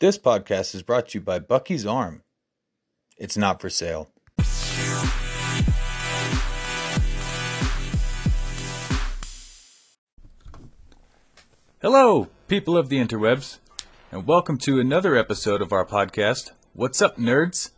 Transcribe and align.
This 0.00 0.16
podcast 0.16 0.74
is 0.74 0.82
brought 0.82 1.08
to 1.08 1.18
you 1.18 1.22
by 1.22 1.40
Bucky's 1.40 1.84
Arm. 1.84 2.22
It's 3.18 3.36
not 3.36 3.60
for 3.60 3.68
sale. 3.68 4.08
Hello, 11.82 12.28
people 12.48 12.78
of 12.78 12.88
the 12.88 12.96
interwebs, 12.96 13.58
and 14.10 14.26
welcome 14.26 14.56
to 14.60 14.80
another 14.80 15.16
episode 15.16 15.60
of 15.60 15.70
our 15.70 15.84
podcast. 15.84 16.52
What's 16.72 17.02
up, 17.02 17.18
nerds? 17.18 17.72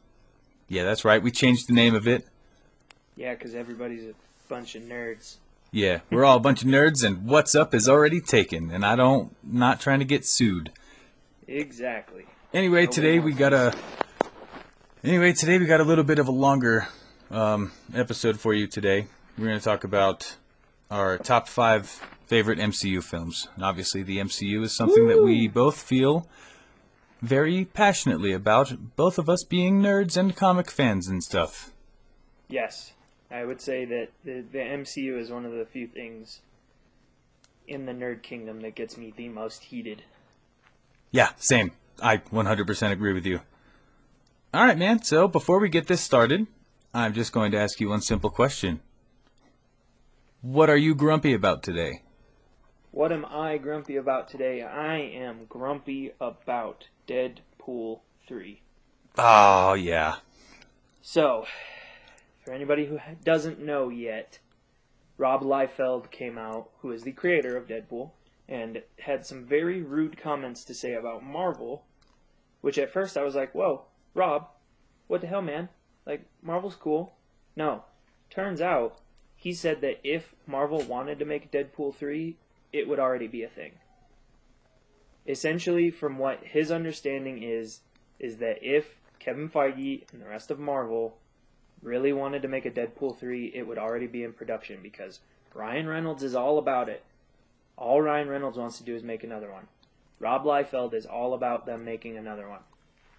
Yeah, 0.68 0.84
that's 0.84 1.04
right, 1.04 1.20
we 1.20 1.32
changed 1.32 1.68
the 1.68 1.75
name 1.75 1.96
of 1.96 2.07
it. 2.07 2.29
Yeah, 3.16 3.34
because 3.34 3.57
everybody's 3.57 4.04
a 4.04 4.14
bunch 4.48 4.77
of 4.77 4.84
nerds. 4.84 5.39
Yeah, 5.73 6.02
we're 6.09 6.25
all 6.25 6.36
a 6.36 6.41
bunch 6.41 6.62
of 6.62 6.68
nerds, 6.68 7.02
and 7.02 7.27
What's 7.27 7.57
Up 7.57 7.75
is 7.75 7.89
already 7.89 8.20
taken, 8.20 8.70
and 8.70 8.86
I 8.86 8.95
don't, 8.95 9.34
not 9.43 9.80
trying 9.80 9.98
to 9.98 10.04
get 10.04 10.25
sued. 10.25 10.70
Exactly. 11.46 12.27
Anyway, 12.54 12.86
today 12.86 13.18
we 13.18 13.32
got 13.32 13.52
a. 13.52 13.74
Anyway, 15.05 15.33
today 15.33 15.59
we 15.59 15.66
got 15.66 15.80
a 15.80 15.84
little 15.84 16.05
bit 16.05 16.19
of 16.19 16.28
a 16.28 16.33
longer 16.33 16.87
um, 17.30 17.73
episode 17.95 18.38
for 18.38 18.55
you 18.55 18.66
today. 18.66 19.06
We're 19.37 19.47
going 19.47 19.59
to 19.59 19.64
talk 19.64 19.84
about 19.84 20.36
our 20.91 21.19
top 21.19 21.48
five 21.48 21.88
favorite 22.27 22.59
MCU 22.59 23.02
films. 23.02 23.48
And 23.56 23.64
obviously, 23.64 24.02
the 24.02 24.19
MCU 24.19 24.62
is 24.62 24.77
something 24.77 25.09
that 25.09 25.23
we 25.23 25.48
both 25.48 25.83
feel 25.83 26.28
very 27.20 27.64
passionately 27.64 28.33
about, 28.33 28.97
both 28.97 29.19
of 29.19 29.28
us 29.28 29.45
being 29.45 29.80
nerds 29.80 30.16
and 30.16 30.36
comic 30.36 30.70
fans 30.70 31.09
and 31.09 31.22
stuff. 31.22 31.72
Yes, 32.48 32.92
I 33.30 33.45
would 33.45 33.61
say 33.61 33.84
that 33.86 34.09
the, 34.24 34.45
the 34.52 34.59
MCU 34.59 35.19
is 35.19 35.30
one 35.30 35.47
of 35.47 35.52
the 35.52 35.64
few 35.64 35.86
things 35.86 36.41
in 37.66 37.86
the 37.86 37.92
nerd 37.92 38.22
kingdom 38.22 38.61
that 38.61 38.74
gets 38.74 38.97
me 38.97 39.12
the 39.16 39.28
most 39.28 39.64
heated. 39.64 40.02
Yeah, 41.12 41.30
same. 41.37 41.73
I 42.02 42.16
100% 42.16 42.91
agree 42.91 43.12
with 43.12 43.27
you. 43.27 43.41
All 44.53 44.65
right, 44.65 44.77
man. 44.77 45.03
So 45.03 45.29
before 45.29 45.61
we 45.61 45.69
get 45.69 45.87
this 45.87 46.01
started, 46.01 46.47
I'm 46.92 47.12
just 47.12 47.33
going 47.33 47.53
to 47.53 47.59
ask 47.59 47.81
you 47.81 47.91
one 47.91 48.00
simple 48.00 48.31
question. 48.31 48.81
What 50.41 50.69
are 50.69 50.77
you 50.77 50.95
grumpy 50.95 51.34
about 51.34 51.62
today? 51.62 52.03
What 52.91 53.12
am 53.12 53.25
I 53.25 53.59
grumpy 53.59 53.97
about 53.97 54.28
today? 54.28 54.62
I 54.62 54.98
am 54.98 55.47
grumpy 55.48 56.12
about 56.20 56.89
Deadpool 57.06 58.01
3. 58.27 58.61
Oh, 59.17 59.75
yeah. 59.75 60.17
So, 61.01 61.47
for 62.45 62.53
anybody 62.53 62.86
who 62.86 62.98
doesn't 63.25 63.61
know 63.61 63.89
yet, 63.89 64.39
Rob 65.17 65.42
Liefeld 65.42 66.11
came 66.11 66.36
out, 66.36 66.70
who 66.81 66.91
is 66.91 67.03
the 67.03 67.12
creator 67.12 67.56
of 67.56 67.69
Deadpool, 67.69 68.11
and 68.53 68.83
had 68.98 69.25
some 69.25 69.47
very 69.47 69.81
rude 69.81 70.20
comments 70.20 70.62
to 70.62 70.75
say 70.75 70.92
about 70.92 71.25
Marvel, 71.25 71.84
which 72.61 72.77
at 72.77 72.92
first 72.92 73.17
I 73.17 73.25
was 73.25 73.34
like, 73.34 73.55
whoa, 73.55 73.86
Rob, 74.12 74.48
what 75.06 75.22
the 75.22 75.27
hell, 75.27 75.41
man? 75.41 75.70
Like, 76.05 76.27
Marvel's 76.42 76.77
cool. 76.77 77.14
No. 77.56 77.84
Turns 78.28 78.61
out, 78.61 78.98
he 79.34 79.55
said 79.55 79.80
that 79.80 80.00
if 80.05 80.34
Marvel 80.47 80.83
wanted 80.83 81.19
to 81.19 81.25
make 81.25 81.50
Deadpool 81.50 81.95
3, 81.95 82.36
it 82.75 82.86
would 82.86 82.98
already 82.98 83.27
be 83.27 83.42
a 83.42 83.48
thing. 83.48 83.73
Essentially, 85.27 85.91
from 85.91 86.19
what 86.19 86.41
his 86.45 86.70
understanding 86.70 87.42
is, 87.42 87.80
is 88.19 88.36
that 88.36 88.58
if 88.61 88.97
Kevin 89.19 89.48
Feige 89.48 90.05
and 90.12 90.20
the 90.20 90.28
rest 90.28 90.50
of 90.50 90.58
Marvel 90.58 91.17
really 91.83 92.12
wanted 92.12 92.42
to 92.42 92.48
make 92.48 92.67
a 92.67 92.70
Deadpool 92.70 93.19
3, 93.19 93.47
it 93.55 93.67
would 93.67 93.78
already 93.78 94.08
be 94.08 94.25
in 94.25 94.34
production 94.34 94.80
because 94.83 95.20
Ryan 95.55 95.89
Reynolds 95.89 96.23
is 96.23 96.34
all 96.34 96.58
about 96.58 96.91
it. 96.91 97.03
All 97.77 98.01
Ryan 98.01 98.28
Reynolds 98.28 98.59
wants 98.59 98.78
to 98.78 98.84
do 98.84 98.95
is 98.95 99.03
make 99.03 99.25
another 99.25 99.51
one. 99.51 99.67
Rob 100.20 100.45
Liefeld 100.45 100.95
is 100.95 101.06
all 101.06 101.34
about 101.34 101.67
them 101.67 101.84
making 101.84 102.17
another 102.17 102.48
one. 102.48 102.61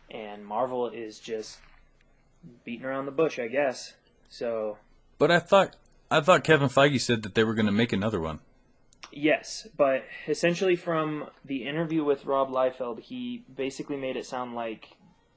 And 0.10 0.46
Marvel 0.46 0.88
is 0.90 1.20
just 1.20 1.58
beating 2.64 2.86
around 2.86 3.06
the 3.06 3.12
bush, 3.12 3.40
I 3.40 3.48
guess. 3.48 3.94
So, 4.30 4.78
But 5.18 5.32
I 5.32 5.40
thought 5.40 5.76
I 6.10 6.22
thought 6.22 6.44
Kevin 6.44 6.70
Feige 6.70 7.02
said 7.02 7.24
that 7.24 7.36
they 7.36 7.44
were 7.44 7.54
going 7.56 7.66
to 7.66 7.72
make 7.72 7.92
another 7.94 8.20
one. 8.20 8.40
yes, 9.12 9.68
but 9.78 10.04
essentially 10.28 10.76
from 10.76 11.30
the 11.44 11.68
interview 11.68 12.04
with 12.04 12.26
Rob 12.26 12.50
Liefeld, 12.50 13.00
he 13.00 13.44
basically 13.56 13.98
made 13.98 14.16
it 14.18 14.26
sound 14.26 14.54
like 14.56 14.90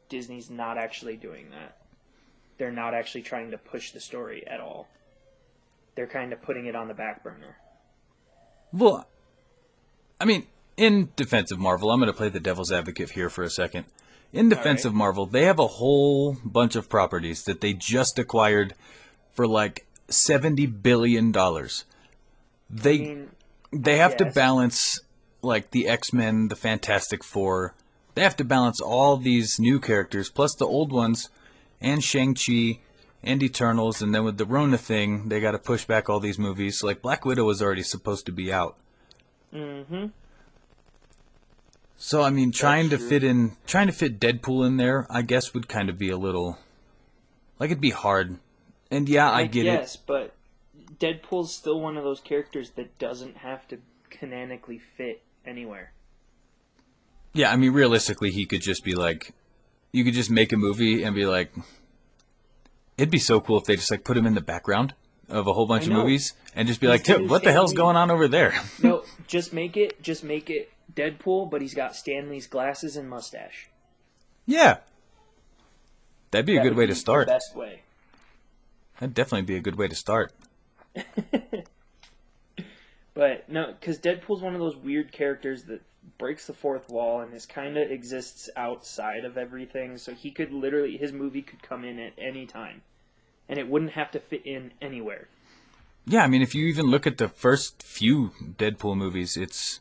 Disney's 0.08 0.50
not 0.50 0.78
actually 0.78 1.16
doing 1.16 1.50
that. 1.50 1.78
They're 2.58 2.70
not 2.72 2.94
actually 2.94 3.22
trying 3.22 3.50
to 3.50 3.58
push 3.58 3.90
the 3.90 4.00
story 4.00 4.46
at 4.46 4.60
all. 4.60 4.88
They're 5.94 6.06
kind 6.06 6.32
of 6.32 6.42
putting 6.42 6.66
it 6.66 6.76
on 6.76 6.88
the 6.88 6.94
back 6.94 7.22
burner. 7.22 7.56
Well, 8.72 9.06
I 10.20 10.24
mean, 10.24 10.46
in 10.76 11.10
defense 11.16 11.50
of 11.50 11.58
Marvel, 11.58 11.90
I'm 11.90 12.00
going 12.00 12.10
to 12.10 12.16
play 12.16 12.28
the 12.28 12.40
devil's 12.40 12.72
advocate 12.72 13.10
here 13.10 13.30
for 13.30 13.42
a 13.42 13.50
second. 13.50 13.84
In 14.32 14.48
defense 14.48 14.84
right. 14.84 14.90
of 14.90 14.94
Marvel, 14.94 15.26
they 15.26 15.44
have 15.44 15.58
a 15.58 15.66
whole 15.66 16.36
bunch 16.44 16.76
of 16.76 16.88
properties 16.88 17.44
that 17.44 17.60
they 17.60 17.72
just 17.72 18.18
acquired 18.18 18.74
for 19.32 19.46
like 19.46 19.86
70 20.08 20.66
billion 20.66 21.32
dollars. 21.32 21.84
They 22.68 22.94
I 22.94 22.98
mean, 22.98 23.30
they 23.72 23.98
have 23.98 24.16
to 24.18 24.26
balance 24.26 25.00
like 25.42 25.70
the 25.70 25.88
X-Men, 25.88 26.48
the 26.48 26.56
Fantastic 26.56 27.22
Four. 27.22 27.74
They 28.14 28.22
have 28.22 28.36
to 28.36 28.44
balance 28.44 28.80
all 28.80 29.16
these 29.16 29.58
new 29.60 29.78
characters 29.78 30.30
plus 30.30 30.54
the 30.54 30.66
old 30.66 30.90
ones 30.90 31.28
and 31.80 32.02
Shang-Chi 32.02 32.80
and 33.22 33.42
Eternals 33.42 34.02
and 34.02 34.14
then 34.14 34.24
with 34.24 34.38
the 34.38 34.46
Rona 34.46 34.78
thing, 34.78 35.28
they 35.28 35.40
got 35.40 35.52
to 35.52 35.58
push 35.58 35.84
back 35.84 36.08
all 36.08 36.20
these 36.20 36.38
movies. 36.38 36.82
Like 36.82 37.02
Black 37.02 37.24
Widow 37.24 37.44
was 37.44 37.62
already 37.62 37.82
supposed 37.82 38.26
to 38.26 38.32
be 38.32 38.52
out. 38.52 38.76
Mm-hmm. 39.54 40.06
So 41.96 42.22
I 42.22 42.30
mean, 42.30 42.52
trying 42.52 42.90
to 42.90 42.98
true. 42.98 43.08
fit 43.08 43.24
in, 43.24 43.56
trying 43.66 43.86
to 43.86 43.92
fit 43.92 44.20
Deadpool 44.20 44.66
in 44.66 44.76
there, 44.76 45.06
I 45.10 45.22
guess 45.22 45.54
would 45.54 45.68
kind 45.68 45.88
of 45.88 45.98
be 45.98 46.10
a 46.10 46.16
little, 46.16 46.58
like 47.58 47.70
it'd 47.70 47.80
be 47.80 47.90
hard. 47.90 48.38
And 48.90 49.08
yeah, 49.08 49.30
I 49.30 49.46
get 49.46 49.66
it. 49.66 49.70
yes, 49.70 49.96
but 49.96 50.34
Deadpool's 50.98 51.54
still 51.54 51.80
one 51.80 51.96
of 51.96 52.04
those 52.04 52.20
characters 52.20 52.70
that 52.76 52.98
doesn't 52.98 53.38
have 53.38 53.66
to 53.68 53.78
canonically 54.10 54.80
fit 54.96 55.22
anywhere. 55.44 55.92
Yeah, 57.32 57.50
I 57.50 57.56
mean, 57.56 57.72
realistically, 57.72 58.30
he 58.30 58.46
could 58.46 58.62
just 58.62 58.84
be 58.84 58.94
like, 58.94 59.32
you 59.92 60.04
could 60.04 60.14
just 60.14 60.30
make 60.30 60.52
a 60.52 60.56
movie 60.56 61.02
and 61.02 61.14
be 61.14 61.26
like, 61.26 61.52
it'd 62.96 63.10
be 63.10 63.18
so 63.18 63.40
cool 63.40 63.58
if 63.58 63.64
they 63.64 63.76
just 63.76 63.90
like 63.90 64.04
put 64.04 64.16
him 64.16 64.26
in 64.26 64.34
the 64.34 64.40
background 64.40 64.94
of 65.28 65.46
a 65.46 65.52
whole 65.52 65.66
bunch 65.66 65.86
of 65.86 65.92
movies 65.92 66.34
and 66.54 66.68
just 66.68 66.80
be 66.80 66.86
He's 66.86 66.94
like, 66.94 67.04
"Dude, 67.04 67.28
what 67.28 67.42
the 67.42 67.52
hell's 67.52 67.72
going 67.72 67.96
on 67.96 68.10
over 68.10 68.28
there? 68.28 68.54
No, 68.82 69.02
just 69.26 69.52
make 69.52 69.76
it. 69.76 70.02
Just 70.02 70.22
make 70.24 70.50
it 70.50 70.70
Deadpool, 70.94 71.50
but 71.50 71.60
he's 71.62 71.74
got 71.74 71.96
Stan 71.96 72.28
Lee's 72.28 72.46
glasses 72.46 72.96
and 72.96 73.08
mustache. 73.08 73.68
yeah, 74.46 74.78
that'd 76.30 76.46
be 76.46 76.56
a 76.56 76.60
That 76.60 76.68
good 76.68 76.76
way 76.76 76.86
to 76.86 76.92
the 76.94 76.98
start. 76.98 77.26
best 77.28 77.54
way. 77.56 77.82
That'd 79.00 79.14
definitely 79.14 79.42
be 79.46 79.56
a 79.56 79.60
good 79.60 79.76
way 79.76 79.88
to 79.88 79.94
start. 79.94 80.32
But 83.14 83.48
no, 83.48 83.72
because 83.72 83.98
Deadpool's 83.98 84.42
one 84.42 84.52
of 84.54 84.60
those 84.60 84.76
weird 84.76 85.10
characters 85.10 85.64
that 85.64 85.80
breaks 86.18 86.46
the 86.46 86.52
fourth 86.52 86.90
wall 86.90 87.20
and 87.20 87.32
is 87.32 87.46
kind 87.46 87.78
of 87.78 87.90
exists 87.90 88.50
outside 88.56 89.24
of 89.24 89.38
everything. 89.38 89.96
So 89.96 90.12
he 90.12 90.30
could 90.30 90.52
literally, 90.52 90.98
his 90.98 91.12
movie 91.14 91.40
could 91.40 91.62
come 91.62 91.82
in 91.82 91.98
at 91.98 92.12
any 92.18 92.44
time, 92.44 92.82
and 93.48 93.58
it 93.58 93.68
wouldn't 93.68 93.92
have 93.92 94.10
to 94.10 94.20
fit 94.20 94.44
in 94.44 94.72
anywhere. 94.82 95.28
Yeah, 96.06 96.22
I 96.22 96.28
mean, 96.28 96.40
if 96.42 96.54
you 96.54 96.66
even 96.66 96.86
look 96.86 97.06
at 97.06 97.18
the 97.18 97.28
first 97.28 97.82
few 97.82 98.30
Deadpool 98.40 98.96
movies, 98.96 99.36
it's, 99.36 99.80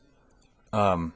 um, 0.73 1.13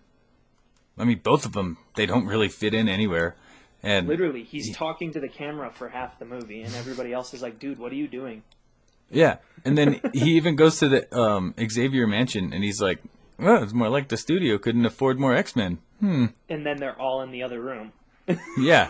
I 0.97 1.03
mean, 1.03 1.20
both 1.24 1.46
of 1.46 1.53
them 1.53 1.78
they 1.96 2.06
don't 2.06 2.28
really 2.28 2.47
fit 2.47 2.74
in 2.75 2.88
anywhere, 2.88 3.36
and 3.81 4.08
Literally, 4.08 4.44
he's 4.44 4.75
talking 4.75 5.12
to 5.14 5.19
the 5.19 5.30
camera 5.30 5.72
for 5.72 5.90
half 5.90 6.19
the 6.19 6.25
movie, 6.25 6.62
and 6.62 6.75
everybody 6.75 7.12
else 7.14 7.34
is 7.34 7.42
like, 7.42 7.59
"Dude, 7.59 7.80
what 7.80 7.92
are 7.92 7.96
you 7.96 8.08
doing?" 8.08 8.44
Yeah, 9.09 9.38
and 9.66 9.78
then 9.78 10.00
he 10.14 10.36
even 10.36 10.56
goes 10.56 10.78
to 10.80 10.90
the 10.90 11.18
um, 11.18 11.56
Xavier 11.59 12.06
Mansion, 12.06 12.53
and 12.53 12.64
he's 12.64 12.80
like, 12.81 13.00
"Well, 13.40 13.64
it's 13.64 13.74
more 13.74 13.90
like 13.90 14.09
the 14.09 14.18
studio 14.18 14.58
couldn't 14.58 14.86
afford 14.86 15.18
more 15.19 15.34
X 15.34 15.56
Men." 15.56 15.80
Hmm. 16.02 16.25
And 16.50 16.66
then 16.66 16.78
they're 16.78 17.00
all 17.00 17.22
in 17.24 17.31
the 17.31 17.42
other 17.44 17.59
room 17.62 17.92
Yeah, 18.57 18.89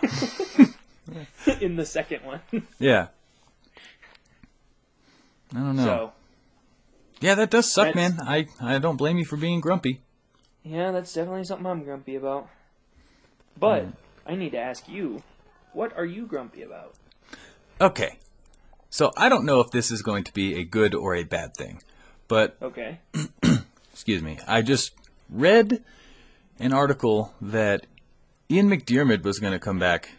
in 1.61 1.75
the 1.75 1.85
second 1.85 2.23
one. 2.25 2.41
yeah. 2.79 3.07
I 5.55 5.59
don't 5.59 5.75
know. 5.75 5.83
So 5.83 6.11
yeah, 7.21 7.35
that 7.35 7.49
does 7.49 7.71
suck, 7.73 7.95
man. 7.95 8.19
I 8.25 8.47
I 8.61 8.79
don't 8.79 8.97
blame 8.97 9.17
you 9.17 9.25
for 9.25 9.37
being 9.37 9.59
grumpy. 9.61 10.01
yeah, 10.63 10.91
that's 10.91 11.13
definitely 11.13 11.43
something 11.45 11.65
I'm 11.65 11.83
grumpy 11.83 12.15
about. 12.15 12.47
But 13.57 13.83
Hmm. 13.83 13.89
I 14.25 14.35
need 14.35 14.51
to 14.51 14.59
ask 14.59 14.87
you, 14.87 15.23
what 15.73 15.95
are 15.97 16.05
you 16.05 16.25
grumpy 16.27 16.61
about? 16.61 16.93
Okay, 17.81 18.19
so 18.89 19.11
I 19.17 19.27
don't 19.29 19.45
know 19.45 19.59
if 19.61 19.71
this 19.71 19.89
is 19.91 20.01
going 20.01 20.23
to 20.25 20.33
be 20.33 20.59
a 20.59 20.63
good 20.63 20.93
or 20.93 21.15
a 21.15 21.23
bad 21.23 21.55
thing, 21.57 21.81
but 22.27 22.57
Okay. 22.61 22.99
excuse 23.93 24.21
me, 24.21 24.37
I 24.47 24.61
just 24.61 24.91
read 25.29 25.83
an 26.59 26.73
article 26.73 27.33
that 27.41 27.85
Ian 28.51 28.69
McDiarmid 28.69 29.23
was 29.23 29.39
going 29.39 29.53
to 29.53 29.59
come 29.59 29.79
back. 29.79 30.09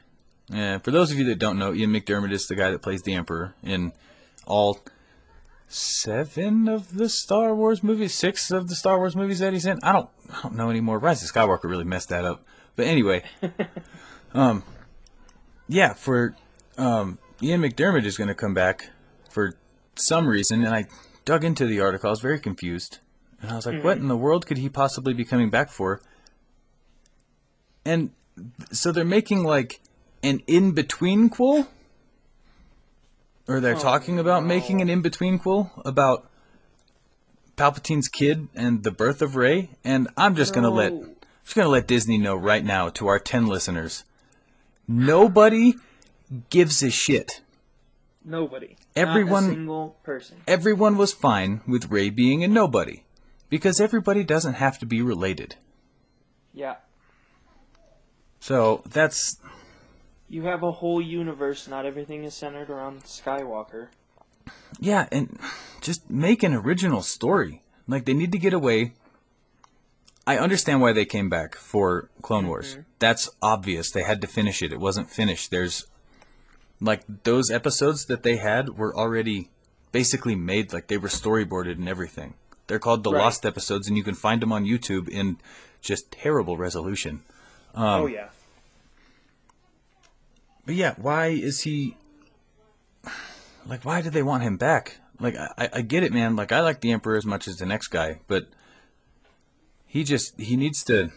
And 0.52 0.82
for 0.82 0.90
those 0.90 1.12
of 1.12 1.18
you 1.18 1.24
that 1.26 1.38
don't 1.38 1.58
know, 1.58 1.72
Ian 1.74 1.90
McDiarmid 1.92 2.32
is 2.32 2.46
the 2.46 2.56
guy 2.56 2.70
that 2.70 2.82
plays 2.82 3.02
the 3.02 3.14
Emperor 3.14 3.54
in 3.62 3.92
all 4.46 4.80
seven 5.70 6.68
of 6.68 6.96
the 6.96 7.08
Star 7.08 7.54
Wars 7.54 7.82
movies, 7.82 8.14
six 8.14 8.50
of 8.50 8.68
the 8.68 8.74
Star 8.74 8.98
Wars 8.98 9.16
movies 9.16 9.38
that 9.38 9.52
he's 9.52 9.66
in. 9.66 9.78
I 9.82 9.92
don't, 9.92 10.08
I 10.30 10.42
don't 10.42 10.56
know 10.56 10.68
anymore. 10.68 10.98
Rise 10.98 11.22
of 11.22 11.30
Skywalker 11.30 11.64
really 11.64 11.84
messed 11.84 12.08
that 12.08 12.24
up. 12.24 12.44
But 12.76 12.86
anyway, 12.86 13.22
um, 14.34 14.64
yeah, 15.68 15.94
for 15.94 16.34
um, 16.76 17.18
Ian 17.40 17.62
McDermott 17.62 18.04
is 18.04 18.16
going 18.16 18.28
to 18.28 18.34
come 18.34 18.52
back 18.52 18.90
for 19.30 19.54
some 19.94 20.26
reason, 20.26 20.64
and 20.64 20.74
I 20.74 20.86
dug 21.24 21.44
into 21.44 21.66
the 21.66 21.80
article. 21.80 22.08
I 22.08 22.10
was 22.10 22.20
very 22.20 22.40
confused, 22.40 22.98
and 23.40 23.50
I 23.50 23.56
was 23.56 23.66
like, 23.66 23.84
"What 23.84 23.98
in 23.98 24.08
the 24.08 24.16
world 24.16 24.46
could 24.46 24.58
he 24.58 24.68
possibly 24.68 25.14
be 25.14 25.24
coming 25.24 25.50
back 25.50 25.70
for?" 25.70 26.02
And 27.84 28.10
so 28.72 28.92
they're 28.92 29.04
making 29.04 29.44
like 29.44 29.80
an 30.22 30.42
in 30.46 30.72
between 30.72 31.28
quill, 31.28 31.68
or 33.50 33.60
they're 33.60 33.76
Oh, 33.76 33.80
talking 33.80 34.18
about 34.18 34.44
making 34.44 34.80
an 34.80 34.88
in 34.88 35.02
between 35.02 35.38
quill 35.38 35.70
about 35.84 36.28
Palpatine's 37.56 38.08
kid 38.08 38.48
and 38.54 38.84
the 38.84 38.90
birth 38.90 39.20
of 39.20 39.34
Rey. 39.36 39.70
And 39.84 40.08
I'm 40.16 40.36
just 40.36 40.54
gonna 40.54 40.70
let 40.70 40.92
I'm 40.92 41.16
just 41.44 41.56
gonna 41.56 41.68
let 41.68 41.86
Disney 41.88 42.16
know 42.16 42.36
right 42.36 42.64
now 42.64 42.88
to 42.90 43.08
our 43.08 43.18
ten 43.18 43.46
listeners, 43.48 44.04
nobody 44.86 45.74
gives 46.48 46.82
a 46.82 46.90
shit. 46.90 47.40
Nobody. 48.24 48.76
Everyone- 48.94 49.44
Not 49.44 49.50
a 49.52 49.54
single 49.54 49.96
person. 50.04 50.36
Everyone 50.46 50.96
was 50.96 51.12
fine 51.12 51.60
with 51.66 51.90
Rey 51.90 52.10
being 52.10 52.44
a 52.44 52.48
nobody, 52.48 53.02
because 53.48 53.80
everybody 53.80 54.22
doesn't 54.22 54.54
have 54.54 54.78
to 54.78 54.86
be 54.86 55.02
related. 55.02 55.56
Yeah. 56.54 56.76
So 58.38 58.82
that's 58.86 59.38
You 60.30 60.44
have 60.44 60.62
a 60.62 60.70
whole 60.70 61.02
universe. 61.02 61.66
Not 61.66 61.84
everything 61.84 62.22
is 62.22 62.34
centered 62.34 62.70
around 62.70 63.02
Skywalker. 63.02 63.88
Yeah, 64.78 65.08
and 65.10 65.38
just 65.80 66.08
make 66.08 66.44
an 66.44 66.54
original 66.54 67.02
story. 67.02 67.62
Like 67.88 68.04
they 68.04 68.14
need 68.14 68.30
to 68.32 68.38
get 68.38 68.52
away. 68.52 68.92
I 70.28 70.38
understand 70.38 70.80
why 70.80 70.92
they 70.92 71.04
came 71.04 71.28
back 71.28 71.56
for 71.56 72.08
Clone 72.22 72.46
Wars. 72.46 72.74
Mm-hmm. 72.74 72.82
That's 73.00 73.28
obvious. 73.42 73.90
They 73.90 74.04
had 74.04 74.20
to 74.20 74.28
finish 74.28 74.62
it. 74.62 74.72
It 74.72 74.78
wasn't 74.78 75.10
finished. 75.10 75.50
There's 75.50 75.88
like 76.80 77.02
those 77.24 77.50
episodes 77.50 78.04
that 78.06 78.22
they 78.22 78.36
had 78.36 78.78
were 78.78 78.96
already 78.96 79.50
basically 79.90 80.36
made 80.36 80.72
like 80.72 80.86
they 80.86 80.96
were 80.96 81.08
storyboarded 81.08 81.72
and 81.72 81.88
everything. 81.88 82.34
They're 82.68 82.78
called 82.78 83.02
the 83.02 83.10
Right. 83.10 83.22
Lost 83.22 83.44
episodes 83.44 83.88
and 83.88 83.96
you 83.96 84.04
can 84.04 84.14
find 84.14 84.40
them 84.40 84.52
on 84.52 84.64
YouTube 84.64 85.08
in 85.08 85.38
just 85.80 86.12
terrible 86.12 86.56
resolution. 86.56 87.22
oh 87.74 88.04
um, 88.06 88.12
yeah. 88.12 88.28
But 90.66 90.74
yeah, 90.74 90.94
why 90.96 91.28
is 91.28 91.62
he 91.62 91.96
like 93.66 93.84
why 93.84 94.02
did 94.02 94.12
they 94.12 94.22
want 94.22 94.42
him 94.42 94.56
back? 94.56 94.98
Like 95.18 95.36
I, 95.36 95.68
I 95.74 95.82
get 95.82 96.02
it, 96.02 96.12
man. 96.12 96.36
Like 96.36 96.52
I 96.52 96.60
like 96.60 96.80
the 96.80 96.92
Emperor 96.92 97.16
as 97.16 97.26
much 97.26 97.48
as 97.48 97.56
the 97.56 97.66
next 97.66 97.88
guy, 97.88 98.20
but 98.26 98.46
he 99.86 100.04
just 100.04 100.38
he 100.40 100.56
needs 100.56 100.82
to 100.84 101.10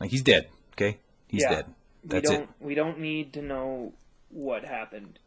like 0.00 0.10
he's 0.10 0.22
dead, 0.22 0.48
okay? 0.74 0.98
He's 1.28 1.42
yeah. 1.42 1.50
dead. 1.50 1.66
That's 2.04 2.30
we 2.30 2.36
don't. 2.36 2.50
We 2.60 2.74
don't 2.74 2.98
need 3.00 3.32
to 3.32 3.42
know 3.42 3.92
what 4.30 4.64
happened. 4.64 5.18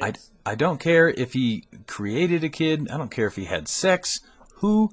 I, 0.00 0.12
I 0.44 0.54
don't 0.54 0.78
care 0.78 1.08
if 1.08 1.32
he 1.32 1.64
created 1.86 2.44
a 2.44 2.48
kid. 2.48 2.88
I 2.90 2.96
don't 2.96 3.10
care 3.10 3.26
if 3.26 3.36
he 3.36 3.46
had 3.46 3.66
sex. 3.68 4.20
Who 4.56 4.92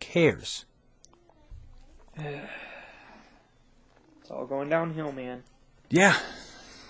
cares? 0.00 0.64
It's 4.20 4.32
all 4.32 4.44
going 4.44 4.68
downhill, 4.68 5.12
man. 5.12 5.44
Yeah. 5.88 6.16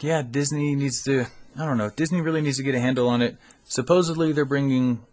Yeah, 0.01 0.23
Disney 0.23 0.75
needs 0.75 1.03
to. 1.05 1.27
I 1.59 1.65
don't 1.65 1.79
know. 1.79 1.91
Disney 1.91 2.21
really 2.21 2.43
needs 2.43 2.59
to 2.59 2.63
get 2.63 2.75
a 2.75 2.81
handle 2.81 3.09
on 3.09 3.23
it. 3.23 3.37
Supposedly, 3.65 4.33
they're 4.33 4.45
bringing 4.45 5.05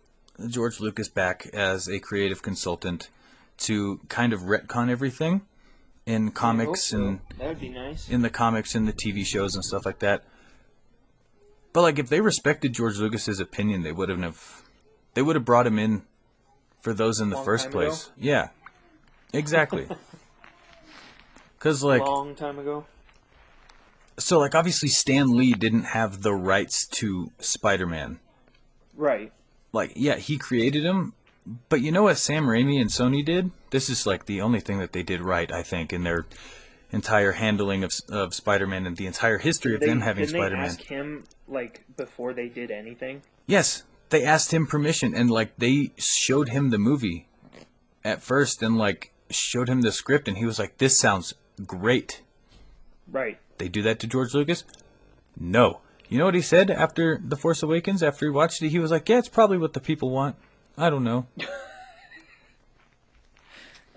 George 0.47 0.79
Lucas 0.79 1.07
back 1.07 1.47
as 1.53 1.87
a 1.87 1.99
creative 1.99 2.41
consultant 2.41 3.09
to 3.57 3.99
kind 4.09 4.33
of 4.33 4.41
retcon 4.41 4.89
everything 4.89 5.41
in 6.05 6.31
comics 6.31 6.85
so. 6.85 6.97
and 6.97 7.19
that 7.37 7.47
would 7.47 7.59
be 7.59 7.69
nice. 7.69 8.09
in 8.09 8.21
the 8.23 8.29
comics 8.29 8.75
and 8.75 8.87
the 8.87 8.93
TV 8.93 9.25
shows 9.25 9.55
and 9.55 9.63
stuff 9.63 9.85
like 9.85 9.99
that. 9.99 10.23
But 11.71 11.81
like, 11.81 11.97
if 11.97 12.09
they 12.09 12.21
respected 12.21 12.73
George 12.73 12.97
Lucas's 12.97 13.39
opinion, 13.39 13.83
they 13.83 13.91
wouldn't 13.91 14.23
have. 14.23 14.63
They 15.13 15.21
would 15.21 15.35
have 15.35 15.45
brought 15.45 15.67
him 15.67 15.79
in 15.79 16.03
for 16.79 16.93
those 16.93 17.19
in 17.19 17.29
the 17.29 17.37
Long 17.37 17.45
first 17.45 17.71
place. 17.71 18.11
Yeah, 18.17 18.49
exactly. 19.31 19.87
Because 21.63 21.81
like, 21.81 22.01
Long 22.01 22.35
time 22.35 22.59
ago. 22.59 22.85
So 24.17 24.39
like 24.39 24.55
obviously 24.55 24.89
Stan 24.89 25.35
Lee 25.35 25.53
didn't 25.53 25.83
have 25.83 26.21
the 26.21 26.33
rights 26.33 26.85
to 26.87 27.31
Spider-Man. 27.39 28.19
Right. 28.95 29.31
Like 29.71 29.93
yeah, 29.95 30.15
he 30.15 30.37
created 30.37 30.83
him, 30.83 31.13
but 31.69 31.81
you 31.81 31.91
know 31.91 32.03
what 32.03 32.17
Sam 32.17 32.45
Raimi 32.45 32.79
and 32.79 32.89
Sony 32.89 33.25
did? 33.25 33.51
This 33.71 33.89
is 33.89 34.05
like 34.05 34.25
the 34.25 34.41
only 34.41 34.59
thing 34.59 34.79
that 34.79 34.93
they 34.93 35.03
did 35.03 35.21
right, 35.21 35.51
I 35.51 35.63
think, 35.63 35.91
in 35.91 36.03
their 36.03 36.25
entire 36.91 37.31
handling 37.31 37.83
of 37.83 37.91
of 38.09 38.33
Spider-Man 38.35 38.85
and 38.85 38.97
the 38.97 39.07
entire 39.07 39.39
history 39.39 39.73
of 39.73 39.79
They, 39.79 39.87
them 39.87 40.01
having 40.01 40.25
didn't 40.25 40.39
Spider-Man. 40.39 40.61
they 40.61 40.67
ask 40.67 40.81
him 40.81 41.23
like 41.47 41.83
before 41.97 42.33
they 42.33 42.49
did 42.49 42.69
anything? 42.69 43.23
Yes, 43.47 43.83
they 44.09 44.23
asked 44.23 44.53
him 44.53 44.67
permission 44.67 45.15
and 45.15 45.31
like 45.31 45.55
they 45.57 45.91
showed 45.97 46.49
him 46.49 46.69
the 46.69 46.77
movie 46.77 47.27
at 48.05 48.21
first 48.21 48.61
and 48.61 48.77
like 48.77 49.11
showed 49.31 49.67
him 49.67 49.81
the 49.81 49.91
script 49.91 50.27
and 50.27 50.37
he 50.37 50.45
was 50.45 50.59
like 50.59 50.77
this 50.77 50.99
sounds 50.99 51.33
great. 51.65 52.21
Right. 53.11 53.39
They 53.57 53.67
do 53.69 53.81
that 53.83 53.99
to 53.99 54.07
George 54.07 54.33
Lucas? 54.33 54.63
No. 55.39 55.79
You 56.09 56.17
know 56.17 56.25
what 56.25 56.35
he 56.35 56.41
said 56.41 56.69
after 56.69 57.19
The 57.23 57.37
Force 57.37 57.63
Awakens? 57.63 58.03
After 58.03 58.25
he 58.25 58.29
watched 58.29 58.61
it, 58.61 58.69
he 58.69 58.79
was 58.79 58.91
like, 58.91 59.07
"Yeah, 59.09 59.19
it's 59.19 59.29
probably 59.29 59.57
what 59.57 59.73
the 59.73 59.79
people 59.79 60.09
want. 60.09 60.35
I 60.77 60.89
don't 60.89 61.03
know." 61.03 61.27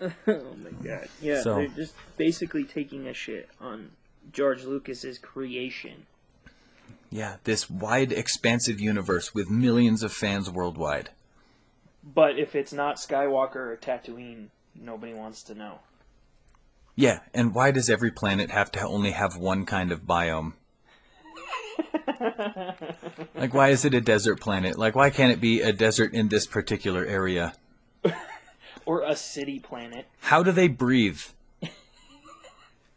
oh 0.01 0.11
my 0.27 0.71
god. 0.83 1.09
Yeah, 1.21 1.43
So- 1.43 1.57
they're 1.57 1.69
just 1.69 1.95
basically 2.17 2.65
taking 2.65 3.07
a 3.07 3.15
shit 3.15 3.49
on 3.61 3.91
George 4.33 4.65
Lucas's 4.65 5.19
creation. 5.19 6.07
Yeah, 7.11 7.37
this 7.45 7.71
wide, 7.71 8.13
expansive 8.13 8.81
universe 8.81 9.33
with 9.35 9.49
millions 9.49 10.03
of 10.03 10.13
fans 10.13 10.51
worldwide. 10.51 11.11
But 12.03 12.39
if 12.39 12.55
it's 12.55 12.73
not 12.73 12.97
Skywalker 12.97 13.57
or 13.57 13.79
Tatooine, 13.81 14.49
nobody 14.75 15.15
wants 15.15 15.43
to 15.45 15.55
know. 15.55 15.81
Yeah, 16.97 17.21
and 17.35 17.55
why 17.55 17.71
does 17.73 17.91
every 17.91 18.11
planet 18.11 18.51
have 18.51 18.73
to 18.73 18.81
only 18.81 19.11
have 19.11 19.37
one 19.37 19.67
kind 19.67 19.93
of 19.93 20.07
biome? 20.07 20.55
like, 23.35 23.53
why 23.53 23.69
is 23.69 23.85
it 23.85 23.93
a 23.93 24.01
desert 24.01 24.41
planet? 24.41 24.79
Like, 24.79 24.95
why 24.95 25.11
can't 25.11 25.31
it 25.31 25.41
be 25.41 25.61
a 25.61 25.73
desert 25.73 26.15
in 26.15 26.29
this 26.29 26.47
particular 26.47 27.05
area? 27.05 27.55
Or 28.87 29.03
a 29.03 29.17
city 29.17 29.59
planet. 29.59 30.07
How 30.21 30.45
do 30.45 30.53
they 30.53 30.69
breathe? 30.69 31.21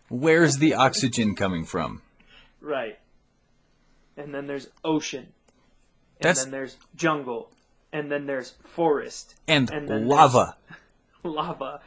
Where's 0.07 0.57
the 0.57 0.75
oxygen 0.75 1.36
coming 1.36 1.66
from? 1.66 2.04
Right. 2.62 3.00
And 4.16 4.31
then 4.31 4.45
there's 4.45 4.68
ocean. 4.85 5.21
And 6.19 6.21
That's- 6.21 6.44
then 6.44 6.52
there's 6.52 6.78
jungle. 6.95 7.50
And 7.92 8.12
then 8.12 8.28
there's 8.28 8.54
forest. 8.66 9.33
And, 9.47 9.71
And 9.71 9.88
then 9.90 10.07
lava. 10.07 10.57
Lava. 11.24 11.81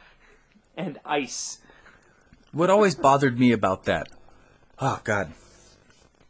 And 0.75 0.99
ice. 1.05 1.59
What 2.53 2.69
always 2.69 2.93
bothered 2.93 3.39
me 3.39 3.51
about 3.51 3.85
that, 3.85 4.09
oh 4.77 5.01
god, 5.03 5.33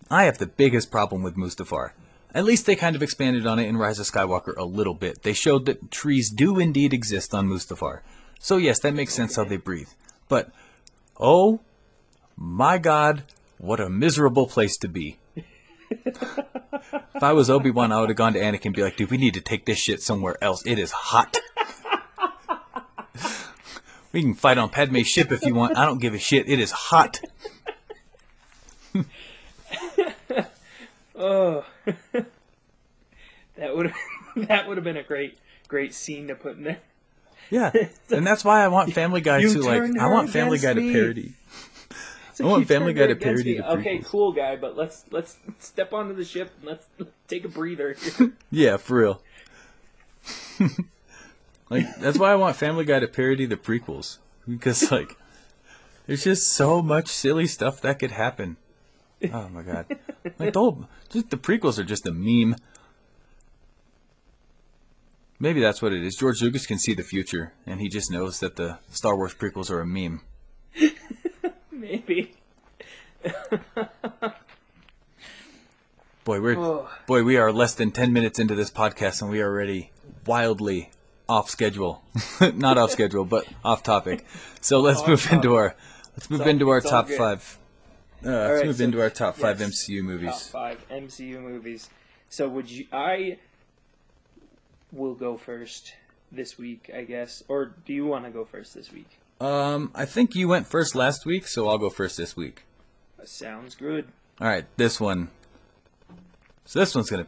I 0.10 0.24
have 0.24 0.38
the 0.38 0.48
biggest 0.48 0.89
problem 0.89 1.22
with 1.22 1.36
Mustafar. 1.36 1.92
At 2.34 2.46
least 2.46 2.65
they 2.65 2.77
kind 2.77 2.96
of 2.96 3.03
expanded 3.03 3.46
on 3.46 3.60
it 3.60 3.68
in 3.68 3.75
Rise 3.75 4.00
of 4.00 4.06
Skywalker 4.06 4.56
a 4.56 4.63
little 4.63 4.94
bit. 4.94 5.24
They 5.24 5.34
showed 5.34 5.65
that 5.65 5.92
trees 5.92 6.30
do 6.30 6.60
indeed 6.60 6.94
exist 6.94 7.36
on 7.36 7.50
Mustafar. 7.50 8.03
So 8.39 8.56
yes, 8.56 8.80
that 8.80 8.94
makes 8.94 9.13
sense 9.13 9.36
how 9.36 9.44
they 9.44 9.58
breathe. 9.58 9.89
But, 10.30 10.50
oh 11.20 11.60
my 12.38 12.77
god, 12.77 13.24
what 13.58 13.82
a 13.82 13.89
miserable 13.89 14.48
place 14.48 14.77
to 14.77 14.88
be. 14.88 15.20
if 15.89 17.22
I 17.22 17.34
was 17.34 17.50
Obi-Wan, 17.50 17.92
I 17.92 18.00
would 18.00 18.10
have 18.10 18.18
gone 18.18 18.34
to 18.34 18.39
Anakin 18.39 18.68
and 18.68 18.75
be 18.75 18.82
like, 18.82 18.96
dude, 18.96 19.12
we 19.12 19.18
need 19.18 19.34
to 19.34 19.42
take 19.42 19.65
this 19.65 19.77
shit 19.77 20.01
somewhere 20.01 20.42
else. 20.42 20.65
It 20.65 20.80
is 20.80 20.92
hot. 20.92 21.38
We 24.13 24.22
can 24.22 24.34
fight 24.34 24.58
on 24.58 24.70
Padme's 24.70 25.08
ship 25.08 25.32
if 25.32 25.43
you 25.43 25.53
want. 25.53 25.77
I 25.77 25.86
don't 25.86 26.00
give 26.00 26.13
a 26.13 26.20
shit. 26.20 26.48
It 26.48 26.60
is 26.60 26.72
hot. 26.72 27.20
Oh. 31.15 31.63
that 33.55 33.75
would 33.75 33.93
that 34.36 34.67
would 34.67 34.77
have 34.77 34.84
been 34.84 34.98
a 34.98 35.03
great 35.03 35.38
great 35.67 35.93
scene 35.93 36.27
to 36.27 36.36
put 36.36 36.58
in 36.58 36.63
there. 36.63 36.79
Yeah, 37.50 37.72
and 38.10 38.25
that's 38.25 38.43
why 38.43 38.63
I 38.63 38.70
want 38.70 38.93
Family 38.93 39.22
Guy 39.22 39.39
You 39.39 39.53
to 39.53 39.62
like. 39.62 39.98
I 39.98 40.08
want 40.08 40.29
Family 40.29 40.58
Guy 40.58 40.74
to 40.74 40.91
parody. 40.91 41.34
So 42.34 42.46
I 42.46 42.48
want 42.50 42.67
Family 42.67 42.93
Guy 42.93 43.08
to 43.08 43.15
parody 43.15 43.58
the 43.58 43.72
Okay, 43.74 44.01
cool 44.03 44.32
guy, 44.32 44.55
but 44.55 44.75
let's 44.75 45.05
let's 45.12 45.38
step 45.60 45.93
onto 45.93 46.15
the 46.15 46.25
ship 46.25 46.51
and 46.60 46.70
let's 46.70 46.88
take 47.27 47.46
a 47.46 47.50
breather. 47.50 47.96
Yeah, 48.50 48.77
for 48.77 48.98
real. 48.98 50.79
Like 51.74 51.96
that's 52.00 52.18
why 52.20 52.32
I 52.32 52.36
want 52.36 52.56
Family 52.56 52.86
Guy 52.86 53.00
to 53.00 53.08
parody 53.08 53.46
the 53.46 53.58
prequels 53.58 54.18
because 54.48 54.92
like 54.92 55.15
there's 56.08 56.24
just 56.24 56.48
so 56.50 56.82
much 56.82 57.08
silly 57.08 57.48
stuff 57.48 57.82
that 57.82 58.00
could 58.00 58.12
happen. 58.12 58.58
Oh 59.34 59.48
my 59.50 59.62
god! 59.62 59.86
Like 60.38 60.53
the 60.53 60.60
whole, 60.60 60.88
just 61.10 61.30
the 61.30 61.38
prequels 61.38 61.80
are 61.80 61.84
just 61.84 62.06
a 62.06 62.12
meme. 62.12 62.56
Maybe 65.39 65.62
that's 65.62 65.82
what 65.82 65.94
it 65.94 66.03
is. 66.03 66.15
George 66.15 66.42
Lucas 66.42 66.65
can 66.65 66.77
see 66.77 66.94
the 66.94 67.03
future, 67.03 67.53
and 67.65 67.82
he 67.82 67.89
just 67.89 68.12
knows 68.12 68.39
that 68.39 68.56
the 68.56 68.80
Star 68.92 69.15
Wars 69.15 69.34
prequels 69.34 69.70
are 69.70 69.80
a 69.82 69.86
meme. 69.86 70.22
Maybe. 71.72 72.34
Boy, 76.24 76.39
we're 76.39 76.58
Oh. 76.58 76.89
boy, 77.06 77.24
we 77.24 77.36
are 77.38 77.51
less 77.51 77.75
than 77.75 77.92
ten 77.92 78.13
minutes 78.13 78.39
into 78.39 78.56
this 78.56 78.72
podcast, 78.72 79.22
and 79.22 79.30
we 79.30 79.42
are 79.42 79.50
already 79.50 79.92
wildly 80.25 80.89
off 81.27 81.50
schedule. 81.50 82.03
Not 82.53 82.77
off 82.77 82.92
schedule, 82.92 83.25
but 83.25 83.46
off 83.63 83.84
topic. 83.84 84.25
So 84.62 84.80
let's 84.80 85.01
Off 85.01 85.08
move 85.08 85.27
into 85.32 85.56
our 85.56 85.75
let's 86.15 86.30
move 86.30 86.46
into 86.48 86.70
our 86.70 86.82
top 86.82 87.08
good. 87.08 87.18
five. 87.18 87.58
Uh, 88.25 88.30
let's 88.30 88.51
right, 88.60 88.65
move 88.65 88.77
so- 88.77 88.84
into 88.84 89.01
our 89.01 89.10
top 89.10 89.36
five 89.36 89.60
yes. 89.60 89.70
MCU 89.88 89.98
Top 90.00 90.06
movies. 90.06 90.48
five 90.48 90.88
MCU 90.89 91.42
movies. 91.42 91.89
So 92.30 92.48
would 92.50 92.70
you? 92.70 92.88
I 92.92 93.38
will 94.92 95.15
go 95.15 95.38
first 95.38 95.94
this 96.32 96.58
week, 96.58 96.89
I 96.96 97.03
guess. 97.03 97.44
Or 97.48 97.74
do 97.86 97.94
you 97.94 98.06
want 98.06 98.25
to 98.25 98.32
go 98.32 98.46
first 98.46 98.74
this 98.74 98.92
week? 98.92 99.10
Um, 99.42 99.92
I 99.94 100.06
think 100.06 100.36
you 100.36 100.48
went 100.48 100.68
first 100.68 100.96
last 100.96 101.25
week, 101.25 101.48
so 101.48 101.68
I'll 101.68 101.77
go 101.77 101.89
first 101.89 102.18
this 102.18 102.36
week. 102.38 102.63
Sounds 103.25 103.75
good. 103.75 104.08
All 104.39 104.48
right, 104.48 104.65
this 104.77 105.00
one. 105.00 105.30
So 106.65 106.80
this 106.80 106.96
one's 106.96 107.10
gonna 107.10 107.27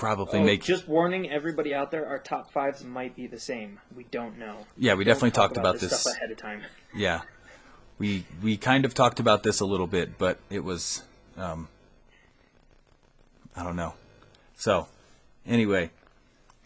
probably 0.00 0.40
Oh, 0.40 0.44
make. 0.44 0.62
just 0.62 0.88
warning 0.88 1.30
everybody 1.30 1.72
out 1.74 1.90
there: 1.90 2.06
our 2.06 2.18
top 2.18 2.50
fives 2.52 2.82
might 2.84 3.14
be 3.14 3.26
the 3.26 3.38
same. 3.38 3.78
We 3.96 4.04
don't 4.04 4.38
know. 4.38 4.66
yeah, 4.76 4.94
we 4.94 5.04
Don't 5.04 5.12
definitely 5.14 5.30
talk 5.32 5.50
talked 5.50 5.56
about, 5.58 5.74
this 5.78 5.90
this. 5.90 6.00
stuff 6.00 6.16
ahead 6.16 6.30
of 6.30 6.36
time. 6.38 6.62
Yeah, 6.94 7.20
we 7.98 8.24
we 8.42 8.56
kind 8.56 8.84
of 8.84 8.94
talked 8.94 9.20
about 9.20 9.42
this 9.42 9.60
a 9.60 9.66
little 9.66 9.86
bit, 9.86 10.18
but 10.18 10.38
it 10.50 10.64
was, 10.64 11.02
um, 11.36 11.68
I 13.56 13.62
don't 13.62 13.76
know. 13.76 13.94
So, 14.56 14.88
anyway, 15.46 15.90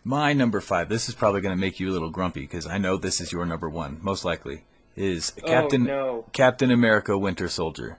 my 0.04 0.32
number 0.32 0.60
five. 0.60 0.88
This 0.88 1.08
is 1.08 1.14
probably 1.14 1.40
going 1.40 1.54
to 1.54 1.60
make 1.60 1.78
you 1.80 1.90
a 1.90 1.92
little 1.92 2.10
grumpy 2.10 2.40
because 2.40 2.66
I 2.66 2.78
know 2.78 2.96
this 2.96 3.20
is 3.20 3.32
your 3.32 3.44
number 3.46 3.68
one, 3.68 3.98
most 4.02 4.24
likely. 4.24 4.64
Is 4.96 5.30
Captain 5.44 5.90
Oh 5.90 5.94
no! 5.94 6.24
Captain 6.32 6.70
America: 6.70 7.18
Winter 7.18 7.48
Soldier? 7.48 7.98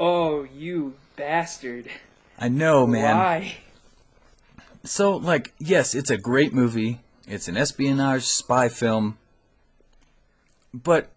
Oh, 0.00 0.42
you 0.42 0.94
bastard! 1.16 1.88
I 2.38 2.48
know, 2.48 2.84
man. 2.86 3.16
Why? 3.16 3.56
So, 4.84 5.16
like, 5.16 5.52
yes, 5.58 5.94
it's 5.94 6.10
a 6.10 6.18
great 6.18 6.52
movie. 6.52 7.00
It's 7.26 7.48
an 7.48 7.56
espionage 7.56 8.24
spy 8.24 8.68
film. 8.68 9.18
But 10.74 11.10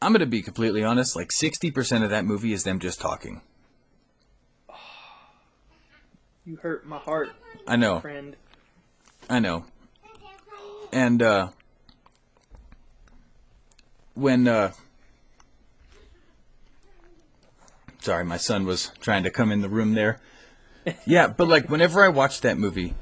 I'm 0.00 0.12
going 0.12 0.20
to 0.20 0.26
be 0.26 0.42
completely 0.42 0.82
honest, 0.84 1.16
like 1.16 1.30
60% 1.30 2.02
of 2.02 2.10
that 2.10 2.24
movie 2.24 2.52
is 2.52 2.64
them 2.64 2.78
just 2.80 3.00
talking. 3.00 3.40
You 6.44 6.56
hurt 6.56 6.84
my 6.84 6.98
heart, 6.98 7.30
I 7.68 7.76
know. 7.76 8.00
friend. 8.00 8.34
I 9.30 9.38
know. 9.38 9.64
And 10.92 11.22
uh 11.22 11.50
when 14.14 14.48
uh 14.48 14.72
Sorry, 18.00 18.24
my 18.24 18.36
son 18.38 18.66
was 18.66 18.90
trying 19.00 19.22
to 19.22 19.30
come 19.30 19.52
in 19.52 19.60
the 19.60 19.68
room 19.68 19.94
there. 19.94 20.18
Yeah, 21.06 21.28
but 21.28 21.48
like 21.48 21.68
whenever 21.68 22.02
I 22.02 22.08
watch 22.08 22.40
that 22.40 22.58
movie, 22.58 22.94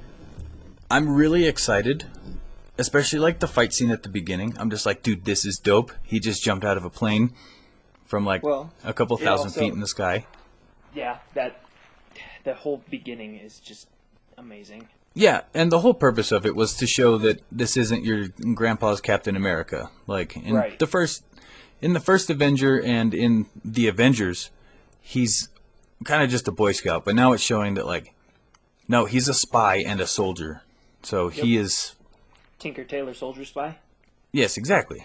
I'm 0.91 1.09
really 1.15 1.47
excited. 1.47 2.05
Especially 2.79 3.19
like 3.19 3.41
the 3.41 3.47
fight 3.47 3.75
scene 3.75 3.91
at 3.91 4.03
the 4.03 4.09
beginning. 4.09 4.55
I'm 4.59 4.71
just 4.71 4.87
like, 4.87 5.03
dude, 5.03 5.27
this 5.27 5.45
is 5.45 5.59
dope. 5.59 5.93
He 6.03 6.19
just 6.19 6.43
jumped 6.43 6.65
out 6.65 6.79
of 6.79 6.85
a 6.85 6.91
plane 6.91 7.35
from 8.07 8.25
like 8.25 8.43
Well, 8.43 8.73
a 8.85 8.95
couple 8.95 9.17
thousand 9.19 9.49
also- 9.49 9.61
feet 9.61 9.73
in 9.73 9.81
the 9.81 9.87
sky. 9.87 10.25
Yeah, 10.95 11.19
that 11.35 11.61
the 12.45 12.55
whole 12.55 12.83
beginning 12.91 13.37
is 13.37 13.61
just 13.61 13.87
amazing. 14.39 14.89
Yeah, 15.13 15.43
and 15.53 15.71
the 15.71 15.81
whole 15.81 15.93
purpose 15.95 16.33
of 16.33 16.47
it 16.47 16.57
was 16.57 16.75
to 16.77 16.87
show 16.87 17.19
that 17.19 17.43
this 17.53 17.77
isn't 17.77 18.05
your 18.05 18.29
grandpa's 18.55 19.01
Captain 19.01 19.37
America. 19.37 19.91
Like 20.07 20.37
in 20.37 20.55
Right. 20.55 20.79
the 20.79 20.87
first 20.87 21.23
in 21.83 21.93
the 21.93 22.01
first 22.01 22.31
Avenger 22.31 22.81
and 22.81 23.13
in 23.15 23.47
the 23.65 23.89
Avengers, 23.89 24.51
he's 25.01 25.49
kind 26.04 26.23
of 26.23 26.30
just 26.30 26.49
a 26.49 26.52
boy 26.52 26.73
scout, 26.73 27.04
but 27.04 27.14
now 27.14 27.33
it's 27.33 27.42
showing 27.42 27.75
that 27.75 27.87
like 27.87 28.12
no, 28.88 29.04
he's 29.04 29.28
a 29.28 29.35
spy 29.35 29.76
and 29.76 30.00
a 30.00 30.07
soldier. 30.07 30.62
So 31.02 31.28
he 31.28 31.57
is 31.57 31.95
Tinker 32.59 32.85
Tailor 32.85 33.14
Soldier 33.14 33.45
Spy. 33.45 33.78
Yes, 34.33 34.57
exactly. 34.57 35.04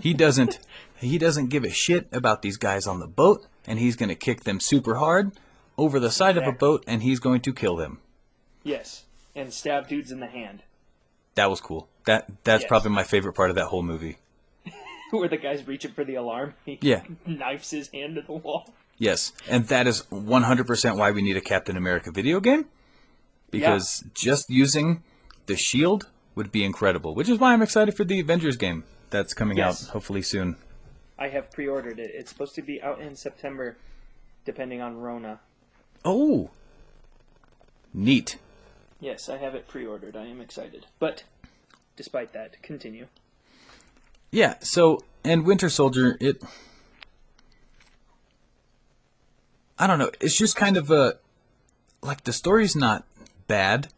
he 0.00 0.14
doesn't 0.14 0.58
he 0.98 1.18
doesn't 1.18 1.48
give 1.48 1.64
a 1.64 1.70
shit 1.70 2.06
about 2.12 2.42
these 2.42 2.56
guys 2.56 2.86
on 2.86 3.00
the 3.00 3.06
boat 3.08 3.46
and 3.66 3.78
he's 3.78 3.96
going 3.96 4.08
to 4.08 4.14
kick 4.14 4.44
them 4.44 4.60
super 4.60 4.96
hard 4.96 5.32
over 5.78 5.98
the 5.98 6.10
side 6.10 6.36
of 6.36 6.46
a 6.46 6.52
boat 6.52 6.84
and 6.86 7.02
he's 7.02 7.18
going 7.20 7.40
to 7.40 7.52
kill 7.52 7.76
them. 7.76 7.98
Yes, 8.62 9.04
and 9.34 9.52
stab 9.52 9.88
dudes 9.88 10.12
in 10.12 10.20
the 10.20 10.26
hand. 10.26 10.62
That 11.34 11.50
was 11.50 11.60
cool. 11.60 11.88
That 12.04 12.26
that's 12.44 12.62
Yes. 12.62 12.68
probably 12.68 12.90
my 12.90 13.04
favorite 13.04 13.32
part 13.32 13.50
of 13.50 13.56
that 13.56 13.66
whole 13.66 13.82
movie. 13.82 14.18
Where 15.10 15.28
the 15.28 15.36
guy's 15.36 15.66
reaching 15.66 15.92
for 15.92 16.04
the 16.04 16.14
alarm. 16.16 16.54
He 16.64 16.78
Yeah. 16.80 17.02
knifes 17.26 17.70
his 17.70 17.88
hand 17.88 18.14
to 18.16 18.22
the 18.22 18.32
wall. 18.32 18.72
Yes, 19.02 19.32
and 19.48 19.66
that 19.66 19.88
is 19.88 20.02
100% 20.12 20.96
why 20.96 21.10
we 21.10 21.22
need 21.22 21.36
a 21.36 21.40
Captain 21.40 21.76
America 21.76 22.12
video 22.12 22.38
game. 22.38 22.66
Because 23.50 24.04
just 24.14 24.48
using 24.48 25.02
the 25.46 25.56
shield 25.56 26.06
would 26.36 26.52
be 26.52 26.62
incredible, 26.64 27.12
which 27.12 27.28
is 27.28 27.40
why 27.40 27.52
I'm 27.52 27.62
excited 27.62 27.96
for 27.96 28.04
the 28.04 28.20
Avengers 28.20 28.56
game 28.56 28.84
that's 29.10 29.34
coming 29.34 29.58
Yes. 29.58 29.88
out 29.88 29.90
hopefully 29.90 30.22
soon. 30.22 30.54
I 31.18 31.30
have 31.30 31.50
pre-ordered 31.50 31.98
it. 31.98 32.12
It's 32.14 32.30
supposed 32.30 32.54
to 32.54 32.62
be 32.62 32.80
out 32.80 33.00
in 33.00 33.16
September, 33.16 33.76
depending 34.44 34.80
on 34.80 34.96
Rona. 34.98 35.40
Oh. 36.04 36.50
Neat. 37.92 38.36
Yes, 39.00 39.28
I 39.28 39.38
have 39.38 39.56
it 39.56 39.66
pre-ordered. 39.66 40.14
I 40.16 40.26
am 40.26 40.40
excited. 40.40 40.86
But, 41.00 41.24
despite 41.96 42.32
that, 42.34 42.62
continue. 42.62 43.08
Yeah, 44.30 44.60
so 44.60 45.00
and 45.24 45.44
Winter 45.44 45.68
Soldier 45.68 46.16
it 46.20 46.40
I 49.82 49.88
don't 49.88 49.98
know, 49.98 50.12
it's 50.20 50.36
just 50.36 50.54
kind 50.54 50.76
of 50.76 50.92
a 50.92 51.18
like 52.02 52.22
the 52.22 52.32
story's 52.32 52.76
not 52.76 53.04
bad. 53.48 53.88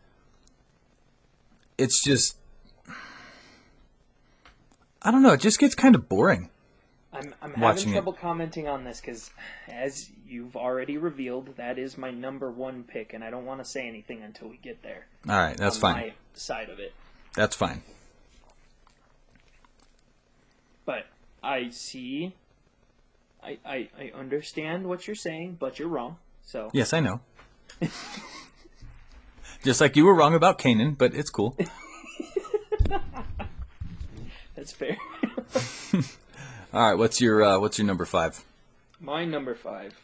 It's 1.76 2.02
just 2.02 2.38
I 5.02 5.10
don't 5.10 5.22
know, 5.22 5.34
it 5.34 5.40
just 5.40 5.58
gets 5.58 5.74
kind 5.74 5.94
of 5.94 6.08
boring. 6.08 6.48
I'm, 7.12 7.34
I'm 7.42 7.52
having 7.52 7.90
it. 7.90 7.92
trouble 7.92 8.14
commenting 8.14 8.66
on 8.66 8.84
this 8.84 8.98
because, 9.02 9.30
as 9.68 10.10
you've 10.26 10.56
already 10.56 10.96
revealed, 10.96 11.54
that 11.56 11.78
is 11.78 11.98
my 11.98 12.10
number 12.10 12.50
one 12.50 12.84
pick, 12.84 13.12
and 13.12 13.22
I 13.22 13.28
don't 13.28 13.44
want 13.44 13.62
to 13.62 13.66
say 13.66 13.86
anything 13.86 14.22
until 14.22 14.48
we 14.48 14.56
get 14.56 14.82
there. 14.82 15.06
All 15.28 15.36
right, 15.36 15.54
that's 15.54 15.76
on 15.76 15.80
fine. 15.82 15.96
My 15.96 16.12
side 16.32 16.70
of 16.70 16.78
it, 16.78 16.94
That's 17.34 17.54
fine. 17.54 17.82
but 20.86 21.04
I 21.42 21.68
see. 21.68 22.34
I, 23.44 23.58
I, 23.64 23.88
I 23.98 24.12
understand 24.18 24.86
what 24.86 25.06
you're 25.06 25.14
saying, 25.16 25.56
but 25.60 25.78
you're 25.78 25.88
wrong. 25.88 26.16
So 26.44 26.70
Yes, 26.72 26.92
I 26.92 27.00
know. 27.00 27.20
just 29.62 29.80
like 29.80 29.96
you 29.96 30.04
were 30.06 30.14
wrong 30.14 30.34
about 30.34 30.58
Canaan, 30.58 30.94
but 30.94 31.14
it's 31.14 31.30
cool. 31.30 31.56
that's 34.54 34.72
fair. 34.72 34.96
All 36.72 36.80
right, 36.90 36.94
what's 36.94 37.20
your 37.20 37.42
uh, 37.42 37.58
what's 37.58 37.78
your 37.78 37.86
number 37.86 38.04
5? 38.04 38.44
My 39.00 39.24
number 39.24 39.54
five 39.54 39.94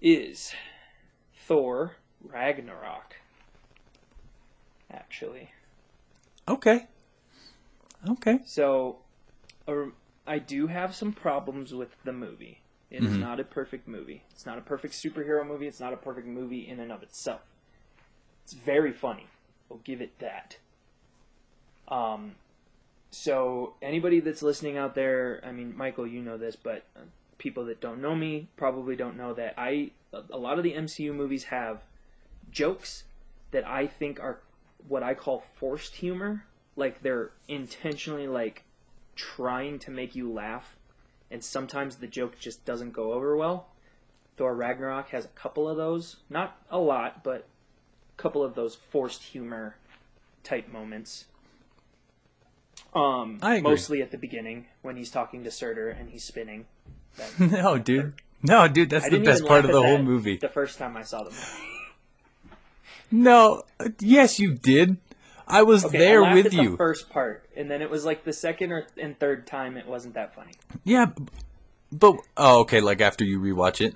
is 0.00 0.52
Thor 1.46 1.96
Ragnarok. 2.22 3.14
Actually, 4.90 5.50
Okay. 6.48 6.86
Okay. 8.08 8.38
so 8.46 8.98
I 10.28 10.38
do 10.38 10.66
have 10.66 10.94
some 10.94 11.12
problems 11.12 11.74
with 11.74 11.96
the 12.04 12.12
movie. 12.12 12.60
It 12.90 13.02
is 13.04 13.12
Mhm. 13.12 13.20
not 13.20 13.40
a 13.40 13.44
perfect 13.44 13.88
movie. 13.88 14.24
It's 14.30 14.46
not 14.46 14.58
a 14.58 14.62
perfect 14.62 14.94
superhero 14.94 15.46
movie. 15.46 15.66
It's 15.66 15.80
not 15.80 15.92
a 15.92 15.96
perfect 15.96 16.26
movie 16.26 16.66
in 16.66 16.80
and 16.80 16.92
of 16.92 17.02
itself. 17.02 17.42
It's 18.44 18.52
very 18.54 18.92
funny. 18.92 19.26
We'll 19.68 19.80
give 19.80 20.00
it 20.00 20.18
that. 20.20 20.58
Um, 21.88 22.36
so 23.10 23.74
anybody 23.82 24.20
that's 24.20 24.42
listening 24.42 24.76
out 24.76 24.94
there, 24.94 25.40
I 25.44 25.52
mean, 25.52 25.76
Michael, 25.76 26.06
you 26.06 26.20
know 26.22 26.36
this, 26.38 26.56
but 26.56 26.84
uh, 26.96 27.00
people 27.38 27.64
that 27.66 27.80
don't 27.80 28.00
know 28.00 28.14
me 28.14 28.48
probably 28.56 28.96
don't 28.96 29.16
know 29.16 29.32
that 29.34 29.54
I 29.56 29.90
a 30.12 30.38
lot 30.38 30.56
of 30.56 30.64
the 30.64 30.72
MCU 30.72 31.12
movies 31.12 31.44
have 31.44 31.82
jokes 32.50 33.04
that 33.50 33.66
I 33.66 33.86
think 33.86 34.18
are 34.20 34.40
what 34.86 35.02
I 35.02 35.12
call 35.14 35.40
forced 35.56 35.96
humor, 35.96 36.44
like 36.76 37.02
they're 37.02 37.32
intentionally 37.46 38.26
like 38.26 38.64
trying 39.18 39.78
to 39.80 39.90
make 39.90 40.14
you 40.14 40.32
laugh, 40.32 40.76
and 41.30 41.44
sometimes 41.44 41.96
the 41.96 42.06
joke 42.06 42.38
just 42.38 42.64
doesn't 42.64 42.92
go 42.92 43.12
over 43.12 43.36
well. 43.36 43.68
Thor 44.36 44.54
Ragnarok 44.54 45.08
has 45.10 45.24
a 45.24 45.28
couple 45.28 45.68
of 45.68 45.76
those, 45.76 46.16
not 46.30 46.56
a 46.70 46.78
lot, 46.78 47.24
but 47.24 47.46
a 48.16 48.22
couple 48.22 48.42
of 48.42 48.54
those 48.54 48.76
forced 48.76 49.22
humor 49.24 49.76
type 50.44 50.68
moments. 50.68 51.26
Um, 52.94 53.38
I 53.42 53.56
agree. 53.56 53.70
mostly 53.70 54.00
at 54.00 54.12
the 54.12 54.16
beginning 54.16 54.66
when 54.82 54.96
he's 54.96 55.10
talking 55.10 55.44
to 55.44 55.50
Surtur 55.50 55.90
and 55.90 56.08
he's 56.08 56.24
spinning. 56.24 56.66
No, 57.40 57.78
dude. 57.78 58.14
No, 58.44 58.68
dude, 58.68 58.90
that's 58.90 59.06
I 59.06 59.08
the 59.08 59.18
best 59.18 59.44
part 59.44 59.64
of 59.64 59.72
the 59.72 59.82
whole 59.82 60.00
movie. 60.00 60.36
The 60.36 60.48
first 60.48 60.78
time 60.78 60.96
I 60.96 61.02
saw 61.02 61.24
the 61.24 61.30
movie. 61.30 62.54
No, 63.10 63.64
uh, 63.80 63.88
yes, 63.98 64.38
you 64.38 64.54
did. 64.54 64.98
I 65.48 65.62
was 65.62 65.84
Okay, 65.84 65.98
there 65.98 66.24
I 66.24 66.34
with 66.34 66.52
you. 66.52 66.72
The 66.72 66.76
first 66.76 67.10
part, 67.10 67.48
and 67.56 67.70
then 67.70 67.82
it 67.82 67.90
was 67.90 68.04
like 68.04 68.24
the 68.24 68.32
second 68.32 68.72
or 68.72 68.86
and 68.96 69.18
third 69.18 69.46
time 69.46 69.76
it 69.76 69.86
wasn't 69.86 70.14
that 70.14 70.34
funny. 70.34 70.52
Yeah, 70.84 71.06
But 71.90 72.16
oh, 72.36 72.60
okay. 72.60 72.80
Like 72.80 73.00
after 73.00 73.24
you 73.24 73.40
rewatch 73.40 73.80
it. 73.80 73.94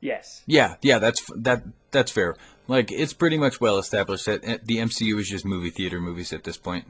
Yes. 0.00 0.42
Yeah, 0.46 0.76
yeah. 0.82 0.98
That's 0.98 1.22
that. 1.36 1.62
That's 1.90 2.10
fair. 2.10 2.36
Like 2.68 2.90
it's 2.92 3.12
pretty 3.12 3.38
much 3.38 3.60
well 3.60 3.78
established 3.78 4.26
that 4.26 4.44
uh, 4.44 4.58
the 4.62 4.78
MCU 4.78 5.18
is 5.18 5.28
just 5.28 5.44
movie 5.44 5.70
theater 5.70 6.00
movies 6.00 6.32
at 6.32 6.44
this 6.44 6.56
point. 6.56 6.86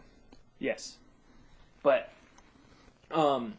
Yes. 0.59 0.99
But 1.82 2.11
um 3.11 3.54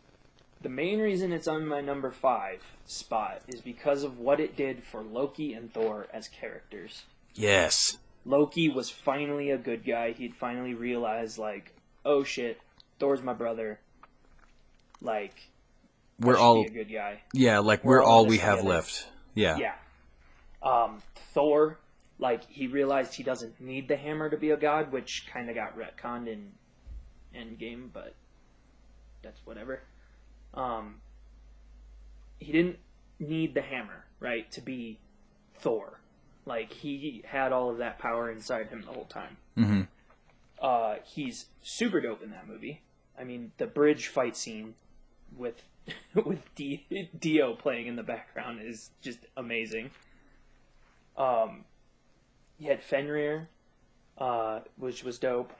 the 0.62 0.70
main 0.70 1.00
reason 1.00 1.34
it's 1.34 1.48
on 1.48 1.68
my 1.68 1.82
number 1.82 2.10
5 2.10 2.62
spot 2.86 3.42
is 3.50 3.60
because 3.60 4.04
of 4.04 4.18
what 4.18 4.40
it 4.40 4.56
did 4.56 4.82
for 4.82 5.04
Loki 5.04 5.54
and 5.54 5.74
Thor 5.74 6.08
as 6.14 6.30
characters. 6.30 7.04
Yes. 7.36 7.98
Loki 8.26 8.70
was 8.70 8.90
finally 8.90 9.52
a 9.52 9.58
good 9.58 9.86
guy. 9.86 10.12
He'd 10.12 10.36
finally 10.36 10.74
realized 10.74 11.38
like, 11.38 11.74
oh 12.06 12.24
shit, 12.24 12.60
Thor's 13.00 13.22
my 13.22 13.34
brother. 13.34 13.80
Like 15.02 15.36
We're 16.20 16.38
all 16.38 16.64
be 16.64 16.70
a 16.70 16.84
good 16.84 16.92
guy. 16.94 17.22
yeah. 17.34 17.60
Like 17.60 17.84
we're 17.84 17.98
we're, 17.98 18.04
all 18.04 18.20
all 18.20 18.26
we 18.26 18.38
have 18.38 18.60
together. 18.60 18.76
left. 18.76 19.08
Yeah. 19.36 19.58
Yeah. 19.58 19.74
Um, 20.62 21.02
Thor, 21.34 21.80
like 22.20 22.50
he 22.50 22.68
realized 22.68 23.14
he 23.14 23.24
doesn't 23.24 23.60
need 23.60 23.88
the 23.88 23.98
hammer 23.98 24.30
to 24.30 24.38
be 24.38 24.52
a 24.52 24.58
god, 24.58 24.92
which 24.92 25.28
kind 25.32 25.50
of 25.50 25.56
got 25.56 25.78
retconned 25.78 26.28
in 26.28 26.52
Endgame, 27.36 27.90
but 27.92 28.16
that's 29.22 29.42
whatever. 29.46 29.82
Um, 30.54 31.02
he 32.40 32.52
didn't 32.52 32.78
need 33.20 33.54
the 33.56 33.62
hammer, 33.62 34.06
right, 34.20 34.50
to 34.52 34.62
be 34.62 35.00
Thor. 35.56 36.00
Like 36.46 36.72
he 36.74 37.24
had 37.26 37.52
all 37.52 37.70
of 37.70 37.78
that 37.78 38.00
power 38.00 38.30
inside 38.32 38.68
him 38.68 38.82
the 38.86 38.92
whole 38.92 39.06
time. 39.06 39.38
hmm 39.56 39.82
Uh, 40.62 40.96
he's 41.06 41.46
super 41.62 42.02
dope 42.02 42.22
in 42.24 42.32
that 42.32 42.48
movie. 42.48 42.82
I 43.20 43.24
mean, 43.24 43.52
the 43.58 43.68
bridge 43.68 44.08
fight 44.08 44.36
scene 44.36 44.76
with 45.36 45.62
with 46.16 46.54
D- 46.56 47.10
Dio 47.20 47.54
playing 47.54 47.88
in 47.88 47.96
the 47.96 48.04
background 48.04 48.60
is 48.62 48.90
just 49.02 49.20
amazing. 49.38 49.92
Um, 51.18 51.66
you 52.60 52.70
had 52.70 52.82
Fenrir, 52.84 53.50
uh, 54.18 54.62
which 54.78 55.04
was 55.04 55.20
dope. 55.20 55.54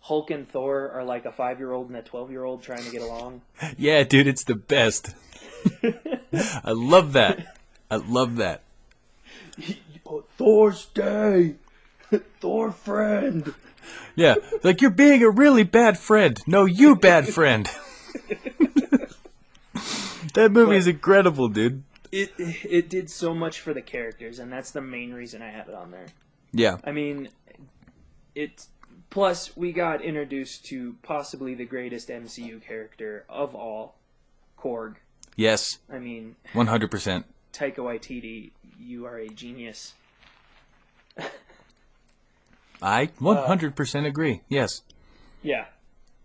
Hulk 0.00 0.30
and 0.30 0.46
Thor 0.48 0.90
are 0.90 1.02
like 1.04 1.24
a 1.24 1.32
five 1.32 1.58
year 1.58 1.72
old 1.72 1.88
and 1.88 1.96
a 1.96 2.02
twelve 2.02 2.30
year 2.30 2.44
old 2.44 2.62
trying 2.62 2.84
to 2.84 2.90
get 2.90 3.02
along. 3.02 3.40
Yeah, 3.78 4.02
dude, 4.04 4.26
it's 4.26 4.44
the 4.44 4.54
best. 4.54 5.14
I 5.82 6.72
love 6.72 7.14
that. 7.14 7.56
I 7.90 7.96
love 7.96 8.36
that. 8.36 8.62
Thor's 10.36 10.86
day, 10.86 11.54
Thor 12.40 12.72
friend. 12.72 13.54
Yeah, 14.16 14.36
like 14.62 14.80
you're 14.80 14.90
being 14.90 15.22
a 15.22 15.30
really 15.30 15.62
bad 15.64 15.98
friend. 15.98 16.40
No, 16.46 16.64
you 16.64 16.96
bad 16.96 17.28
friend. 17.28 17.66
that 20.34 20.50
movie 20.50 20.76
is 20.76 20.86
incredible, 20.86 21.48
dude. 21.48 21.82
It 22.12 22.32
it 22.38 22.88
did 22.88 23.10
so 23.10 23.34
much 23.34 23.60
for 23.60 23.74
the 23.74 23.82
characters, 23.82 24.38
and 24.38 24.52
that's 24.52 24.70
the 24.70 24.80
main 24.80 25.12
reason 25.12 25.42
I 25.42 25.50
have 25.50 25.68
it 25.68 25.74
on 25.74 25.90
there. 25.90 26.06
Yeah. 26.52 26.78
I 26.84 26.92
mean, 26.92 27.28
it. 28.34 28.66
Plus, 29.10 29.56
we 29.56 29.72
got 29.72 30.02
introduced 30.02 30.64
to 30.66 30.96
possibly 31.02 31.54
the 31.54 31.64
greatest 31.64 32.08
MCU 32.08 32.60
character 32.60 33.24
of 33.28 33.54
all, 33.54 33.96
Korg. 34.58 34.96
Yes. 35.36 35.78
I 35.92 35.98
mean, 35.98 36.34
100%. 36.52 37.22
Taika 37.52 37.76
Waititi, 37.76 38.50
you 38.76 39.06
are 39.06 39.18
a 39.18 39.28
genius. 39.28 39.94
I 42.82 43.06
100% 43.06 44.06
agree. 44.06 44.42
Yes. 44.48 44.82
Yeah. 45.42 45.66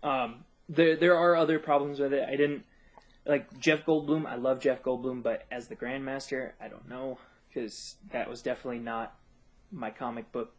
Um, 0.02 0.44
there 0.68 0.96
there 0.96 1.16
are 1.16 1.36
other 1.36 1.58
problems 1.58 1.98
with 1.98 2.12
it. 2.12 2.26
I 2.26 2.36
didn't 2.36 2.64
like 3.26 3.58
Jeff 3.58 3.84
Goldblum. 3.84 4.26
I 4.26 4.36
love 4.36 4.60
Jeff 4.60 4.82
Goldblum, 4.82 5.22
but 5.22 5.46
as 5.50 5.68
the 5.68 5.76
Grandmaster, 5.76 6.52
I 6.60 6.68
don't 6.68 6.88
know 6.88 7.18
because 7.48 7.96
that 8.12 8.28
was 8.30 8.42
definitely 8.42 8.78
not 8.78 9.14
my 9.72 9.90
comic 9.90 10.30
book 10.32 10.52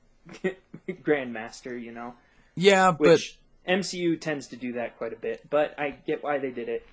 Grandmaster. 0.90 1.82
You 1.82 1.92
know. 1.92 2.14
Yeah, 2.56 2.92
but 2.92 3.00
which 3.00 3.40
MCU 3.68 4.20
tends 4.20 4.48
to 4.48 4.56
do 4.56 4.74
that 4.74 4.98
quite 4.98 5.14
a 5.14 5.18
bit, 5.18 5.50
but 5.50 5.80
I 5.80 5.92
get 5.92 6.24
why 6.24 6.40
they 6.40 6.52
did 6.52 6.70
it. 6.70 6.86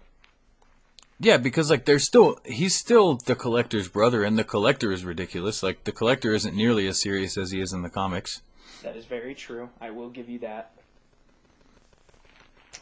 Yeah, 1.20 1.36
because 1.36 1.70
like 1.70 1.84
there's 1.84 2.04
still 2.04 2.38
he's 2.44 2.76
still 2.76 3.16
the 3.16 3.34
collector's 3.34 3.88
brother 3.88 4.22
and 4.22 4.38
the 4.38 4.44
collector 4.44 4.92
is 4.92 5.04
ridiculous. 5.04 5.62
Like 5.62 5.84
the 5.84 5.92
collector 5.92 6.32
isn't 6.34 6.54
nearly 6.54 6.86
as 6.86 7.00
serious 7.00 7.36
as 7.36 7.50
he 7.50 7.60
is 7.60 7.72
in 7.72 7.82
the 7.82 7.90
comics. 7.90 8.42
That 8.82 8.96
is 8.96 9.04
very 9.04 9.34
true. 9.34 9.70
I 9.80 9.90
will 9.90 10.10
give 10.10 10.28
you 10.28 10.38
that. 10.40 10.72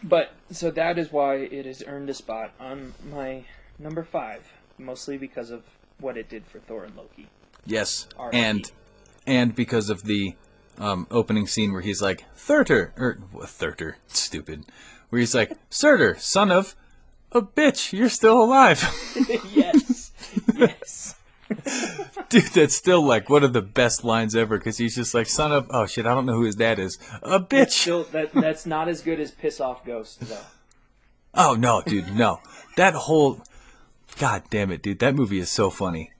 But 0.03 0.33
so 0.51 0.71
that 0.71 0.99
is 0.99 1.11
why 1.11 1.37
it 1.37 1.65
has 1.65 1.83
earned 1.87 2.11
a 2.11 2.15
spot 2.15 2.53
on 2.61 2.93
my 3.11 3.45
number 3.79 4.05
five, 4.05 4.47
mostly 4.77 5.17
because 5.17 5.51
of 5.51 5.65
what 5.99 6.19
it 6.19 6.29
did 6.29 6.45
for 6.47 6.59
Thor 6.59 6.85
and 6.85 6.95
Loki. 6.95 7.29
Yes. 7.65 8.07
R.I.P. 8.19 8.37
And 8.37 8.71
and 9.27 9.55
because 9.55 9.89
of 9.89 10.05
the 10.05 10.37
um, 10.79 11.07
opening 11.11 11.47
scene 11.47 11.73
where 11.73 11.81
he's 11.81 12.03
like 12.03 12.25
Thurter 12.37 12.93
or 12.99 13.19
what, 13.33 13.49
Thurter, 13.49 13.95
stupid. 14.09 14.65
Where 15.09 15.21
he's 15.21 15.35
like 15.35 15.53
Surtur, 15.71 16.17
son 16.19 16.51
of 16.51 16.77
a 17.37 17.43
bitch, 17.43 17.93
you're 17.93 18.09
still 18.09 18.43
alive. 18.43 18.83
yes, 19.53 20.13
yes. 20.55 21.15
Dude, 22.29 22.45
that's 22.45 22.75
still 22.75 23.03
like 23.03 23.31
one 23.31 23.45
of 23.45 23.53
the 23.53 23.63
best 23.63 24.05
lines 24.05 24.35
ever 24.35 24.59
because 24.59 24.79
he's 24.79 24.97
just 24.97 25.15
like, 25.15 25.29
son 25.29 25.53
of, 25.53 25.69
oh 25.71 25.87
shit, 25.87 26.07
I 26.07 26.15
don't 26.15 26.27
know 26.27 26.35
who 26.35 26.45
his 26.45 26.57
dad 26.57 26.79
is. 26.79 26.99
A 27.23 27.39
bitch. 27.39 27.71
Still, 27.71 28.05
that 28.05 28.33
that's 28.33 28.67
not 28.67 28.89
as 28.89 29.01
good 29.01 29.21
as 29.21 29.31
Piss 29.31 29.61
Off 29.61 29.85
Ghost, 29.85 30.21
though. 30.21 30.39
Oh 31.35 31.55
no, 31.55 31.83
dude, 31.87 32.15
no. 32.15 32.41
That 32.77 32.95
whole, 32.95 33.43
god 34.19 34.45
damn 34.51 34.73
it, 34.73 34.83
dude, 34.83 34.99
that 35.01 35.15
movie 35.15 35.39
is 35.39 35.51
so 35.51 35.71
funny. 35.71 36.13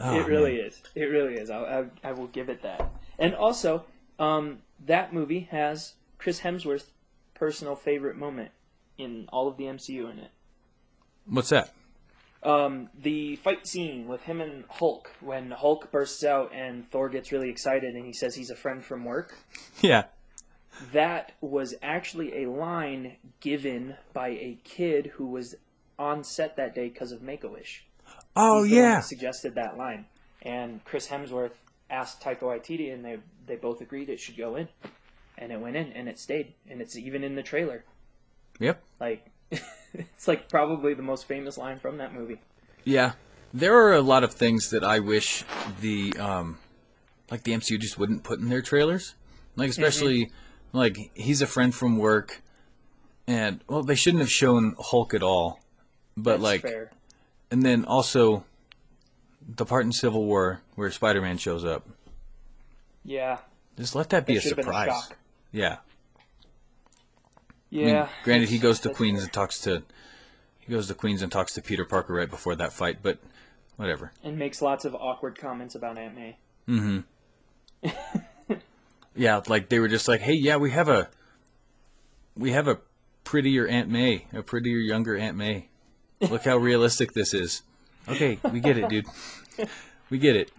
Oh, 0.00 0.18
it 0.18 0.26
really 0.26 0.56
is. 0.56 0.82
It 0.94 1.04
really 1.04 1.34
is. 1.34 1.50
I, 1.50 1.58
I, 1.58 1.84
I 2.08 2.12
will 2.12 2.26
give 2.26 2.48
it 2.48 2.62
that. 2.62 2.90
And 3.18 3.34
also, 3.34 3.84
um, 4.18 4.58
that 4.86 5.12
movie 5.12 5.48
has 5.50 5.94
Chris 6.18 6.40
Hemsworth's 6.40 6.90
personal 7.34 7.76
favorite 7.76 8.16
moment 8.16 8.50
in 8.96 9.28
all 9.32 9.48
of 9.48 9.56
the 9.56 9.64
MCU 9.64 10.10
in 10.10 10.18
it. 10.18 10.30
What's 11.28 11.50
that? 11.50 11.72
Um, 12.42 12.88
the 13.00 13.36
fight 13.36 13.66
scene 13.66 14.06
with 14.06 14.22
him 14.22 14.40
and 14.40 14.64
Hulk 14.68 15.10
when 15.20 15.50
Hulk 15.50 15.90
bursts 15.90 16.22
out 16.24 16.52
and 16.54 16.88
Thor 16.90 17.08
gets 17.08 17.32
really 17.32 17.50
excited 17.50 17.94
and 17.94 18.06
he 18.06 18.12
says 18.12 18.34
he's 18.34 18.50
a 18.50 18.56
friend 18.56 18.84
from 18.84 19.04
work. 19.04 19.34
Yeah. 19.80 20.04
That 20.92 21.32
was 21.40 21.74
actually 21.82 22.44
a 22.44 22.50
line 22.50 23.16
given 23.40 23.96
by 24.12 24.28
a 24.28 24.58
kid 24.62 25.12
who 25.14 25.26
was 25.26 25.56
on 25.98 26.22
set 26.22 26.56
that 26.56 26.74
day 26.74 26.88
because 26.88 27.10
of 27.10 27.22
Make 27.22 27.42
a 27.42 27.48
Wish. 27.48 27.84
Oh 28.36 28.62
yeah. 28.62 29.00
suggested 29.00 29.56
that 29.56 29.76
line, 29.76 30.06
and 30.42 30.84
Chris 30.84 31.08
Hemsworth 31.08 31.56
asked 31.90 32.22
Taika 32.22 32.42
Waititi, 32.42 32.92
and 32.92 33.04
they 33.04 33.18
they 33.46 33.56
both 33.56 33.80
agreed 33.80 34.08
it 34.08 34.20
should 34.20 34.36
go 34.36 34.54
in, 34.54 34.68
and 35.36 35.50
it 35.50 35.60
went 35.60 35.76
in, 35.76 35.92
and 35.92 36.08
it 36.08 36.18
stayed, 36.18 36.54
and 36.70 36.80
it's 36.80 36.96
even 36.96 37.24
in 37.24 37.34
the 37.34 37.42
trailer. 37.42 37.84
Yep. 38.60 38.82
Like, 39.00 39.30
it's 39.94 40.28
like 40.28 40.48
probably 40.48 40.94
the 40.94 41.02
most 41.02 41.26
famous 41.26 41.56
line 41.58 41.78
from 41.78 41.98
that 41.98 42.14
movie. 42.14 42.40
Yeah. 42.84 43.12
There 43.54 43.74
are 43.76 43.94
a 43.94 44.02
lot 44.02 44.24
of 44.24 44.34
things 44.34 44.70
that 44.70 44.84
I 44.84 44.98
wish 44.98 45.44
the 45.80 46.12
um 46.18 46.58
like 47.30 47.42
the 47.44 47.52
MCU 47.52 47.78
just 47.78 47.98
wouldn't 47.98 48.22
put 48.24 48.38
in 48.40 48.48
their 48.48 48.62
trailers. 48.62 49.14
Like 49.56 49.70
especially 49.70 50.30
like 50.72 50.96
he's 51.14 51.40
a 51.42 51.46
friend 51.46 51.74
from 51.74 51.96
work 51.98 52.42
and 53.26 53.60
well 53.68 53.82
they 53.82 53.94
shouldn't 53.94 54.20
have 54.20 54.30
shown 54.30 54.74
Hulk 54.78 55.14
at 55.14 55.22
all. 55.22 55.60
But 56.16 56.32
That's 56.32 56.42
like 56.42 56.62
fair. 56.62 56.90
and 57.50 57.62
then 57.62 57.84
also 57.84 58.44
the 59.46 59.64
part 59.64 59.84
in 59.86 59.92
Civil 59.92 60.24
War 60.26 60.60
where 60.74 60.90
Spider-Man 60.90 61.38
shows 61.38 61.64
up. 61.64 61.88
Yeah, 63.04 63.38
Just 63.78 63.94
let 63.94 64.10
that 64.10 64.26
be 64.26 64.36
a 64.36 64.40
surprise. 64.42 64.88
a 64.90 64.92
surprise. 65.00 65.12
Yeah. 67.70 67.82
I 67.82 68.00
mean, 68.00 68.08
granted, 68.24 68.48
he 68.48 68.58
goes 68.58 68.80
to 68.80 68.90
Queens 68.90 69.22
and 69.22 69.32
talks 69.32 69.60
to 69.60 69.82
he 70.60 70.72
goes 70.72 70.86
to 70.88 70.94
Queens 70.94 71.22
and 71.22 71.32
talks 71.32 71.54
to 71.54 71.62
Peter 71.62 71.84
Parker 71.84 72.14
right 72.14 72.28
before 72.28 72.54
that 72.56 72.72
fight, 72.72 72.98
but 73.02 73.18
whatever. 73.76 74.12
and 74.22 74.38
makes 74.38 74.60
lots 74.60 74.84
of 74.84 74.94
awkward 74.94 75.38
comments 75.38 75.74
about 75.74 75.96
Aunt 75.96 76.14
May. 76.14 76.36
Mm-hmm. 76.68 78.52
yeah, 79.16 79.40
like 79.48 79.68
they 79.68 79.78
were 79.78 79.88
just 79.88 80.08
like, 80.08 80.20
"Hey, 80.20 80.34
yeah, 80.34 80.56
we 80.56 80.70
have 80.70 80.88
a 80.88 81.08
we 82.36 82.52
have 82.52 82.68
a 82.68 82.78
prettier 83.24 83.66
Aunt 83.66 83.88
May, 83.88 84.26
a 84.32 84.42
prettier 84.42 84.78
younger 84.78 85.16
Aunt 85.16 85.36
May. 85.36 85.68
Look 86.20 86.44
how 86.44 86.56
realistic 86.56 87.12
this 87.12 87.32
is." 87.34 87.62
Okay, 88.08 88.38
we 88.52 88.60
get 88.60 88.78
it, 88.78 88.88
dude. 88.88 89.06
We 90.10 90.18
get 90.18 90.36
it. 90.36 90.50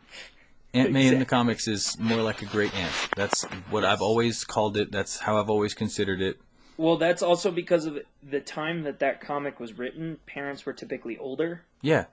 Aunt 0.73 0.91
May 0.91 1.07
in 1.07 1.17
the 1.17 1.25
comics 1.25 1.67
is 1.67 1.97
more 1.97 2.21
like 2.21 2.43
a 2.43 2.45
great 2.45 2.73
aunt. 2.75 2.93
That's 3.15 3.43
what 3.71 3.83
I've 3.83 4.01
always 4.01 4.43
called 4.43 4.77
it. 4.77 4.91
That's 4.91 5.19
how 5.19 5.39
I've 5.39 5.49
always 5.49 5.73
considered 5.73 6.21
it. 6.21 6.39
Well, 6.79 6.95
that's 6.95 7.21
also 7.21 7.51
because 7.51 7.85
of 7.85 7.99
the 8.23 8.39
time 8.39 8.83
that 8.83 8.99
that 8.99 9.19
comic 9.19 9.59
was 9.59 9.77
written. 9.77 10.17
Parents 10.25 10.65
were 10.65 10.71
typically 10.71 11.17
older, 11.17 11.63
Yeah. 11.81 12.05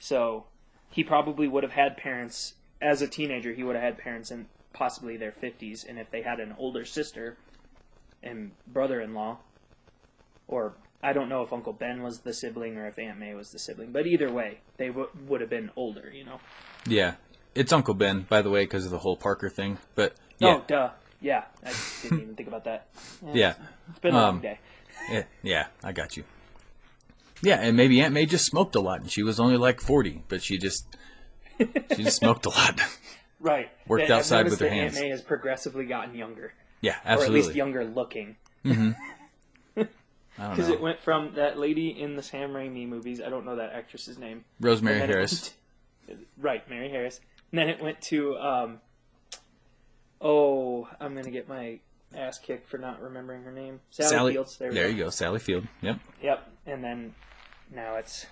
so 0.00 0.46
he 0.90 1.04
probably 1.04 1.46
would 1.46 1.62
have 1.62 1.70
had 1.72 1.96
parents 1.96 2.54
as 2.82 3.02
a 3.02 3.06
teenager. 3.06 3.52
He 3.52 3.62
would 3.62 3.76
have 3.76 3.84
had 3.84 3.98
parents 3.98 4.32
in 4.32 4.46
possibly 4.72 5.16
their 5.16 5.30
fifties, 5.30 5.84
and 5.84 6.00
if 6.00 6.10
they 6.10 6.22
had 6.22 6.40
an 6.40 6.56
older 6.58 6.84
sister 6.84 7.36
and 8.20 8.50
brother-in-law, 8.66 9.38
or 10.48 10.74
I 11.00 11.12
don't 11.12 11.28
know 11.28 11.42
if 11.42 11.52
Uncle 11.52 11.72
Ben 11.72 12.02
was 12.02 12.18
the 12.18 12.34
sibling 12.34 12.76
or 12.76 12.88
if 12.88 12.98
Aunt 12.98 13.20
May 13.20 13.34
was 13.36 13.52
the 13.52 13.60
sibling, 13.60 13.92
but 13.92 14.08
either 14.08 14.28
way, 14.32 14.58
they 14.76 14.88
w- 14.88 15.08
would 15.28 15.40
have 15.40 15.50
been 15.50 15.70
older, 15.76 16.10
you 16.12 16.24
know. 16.24 16.40
Yeah, 16.84 17.14
it's 17.54 17.72
Uncle 17.72 17.94
Ben, 17.94 18.22
by 18.22 18.42
the 18.42 18.50
way, 18.50 18.64
because 18.64 18.84
of 18.86 18.90
the 18.90 18.98
whole 18.98 19.16
Parker 19.16 19.48
thing. 19.48 19.78
But 19.94 20.14
yeah, 20.40 20.56
Oh, 20.56 20.64
duh. 20.66 20.90
Yeah, 21.24 21.44
I 21.64 21.72
didn't 22.02 22.20
even 22.20 22.34
think 22.36 22.48
about 22.48 22.64
that. 22.64 22.88
yeah, 23.32 23.54
It's 23.88 23.98
been 24.00 24.14
a 24.14 24.18
long 24.20 24.34
Um, 24.36 24.40
day. 24.42 24.58
yeah, 25.10 25.22
yeah, 25.42 25.66
I 25.82 25.92
got 25.92 26.18
you. 26.18 26.24
Yeah, 27.40 27.60
and 27.60 27.76
maybe 27.78 27.98
Aunt 28.02 28.12
May 28.12 28.26
just 28.26 28.44
smoked 28.44 28.74
a 28.74 28.80
lot, 28.80 29.00
and 29.00 29.10
she 29.10 29.22
was 29.22 29.40
only 29.40 29.56
like 29.56 29.80
forty, 29.80 30.22
but 30.28 30.42
she 30.42 30.58
just 30.58 30.84
she 31.58 32.02
just 32.04 32.18
smoked 32.18 32.44
a 32.46 32.50
lot. 32.50 32.78
Right. 33.40 33.68
worked 33.86 34.04
I've 34.04 34.10
outside 34.20 34.46
with 34.48 34.58
her 34.60 34.68
hands. 34.70 34.96
Aunt 34.96 35.04
May 35.04 35.10
has 35.10 35.20
progressively 35.20 35.84
gotten 35.84 36.14
younger, 36.14 36.54
Yeah, 36.80 36.96
absolutely. 37.04 37.24
or 37.40 37.40
at 37.40 37.44
least 37.46 37.56
younger 37.56 37.84
looking. 37.84 38.36
I 38.64 38.72
don't 39.76 40.50
Because 40.50 40.68
it 40.70 40.80
went 40.80 41.00
from 41.02 41.34
that 41.34 41.58
lady 41.58 41.88
in 42.00 42.16
the 42.16 42.22
Sam 42.22 42.50
Raimi 42.52 42.88
movies. 42.88 43.20
I 43.20 43.28
don't 43.28 43.44
know 43.44 43.56
that 43.56 43.72
actress's 43.74 44.16
name. 44.18 44.44
Rosemary 44.60 44.94
And 44.94 45.02
then 45.02 45.10
it 45.10 45.12
Harris. 45.12 45.52
to- 46.08 46.16
right, 46.38 46.68
Mary 46.70 46.88
Harris. 46.90 47.20
And 47.52 47.58
then 47.58 47.68
it 47.68 47.82
went 47.82 48.00
to, 48.02 48.34
um, 48.38 48.80
oh, 50.20 50.88
I'm 51.00 51.14
gonna 51.14 51.30
get 51.30 51.48
my 51.48 51.80
ass 52.14 52.38
kicked 52.38 52.68
for 52.68 52.78
not 52.78 53.00
remembering 53.00 53.42
her 53.42 53.52
name. 53.52 53.80
Sally, 53.90 54.34
Fields. 54.34 54.56
There, 54.56 54.68
we 54.68 54.74
there 54.74 54.84
go. 54.84 54.90
you 54.90 55.04
go, 55.04 55.10
Sally 55.10 55.38
Field. 55.38 55.66
Yep. 55.82 55.98
Yep. 56.22 56.50
And 56.66 56.82
then 56.84 57.14
now 57.72 57.96
it's 57.96 58.26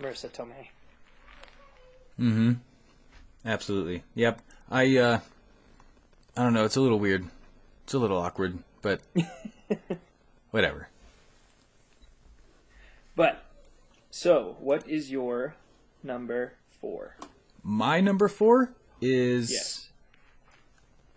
Marisa 0.00 0.30
Tomei. 0.30 0.68
Mm-hmm. 2.18 2.52
Absolutely. 3.44 4.04
Yep. 4.14 4.40
I 4.70 4.96
uh 4.96 5.20
I 6.36 6.42
don't 6.42 6.54
know, 6.54 6.64
it's 6.64 6.76
a 6.76 6.80
little 6.80 6.98
weird. 6.98 7.26
It's 7.84 7.94
a 7.94 7.98
little 7.98 8.18
awkward, 8.18 8.58
but 8.80 9.00
whatever. 10.50 10.88
But 13.14 13.44
so, 14.10 14.56
what 14.60 14.88
is 14.88 15.10
your 15.10 15.56
number 16.02 16.54
four? 16.80 17.16
My 17.62 18.00
number 18.00 18.28
four 18.28 18.72
is 19.00 19.50
Yes. 19.50 19.81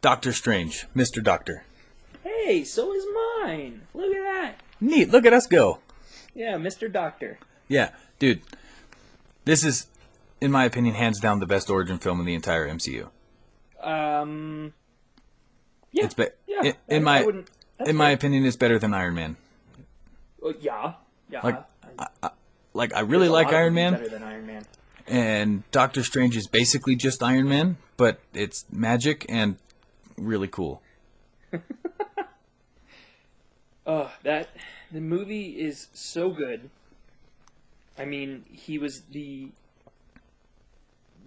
Doctor 0.06 0.34
Strange, 0.34 0.86
Mr. 0.96 1.24
Doctor. 1.24 1.64
Hey, 2.24 2.64
so 2.64 2.94
is 2.94 3.04
mine. 3.42 3.82
Look 3.96 4.16
at 4.16 4.22
that. 4.22 4.60
Neat, 4.80 5.10
look 5.10 5.26
at 5.26 5.34
us 5.34 5.48
go. 5.48 5.80
Yeah, 6.36 6.58
Mr. 6.58 6.94
Doctor. 6.94 7.40
Yeah, 7.68 7.90
dude. 8.20 8.42
This 9.46 9.64
is, 9.64 9.88
in 10.40 10.52
my 10.52 10.64
opinion, 10.66 10.94
hands 10.94 11.20
down 11.20 11.40
the 11.40 11.48
best 11.48 11.72
origin 11.72 11.98
film 11.98 12.20
in 12.20 12.28
the 12.28 12.36
entire 12.36 12.68
MCU. 12.68 13.08
Um. 13.82 14.74
Yeah. 15.92 16.06
It's 16.06 16.14
be- 16.14 16.28
yeah. 16.46 16.62
in, 16.62 16.74
in 16.88 17.08
I 17.08 17.24
my 17.24 17.44
in 17.88 17.96
my 17.96 18.12
opinion, 18.12 18.46
it's 18.46 18.58
better 18.58 18.78
than 18.78 18.94
Iron 18.94 19.16
Man. 19.16 19.38
Uh, 20.46 20.54
yeah. 20.60 20.94
Yeah. 21.32 21.40
Like, 21.44 21.64
I- 22.22 22.30
Like 22.76 22.94
I 22.94 23.00
really 23.00 23.28
like 23.30 23.48
Iron 23.48 23.74
Man, 23.74 23.94
Better 23.94 24.10
than 24.10 24.22
Iron 24.22 24.46
Man. 24.46 24.66
and 25.08 25.64
Doctor 25.72 26.04
Strange 26.04 26.38
is 26.38 26.46
basically 26.46 26.96
just 26.96 27.24
Iron 27.24 27.50
Man, 27.50 27.78
but 27.98 28.20
it's 28.36 28.66
magic 28.72 29.26
and 29.28 29.56
really 30.18 30.48
cool. 30.48 30.82
Oh, 33.86 34.12
that 34.24 34.50
the 34.92 35.02
movie 35.02 35.52
is 35.60 35.88
so 35.94 36.30
good. 36.30 36.70
I 37.98 38.06
mean, 38.06 38.46
he 38.52 38.78
was 38.78 39.02
the 39.12 39.52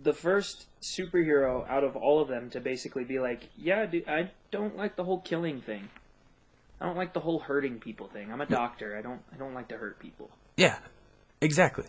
the 0.03 0.13
first 0.13 0.67
superhero 0.81 1.69
out 1.69 1.83
of 1.83 1.97
all 1.97 2.21
of 2.21 2.29
them 2.29 2.51
to 2.51 2.61
basically 2.61 3.05
be 3.05 3.19
like, 3.19 3.49
"Yeah, 3.57 3.87
dude, 3.87 4.09
I 4.09 4.31
don't 4.51 4.77
like 4.77 4.97
the 4.97 5.05
whole 5.05 5.21
killing 5.21 5.61
thing. 5.61 5.89
I 6.81 6.87
don't 6.87 6.97
like 6.97 7.13
the 7.13 7.21
whole 7.21 7.41
hurting 7.41 7.81
people 7.81 8.07
thing. 8.09 8.31
I'm 8.31 8.41
a 8.41 8.47
doctor. 8.47 8.97
I 8.97 9.03
don't 9.03 9.23
I 9.33 9.37
don't 9.37 9.55
like 9.55 9.69
to 9.69 9.77
hurt 9.77 9.99
people." 9.99 10.31
Yeah, 10.57 10.79
exactly. 11.41 11.85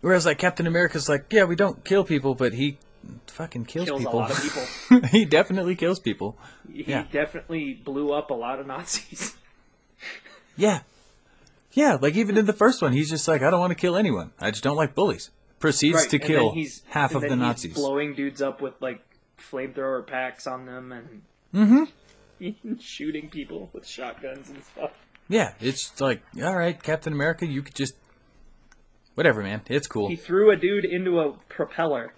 Whereas 0.00 0.24
like 0.24 0.38
Captain 0.38 0.66
America's 0.66 1.08
like, 1.08 1.30
yeah, 1.30 1.44
we 1.44 1.56
don't 1.56 1.84
kill 1.84 2.04
people, 2.04 2.34
but 2.34 2.54
he 2.54 2.78
fucking 3.26 3.64
kills, 3.64 3.86
Kills 3.86 4.02
a 4.02 4.04
people. 4.04 4.18
lot 4.20 4.30
of 4.30 4.42
people. 4.42 5.08
he 5.12 5.24
definitely 5.24 5.74
kills 5.76 5.98
people. 6.00 6.36
He 6.72 6.84
Yeah. 6.84 7.04
definitely 7.10 7.74
blew 7.74 8.12
up 8.12 8.30
a 8.30 8.34
lot 8.34 8.58
of 8.60 8.66
Nazis. 8.66 9.36
Yeah. 10.56 10.80
Yeah, 11.72 11.96
like 12.00 12.16
even 12.16 12.36
in 12.36 12.44
the 12.46 12.52
first 12.52 12.82
one, 12.82 12.92
he's 12.92 13.08
just 13.08 13.26
like, 13.28 13.42
I 13.42 13.50
don't 13.50 13.60
want 13.60 13.70
to 13.70 13.74
kill 13.76 13.96
anyone. 13.96 14.32
I 14.38 14.50
just 14.50 14.62
don't 14.64 14.76
like 14.76 14.94
bullies. 14.94 15.30
Proceeds 15.58 15.94
Right, 15.96 16.10
to 16.10 16.16
and 16.16 16.24
kill 16.26 16.54
half 16.88 17.14
of 17.14 17.22
the 17.22 17.28
he's 17.28 17.36
Nazis. 17.38 17.74
blowing 17.74 18.14
dudes 18.14 18.42
up 18.42 18.60
with 18.60 18.74
like 18.80 19.00
flamethrower 19.38 20.06
packs 20.06 20.46
on 20.46 20.66
them 20.66 20.92
and 20.92 21.22
Mm-hmm. 21.54 22.74
shooting 22.80 23.28
people 23.30 23.70
with 23.72 23.86
shotguns 23.86 24.50
and 24.50 24.62
stuff. 24.64 24.90
Yeah, 25.28 25.52
it's 25.60 26.00
like, 26.00 26.22
all 26.42 26.56
right, 26.56 26.80
Captain 26.82 27.12
America, 27.12 27.46
you 27.46 27.62
could 27.62 27.74
just 27.74 27.94
whatever, 29.14 29.42
man. 29.42 29.62
It's 29.68 29.86
cool. 29.86 30.08
He 30.08 30.16
threw 30.16 30.50
a 30.50 30.56
dude 30.56 30.84
into 30.84 31.20
a 31.20 31.32
propeller. 31.48 32.12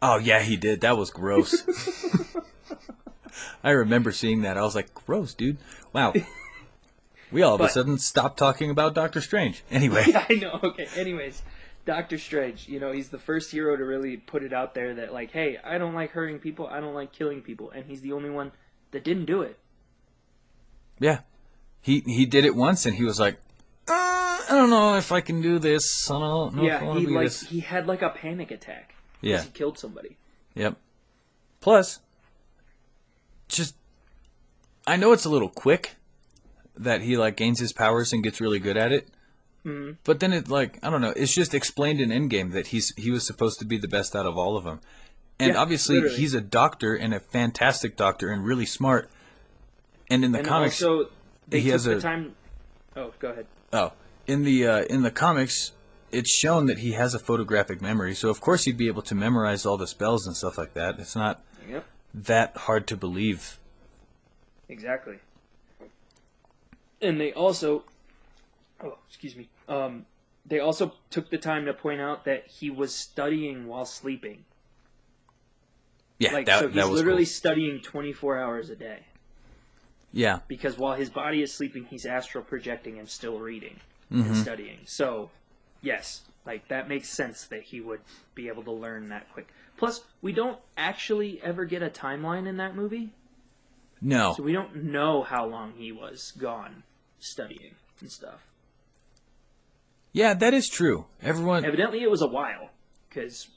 Oh 0.00 0.18
yeah, 0.18 0.40
he 0.40 0.56
did. 0.56 0.82
That 0.82 0.96
was 0.96 1.10
gross. 1.10 1.64
I 3.64 3.70
remember 3.70 4.12
seeing 4.12 4.42
that. 4.42 4.56
I 4.56 4.62
was 4.62 4.74
like, 4.74 4.94
gross, 4.94 5.34
dude. 5.34 5.58
Wow. 5.92 6.14
We 7.30 7.42
all 7.42 7.54
of 7.54 7.60
a 7.60 7.68
sudden 7.68 7.98
stopped 7.98 8.38
talking 8.38 8.70
about 8.70 8.94
Doctor 8.94 9.20
Strange. 9.20 9.62
Anyway. 9.70 10.04
I 10.30 10.34
know. 10.34 10.60
Okay. 10.62 10.88
Anyways, 10.96 11.42
Doctor 11.84 12.16
Strange. 12.18 12.68
You 12.68 12.80
know, 12.80 12.92
he's 12.92 13.08
the 13.08 13.18
first 13.18 13.50
hero 13.50 13.76
to 13.76 13.84
really 13.84 14.16
put 14.16 14.42
it 14.42 14.52
out 14.52 14.74
there 14.74 14.94
that 14.94 15.12
like, 15.12 15.32
hey, 15.32 15.58
I 15.62 15.78
don't 15.78 15.94
like 15.94 16.12
hurting 16.12 16.38
people. 16.38 16.66
I 16.66 16.80
don't 16.80 16.94
like 16.94 17.12
killing 17.12 17.42
people, 17.42 17.70
and 17.70 17.84
he's 17.84 18.00
the 18.00 18.12
only 18.12 18.30
one 18.30 18.52
that 18.92 19.04
didn't 19.04 19.26
do 19.26 19.42
it. 19.42 19.58
Yeah. 20.98 21.20
He 21.80 22.00
he 22.06 22.26
did 22.26 22.44
it 22.44 22.54
once 22.54 22.86
and 22.86 22.96
he 22.96 23.04
was 23.04 23.20
like, 23.20 23.36
uh, 23.86 23.92
I 23.92 24.46
don't 24.50 24.70
know 24.70 24.96
if 24.96 25.12
I 25.12 25.20
can 25.20 25.40
do 25.40 25.58
this. 25.58 26.10
I 26.10 26.18
don't 26.18 26.54
know 26.54 26.64
if 26.64 26.82
I 26.82 26.86
yeah, 26.86 26.98
he 26.98 27.06
like 27.06 27.26
this. 27.26 27.42
he 27.42 27.60
had 27.60 27.86
like 27.86 28.02
a 28.02 28.10
panic 28.10 28.50
attack. 28.50 28.94
Yeah. 29.20 29.42
he 29.42 29.50
killed 29.50 29.78
somebody. 29.78 30.16
Yep. 30.54 30.76
Plus, 31.60 32.00
just 33.48 33.74
I 34.86 34.96
know 34.96 35.12
it's 35.12 35.24
a 35.24 35.30
little 35.30 35.48
quick 35.48 35.96
that 36.76 37.00
he 37.02 37.16
like 37.16 37.36
gains 37.36 37.58
his 37.58 37.72
powers 37.72 38.12
and 38.12 38.22
gets 38.22 38.40
really 38.40 38.58
good 38.58 38.76
at 38.76 38.92
it. 38.92 39.08
Mm-hmm. 39.66 39.92
But 40.04 40.20
then 40.20 40.32
it 40.32 40.48
like 40.48 40.78
I 40.82 40.90
don't 40.90 41.00
know. 41.00 41.12
It's 41.16 41.34
just 41.34 41.54
explained 41.54 42.00
in 42.00 42.10
Endgame 42.10 42.52
that 42.52 42.68
he's 42.68 42.92
he 42.96 43.10
was 43.10 43.26
supposed 43.26 43.58
to 43.58 43.64
be 43.64 43.76
the 43.78 43.88
best 43.88 44.14
out 44.14 44.26
of 44.26 44.38
all 44.38 44.56
of 44.56 44.64
them, 44.64 44.80
and 45.38 45.54
Yeah, 45.54 45.60
obviously 45.60 45.96
literally. 45.96 46.16
he's 46.16 46.34
a 46.34 46.40
doctor 46.40 46.94
and 46.94 47.12
a 47.12 47.20
fantastic 47.20 47.96
doctor 47.96 48.30
and 48.30 48.44
really 48.44 48.66
smart. 48.66 49.10
And 50.10 50.24
in 50.24 50.32
the 50.32 50.38
And 50.38 50.46
comics, 50.48 50.82
also, 50.82 51.10
he 51.50 51.68
has 51.68 51.86
a- 51.86 52.00
time. 52.00 52.34
Oh, 52.96 53.12
go 53.18 53.28
ahead. 53.30 53.46
Oh, 53.72 53.92
in 54.26 54.44
the 54.44 54.66
uh, 54.66 54.82
in 54.84 55.02
the 55.02 55.10
comics, 55.10 55.72
it's 56.10 56.30
shown 56.30 56.66
that 56.66 56.78
he 56.78 56.92
has 56.92 57.14
a 57.14 57.18
photographic 57.18 57.80
memory. 57.82 58.14
So 58.14 58.28
of 58.30 58.40
course 58.40 58.64
he'd 58.64 58.76
be 58.78 58.86
able 58.88 59.02
to 59.02 59.14
memorize 59.14 59.66
all 59.66 59.76
the 59.76 59.86
spells 59.86 60.26
and 60.26 60.36
stuff 60.36 60.56
like 60.58 60.74
that. 60.74 60.98
It's 60.98 61.14
not 61.16 61.42
Yep. 61.68 61.84
that 62.14 62.56
hard 62.56 62.86
to 62.88 62.96
believe. 62.96 63.58
Exactly. 64.68 65.18
And 67.00 67.20
they 67.20 67.32
also, 67.32 67.84
oh, 68.82 68.98
excuse 69.08 69.36
me. 69.36 69.48
Um, 69.68 70.06
they 70.46 70.58
also 70.60 70.94
took 71.10 71.30
the 71.30 71.38
time 71.38 71.66
to 71.66 71.74
point 71.74 72.00
out 72.00 72.24
that 72.24 72.46
he 72.46 72.70
was 72.70 72.94
studying 72.94 73.66
while 73.66 73.84
sleeping. 73.84 74.44
Yeah, 76.18 76.32
Like, 76.32 76.46
that, 76.46 76.60
so 76.60 76.66
he's 76.68 76.74
that 76.76 76.88
was 76.88 76.98
literally 76.98 77.24
cool. 77.24 77.30
studying 77.30 77.80
24 77.80 78.38
hours 78.38 78.70
a 78.70 78.76
day. 78.76 79.00
Yeah, 80.12 80.40
Because 80.48 80.78
while 80.78 80.94
his 80.94 81.10
body 81.10 81.42
is 81.42 81.52
sleeping, 81.52 81.84
he's 81.84 82.06
astral 82.06 82.42
projecting 82.42 82.98
and 82.98 83.08
still 83.08 83.38
reading 83.38 83.76
Mm-hmm. 84.10 84.22
and 84.22 84.36
studying. 84.38 84.78
So, 84.86 85.30
yes, 85.82 86.22
like 86.46 86.68
that 86.68 86.88
makes 86.88 87.08
sense 87.08 87.44
that 87.46 87.62
he 87.62 87.80
would 87.80 88.00
be 88.34 88.48
able 88.48 88.62
to 88.64 88.72
learn 88.72 89.08
that 89.10 89.32
quick. 89.32 89.48
Plus, 89.76 90.02
we 90.22 90.32
don't 90.32 90.58
actually 90.76 91.40
ever 91.42 91.64
get 91.64 91.82
a 91.82 91.88
timeline 91.90 92.46
in 92.48 92.56
that 92.56 92.74
movie. 92.74 93.10
no, 94.00 94.34
So 94.36 94.42
we 94.42 94.52
don't 94.52 94.84
know 94.84 95.22
how 95.22 95.46
long 95.46 95.72
he 95.76 95.92
was 95.92 96.32
gone 96.38 96.82
studying 97.20 97.74
and 98.00 98.10
stuff. 98.10 98.40
yeah, 100.12 100.34
that 100.34 100.54
is 100.54 100.68
true. 100.68 101.06
Everyone, 101.22 101.64
Evidently, 101.64 102.02
it 102.02 102.10
was 102.10 102.22
a 102.22 102.26
while 102.26 102.70
because 103.08 103.48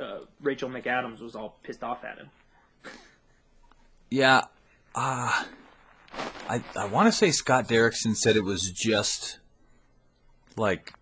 uh, 0.00 0.20
Rachel 0.40 0.68
McAdams 0.68 1.20
was 1.20 1.36
all 1.36 1.58
pissed 1.62 1.82
off 1.84 2.02
at 2.04 2.18
him. 2.18 2.30
yeah, 4.10 4.42
uh, 4.94 5.44
I 6.48 6.62
I 6.76 6.84
want 6.86 7.06
to 7.06 7.12
say 7.12 7.30
Scott 7.30 7.68
Derrickson 7.68 8.14
said 8.16 8.36
it 8.36 8.44
was 8.44 8.70
just 8.74 9.38
like 10.56 10.92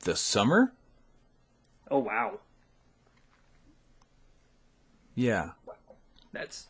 the 0.00 0.16
summer. 0.16 0.72
Oh 1.90 1.98
wow, 1.98 2.40
Yeah, 5.14 5.50
that's 6.32 6.66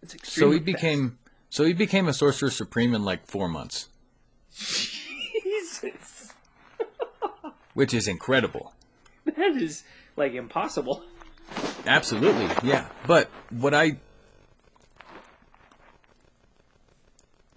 that's 0.00 0.16
so 0.22 0.50
he 0.50 0.58
became 0.58 1.18
so 1.50 1.64
he 1.64 1.74
became 1.74 2.08
a 2.08 2.14
sorcerer 2.14 2.50
supreme 2.50 2.94
in 2.94 3.04
like 3.04 3.26
four 3.26 3.48
months. 3.48 3.88
Jesus, 4.54 6.32
which 7.74 7.92
is 7.92 8.08
incredible. 8.08 8.72
that 9.24 9.56
is 9.56 9.84
like 10.16 10.32
impossible. 10.32 11.04
Absolutely, 11.86 12.48
yeah. 12.68 12.88
But 13.06 13.30
what 13.50 13.74
I, 13.74 13.98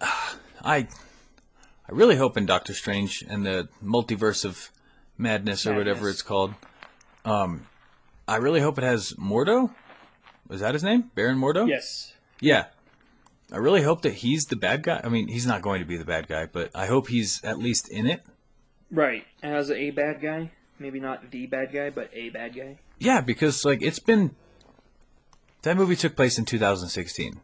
I, 0.00 0.36
I 0.64 0.86
really 1.88 2.16
hope 2.16 2.36
in 2.36 2.46
Doctor 2.46 2.74
Strange 2.74 3.24
and 3.28 3.46
the 3.46 3.68
multiverse 3.82 4.44
of 4.44 4.70
madness 5.18 5.66
or 5.66 5.74
whatever 5.74 6.08
it's 6.08 6.22
called. 6.22 6.54
Um, 7.24 7.66
I 8.28 8.36
really 8.36 8.60
hope 8.60 8.78
it 8.78 8.84
has 8.84 9.12
Mordo. 9.14 9.72
Was 10.48 10.60
that 10.60 10.74
his 10.74 10.84
name? 10.84 11.10
Baron 11.14 11.38
Mordo? 11.38 11.68
Yes. 11.68 12.14
Yeah. 12.40 12.66
I 13.52 13.58
really 13.58 13.82
hope 13.82 14.02
that 14.02 14.14
he's 14.14 14.46
the 14.46 14.56
bad 14.56 14.82
guy. 14.82 15.00
I 15.02 15.08
mean, 15.08 15.28
he's 15.28 15.46
not 15.46 15.62
going 15.62 15.80
to 15.80 15.86
be 15.86 15.96
the 15.96 16.04
bad 16.04 16.26
guy, 16.26 16.46
but 16.46 16.70
I 16.74 16.86
hope 16.86 17.08
he's 17.08 17.42
at 17.44 17.58
least 17.58 17.88
in 17.88 18.06
it. 18.06 18.22
Right. 18.90 19.24
As 19.42 19.70
a 19.70 19.90
bad 19.90 20.20
guy, 20.20 20.50
maybe 20.78 21.00
not 21.00 21.30
the 21.30 21.46
bad 21.46 21.72
guy, 21.72 21.90
but 21.90 22.10
a 22.12 22.30
bad 22.30 22.54
guy. 22.54 22.78
Yeah, 22.98 23.20
because 23.20 23.64
like 23.64 23.82
it's 23.82 23.98
been 23.98 24.34
that 25.62 25.76
movie 25.76 25.96
took 25.96 26.16
place 26.16 26.38
in 26.38 26.44
2016. 26.44 27.40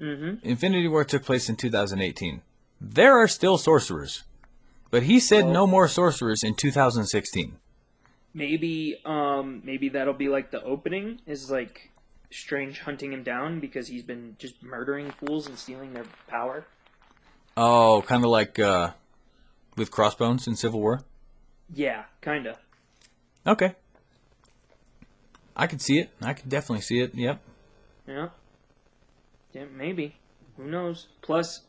Mm-hmm. 0.00 0.46
Infinity 0.46 0.88
War 0.88 1.04
took 1.04 1.24
place 1.24 1.48
in 1.48 1.56
2018. 1.56 2.42
There 2.80 3.16
are 3.16 3.28
still 3.28 3.58
sorcerers. 3.58 4.24
But 4.90 5.04
he 5.04 5.20
said 5.20 5.44
Well- 5.44 5.52
no 5.52 5.66
more 5.66 5.88
sorcerers 5.88 6.42
in 6.42 6.54
2016. 6.54 7.58
Maybe, 8.34 9.00
um, 9.04 9.62
maybe 9.64 9.88
that'll 9.88 10.14
be 10.14 10.28
like 10.28 10.50
the 10.50 10.62
opening 10.62 11.20
is 11.26 11.50
like 11.50 11.90
Strange 12.30 12.80
hunting 12.80 13.12
him 13.12 13.22
down 13.22 13.58
because 13.58 13.88
he's 13.88 14.02
been 14.02 14.36
just 14.38 14.62
murdering 14.62 15.10
fools 15.12 15.46
and 15.46 15.58
stealing 15.58 15.94
their 15.94 16.04
power. 16.26 16.66
Oh, 17.56 18.04
kind 18.06 18.22
of 18.22 18.30
like 18.30 18.58
uh, 18.58 18.90
with 19.76 19.90
Crossbones 19.90 20.46
in 20.46 20.54
Civil 20.54 20.80
War. 20.80 21.00
Yeah, 21.72 22.04
kinda. 22.20 22.58
Okay. 23.46 23.74
I 25.56 25.66
could 25.66 25.80
see 25.80 25.98
it. 25.98 26.10
I 26.20 26.34
could 26.34 26.50
definitely 26.50 26.82
see 26.82 27.00
it. 27.00 27.14
Yep. 27.14 27.40
Yeah. 28.06 28.28
Yeah, 29.54 29.64
maybe. 29.74 30.16
Who 30.58 30.64
knows? 30.66 31.08
Plus, 31.22 31.62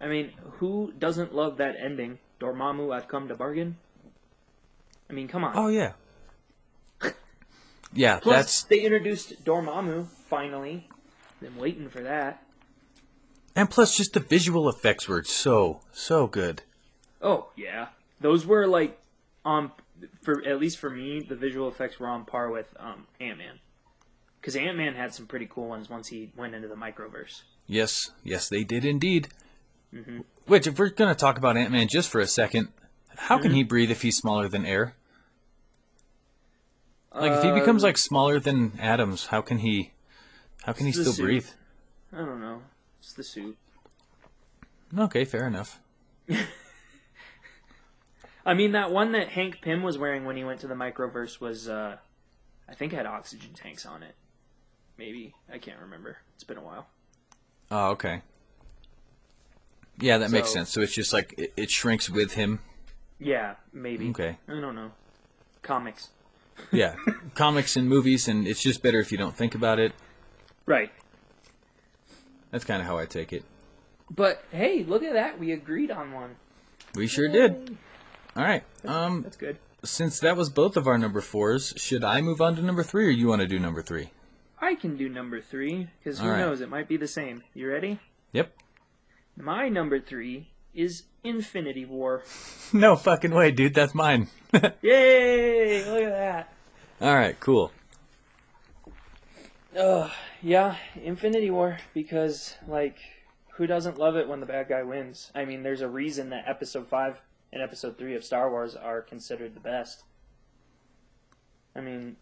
I 0.00 0.06
mean, 0.06 0.32
who 0.58 0.92
doesn't 0.96 1.34
love 1.34 1.56
that 1.56 1.74
ending? 1.76 2.20
Dormammu, 2.44 2.94
I've 2.94 3.08
come 3.08 3.28
to 3.28 3.34
bargain. 3.34 3.76
I 5.08 5.12
mean, 5.14 5.28
come 5.28 5.44
on. 5.44 5.52
Oh 5.56 5.68
yeah. 5.68 5.92
Yeah, 7.96 8.18
Plus, 8.18 8.34
that's 8.36 8.62
they 8.64 8.80
introduced 8.80 9.44
Dormammu 9.44 10.08
finally. 10.28 10.88
Been 11.40 11.56
waiting 11.56 11.88
for 11.88 12.00
that. 12.00 12.42
and 13.54 13.70
plus 13.70 13.96
just 13.96 14.14
the 14.14 14.20
visual 14.20 14.68
effects 14.68 15.06
were 15.08 15.22
so 15.22 15.80
so 15.92 16.26
good. 16.26 16.62
Oh 17.22 17.50
yeah, 17.56 17.88
those 18.20 18.44
were 18.46 18.66
like 18.66 18.98
on 19.44 19.70
for 20.22 20.44
at 20.46 20.58
least 20.58 20.78
for 20.78 20.90
me, 20.90 21.20
the 21.20 21.36
visual 21.36 21.68
effects 21.68 22.00
were 22.00 22.08
on 22.08 22.24
par 22.24 22.50
with 22.50 22.74
um, 22.80 23.06
Ant 23.20 23.38
Man. 23.38 23.60
Because 24.40 24.56
Ant 24.56 24.76
Man 24.76 24.94
had 24.94 25.14
some 25.14 25.26
pretty 25.26 25.46
cool 25.48 25.68
ones 25.68 25.88
once 25.88 26.08
he 26.08 26.32
went 26.36 26.54
into 26.54 26.66
the 26.68 26.74
microverse. 26.74 27.42
Yes, 27.68 28.10
yes, 28.24 28.48
they 28.48 28.64
did 28.64 28.84
indeed. 28.84 29.28
Mm-hmm. 29.94 30.20
Which, 30.46 30.66
if 30.66 30.78
we're 30.78 30.90
gonna 30.90 31.14
talk 31.14 31.38
about 31.38 31.56
Ant 31.56 31.70
Man 31.72 31.88
just 31.88 32.10
for 32.10 32.20
a 32.20 32.26
second, 32.26 32.68
how 33.16 33.36
Mm-hmm. 33.36 33.42
can 33.42 33.52
he 33.52 33.62
breathe 33.62 33.90
if 33.90 34.02
he's 34.02 34.16
smaller 34.16 34.48
than 34.48 34.66
air? 34.66 34.94
Like, 37.14 37.32
if 37.32 37.42
he 37.42 37.50
Uh, 37.50 37.54
becomes 37.54 37.82
like 37.82 37.96
smaller 37.96 38.38
than 38.40 38.78
atoms, 38.78 39.26
how 39.26 39.40
can 39.40 39.58
he? 39.58 39.92
How 40.64 40.72
can 40.72 40.86
he 40.86 40.90
It's 40.90 40.98
the 40.98 41.04
still 41.04 41.12
suit. 41.14 41.24
breathe? 41.26 41.46
I 42.12 42.16
don't 42.18 42.40
know. 42.40 42.62
It's 42.98 43.12
the 43.12 43.22
suit. 43.24 43.56
Okay, 44.96 45.24
fair 45.24 45.46
enough. 45.46 45.80
I 48.46 48.52
mean, 48.54 48.72
that 48.72 48.90
one 48.92 49.12
that 49.12 49.28
Hank 49.30 49.60
Pym 49.62 49.82
was 49.82 49.96
wearing 49.96 50.24
when 50.24 50.36
he 50.36 50.44
went 50.44 50.60
to 50.60 50.66
the 50.66 50.74
microverse 50.74 51.40
was, 51.40 51.68
uh, 51.68 51.96
I 52.68 52.74
think, 52.74 52.92
had 52.92 53.06
oxygen 53.06 53.54
tanks 53.54 53.86
on 53.86 54.02
it. 54.02 54.14
Maybe 54.98 55.34
I 55.52 55.58
can't 55.58 55.80
remember. 55.80 56.18
It's 56.34 56.44
been 56.44 56.58
a 56.58 56.62
while. 56.62 56.86
Oh, 57.70 57.90
okay. 57.92 58.20
Yeah, 59.98 60.18
that 60.18 60.30
makes 60.30 60.52
sense. 60.52 60.70
So 60.70 60.80
it's 60.80 60.94
just 60.94 61.12
like 61.12 61.34
it, 61.38 61.52
it 61.56 61.70
shrinks 61.70 62.10
with 62.10 62.34
him. 62.34 62.60
Yeah, 63.18 63.54
maybe. 63.72 64.10
Okay. 64.10 64.38
I 64.48 64.60
don't 64.60 64.74
know. 64.74 64.92
Comics. 65.62 66.10
Yeah, 66.70 66.94
comics 67.34 67.74
and 67.76 67.88
movies, 67.88 68.28
and 68.28 68.46
it's 68.46 68.62
just 68.62 68.80
better 68.80 69.00
if 69.00 69.10
you 69.10 69.18
don't 69.18 69.34
think 69.34 69.56
about 69.56 69.80
it. 69.80 69.92
Right. 70.66 70.92
That's 72.52 72.64
kind 72.64 72.80
of 72.80 72.86
how 72.86 72.96
I 72.96 73.06
take 73.06 73.32
it. 73.32 73.44
But 74.08 74.44
hey, 74.52 74.84
look 74.84 75.02
at 75.02 75.14
that. 75.14 75.40
We 75.40 75.50
agreed 75.50 75.90
on 75.90 76.12
one. 76.12 76.36
We 76.94 77.08
sure 77.08 77.28
did. 77.28 77.76
All 78.36 78.44
right. 78.44 78.62
Um, 78.84 79.22
That's 79.22 79.36
good. 79.36 79.58
since 79.82 80.20
that 80.20 80.36
was 80.36 80.48
both 80.48 80.76
of 80.76 80.86
our 80.86 80.96
number 80.96 81.20
fours, 81.20 81.74
should 81.76 82.04
I 82.04 82.20
move 82.20 82.40
on 82.40 82.54
to 82.56 82.62
number 82.62 82.84
three, 82.84 83.06
or 83.06 83.10
you 83.10 83.26
want 83.26 83.40
to 83.40 83.48
do 83.48 83.58
number 83.58 83.82
three? 83.82 84.10
I 84.60 84.76
can 84.76 84.96
do 84.96 85.08
number 85.08 85.40
three 85.40 85.88
because 85.98 86.20
who 86.20 86.28
right. 86.28 86.38
knows? 86.38 86.60
It 86.60 86.68
might 86.68 86.88
be 86.88 86.96
the 86.96 87.08
same. 87.08 87.42
You 87.54 87.68
ready? 87.68 87.98
Yep. 88.32 88.52
My 89.36 89.68
number 89.68 89.98
three 90.00 90.48
is 90.74 91.04
Infinity 91.22 91.84
War. 91.84 92.22
No 92.72 92.96
fucking 92.96 93.32
way, 93.32 93.52
dude. 93.52 93.72
That's 93.74 93.94
mine. 93.94 94.26
Yay! 94.82 95.84
Look 95.88 96.02
at 96.02 96.10
that. 96.10 96.52
All 97.00 97.14
right, 97.14 97.38
cool. 97.38 97.70
Ugh, 99.78 100.10
yeah, 100.42 100.76
Infinity 101.00 101.50
War 101.50 101.78
because 101.92 102.54
like 102.66 102.96
who 103.52 103.66
doesn't 103.68 103.96
love 103.98 104.16
it 104.16 104.28
when 104.28 104.40
the 104.40 104.46
bad 104.46 104.68
guy 104.68 104.82
wins? 104.82 105.30
I 105.36 105.44
mean, 105.44 105.62
there's 105.62 105.82
a 105.82 105.88
reason 105.88 106.30
that 106.30 106.44
Episode 106.48 106.88
Five 106.88 107.20
and 107.52 107.62
Episode 107.62 107.96
Three 107.96 108.16
of 108.16 108.24
Star 108.24 108.50
Wars 108.50 108.74
are 108.74 109.00
considered 109.00 109.54
the 109.54 109.60
best. 109.60 110.02
I 111.76 111.80
mean, 111.80 112.16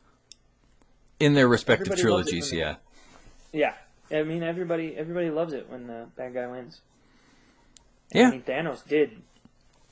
In 1.19 1.33
their 1.33 1.49
respective 1.49 1.93
Everybody 1.93 2.11
loves 2.11 2.29
it 2.29 2.31
trilogies, 2.31 2.53
yeah. 2.53 2.77
yeah, 3.53 3.75
I 4.11 4.23
mean 4.23 4.43
everybody 4.43 4.95
everybody 4.97 5.31
loves 5.31 5.55
it 5.55 5.71
when 5.71 5.87
the 5.87 6.09
bad 6.17 6.35
guy 6.35 6.47
wins. 6.47 6.81
I 8.15 8.19
Yeah. 8.19 8.31
mean, 8.31 8.43
Thanos 8.43 8.87
did 8.87 9.23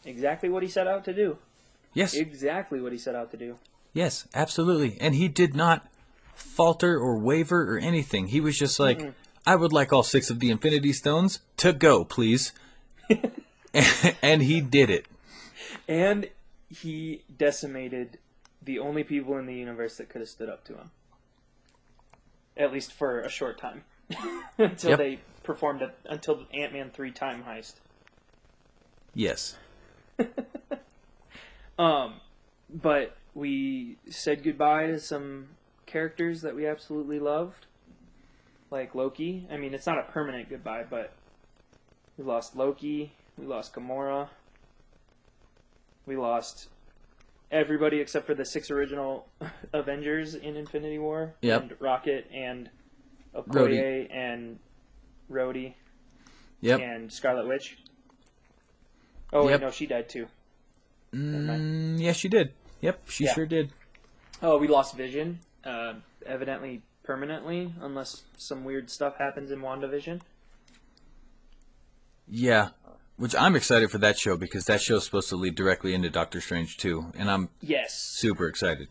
exactly 0.04 0.48
what 0.48 0.62
he 0.62 0.68
set 0.68 0.86
out 0.86 1.04
to 1.06 1.12
do. 1.14 1.38
Yes. 1.94 2.14
Exactly 2.14 2.80
what 2.80 2.92
he 2.92 2.98
set 2.98 3.14
out 3.14 3.30
to 3.32 3.36
do. 3.36 3.58
Yes, 3.92 4.26
absolutely. 4.34 4.96
And 5.00 5.14
he 5.14 5.26
did 5.28 5.54
not 5.54 5.88
falter 6.34 6.96
or 6.98 7.18
waver 7.18 7.74
or 7.74 7.78
anything. 7.78 8.28
He 8.28 8.40
was 8.40 8.56
just 8.58 8.78
like, 8.78 9.12
I 9.46 9.56
would 9.56 9.72
like 9.72 9.92
all 9.92 10.02
six 10.02 10.30
of 10.30 10.38
the 10.38 10.50
Infinity 10.50 10.92
Stones 10.92 11.40
to 11.58 11.72
go, 11.72 12.04
please. 12.04 12.52
and 14.22 14.42
he 14.42 14.60
did 14.60 14.90
it. 14.90 15.06
And 15.88 16.28
he 16.68 17.22
decimated 17.36 18.18
the 18.62 18.78
only 18.78 19.02
people 19.02 19.36
in 19.38 19.46
the 19.46 19.54
universe 19.54 19.96
that 19.96 20.08
could 20.08 20.20
have 20.20 20.28
stood 20.28 20.48
up 20.48 20.64
to 20.66 20.74
him. 20.74 20.90
At 22.56 22.72
least 22.72 22.92
for 22.92 23.20
a 23.20 23.28
short 23.28 23.58
time. 23.58 23.84
until 24.58 24.90
Yep. 24.90 24.98
they 24.98 25.18
performed 25.42 25.82
it 25.82 25.96
until 26.04 26.46
Ant 26.52 26.72
Man 26.72 26.90
three 26.90 27.10
time 27.10 27.42
heist. 27.44 27.74
Yes. 29.14 29.56
Um 31.78 32.20
but 32.68 33.16
we 33.34 33.96
said 34.10 34.44
goodbye 34.44 34.88
to 34.88 35.00
some 35.00 35.48
characters 35.86 36.42
that 36.42 36.54
we 36.54 36.66
absolutely 36.66 37.18
loved. 37.18 37.64
Like 38.70 38.94
Loki. 38.94 39.46
I 39.50 39.56
mean 39.56 39.72
it's 39.72 39.86
not 39.86 39.98
a 39.98 40.02
permanent 40.02 40.50
goodbye, 40.50 40.84
but 40.88 41.14
we 42.18 42.24
lost 42.24 42.54
Loki, 42.54 43.12
we 43.38 43.46
lost 43.46 43.72
Gamora, 43.74 44.28
we 46.04 46.16
lost 46.16 46.68
everybody 47.50 47.98
except 48.00 48.26
for 48.26 48.34
the 48.34 48.44
six 48.44 48.70
original 48.70 49.26
Avengers 49.72 50.34
in 50.34 50.56
Infinity 50.56 50.98
War. 50.98 51.34
Yep. 51.40 51.62
And 51.62 51.74
Rocket 51.80 52.30
and 52.32 52.68
Rhodey. 53.34 54.06
And 54.14 54.58
Rhodey 55.30 55.74
Yep. 56.60 56.80
and 56.80 57.10
Scarlet 57.10 57.48
Witch. 57.48 57.78
Oh 59.32 59.44
wait, 59.44 59.52
Yep. 59.52 59.60
no, 59.60 59.70
she 59.70 59.86
died 59.86 60.08
too. 60.08 60.26
Mm, 61.14 62.00
yes, 62.00 62.16
she 62.16 62.28
did. 62.28 62.52
Yep, 62.80 63.08
she 63.08 63.24
Yeah. 63.24 63.34
sure 63.34 63.46
did. 63.46 63.72
Oh, 64.42 64.56
we 64.58 64.68
lost 64.68 64.96
Vision, 64.96 65.40
uh, 65.64 65.94
evidently 66.26 66.82
permanently, 67.02 67.72
unless 67.80 68.22
some 68.36 68.64
weird 68.64 68.90
stuff 68.90 69.16
happens 69.18 69.50
in 69.50 69.60
WandaVision. 69.60 70.20
Yeah. 72.28 72.70
Which 73.16 73.34
I'm 73.36 73.54
excited 73.54 73.90
for 73.90 73.98
that 73.98 74.18
show 74.18 74.36
because 74.36 74.64
that 74.64 74.80
show's 74.80 75.04
supposed 75.04 75.28
to 75.28 75.36
lead 75.36 75.54
directly 75.54 75.92
into 75.94 76.08
Doctor 76.08 76.40
Strange 76.40 76.78
too, 76.78 77.12
and 77.18 77.30
I'm 77.30 77.50
Yes, 77.60 77.92
super 77.94 78.46
excited. 78.48 78.88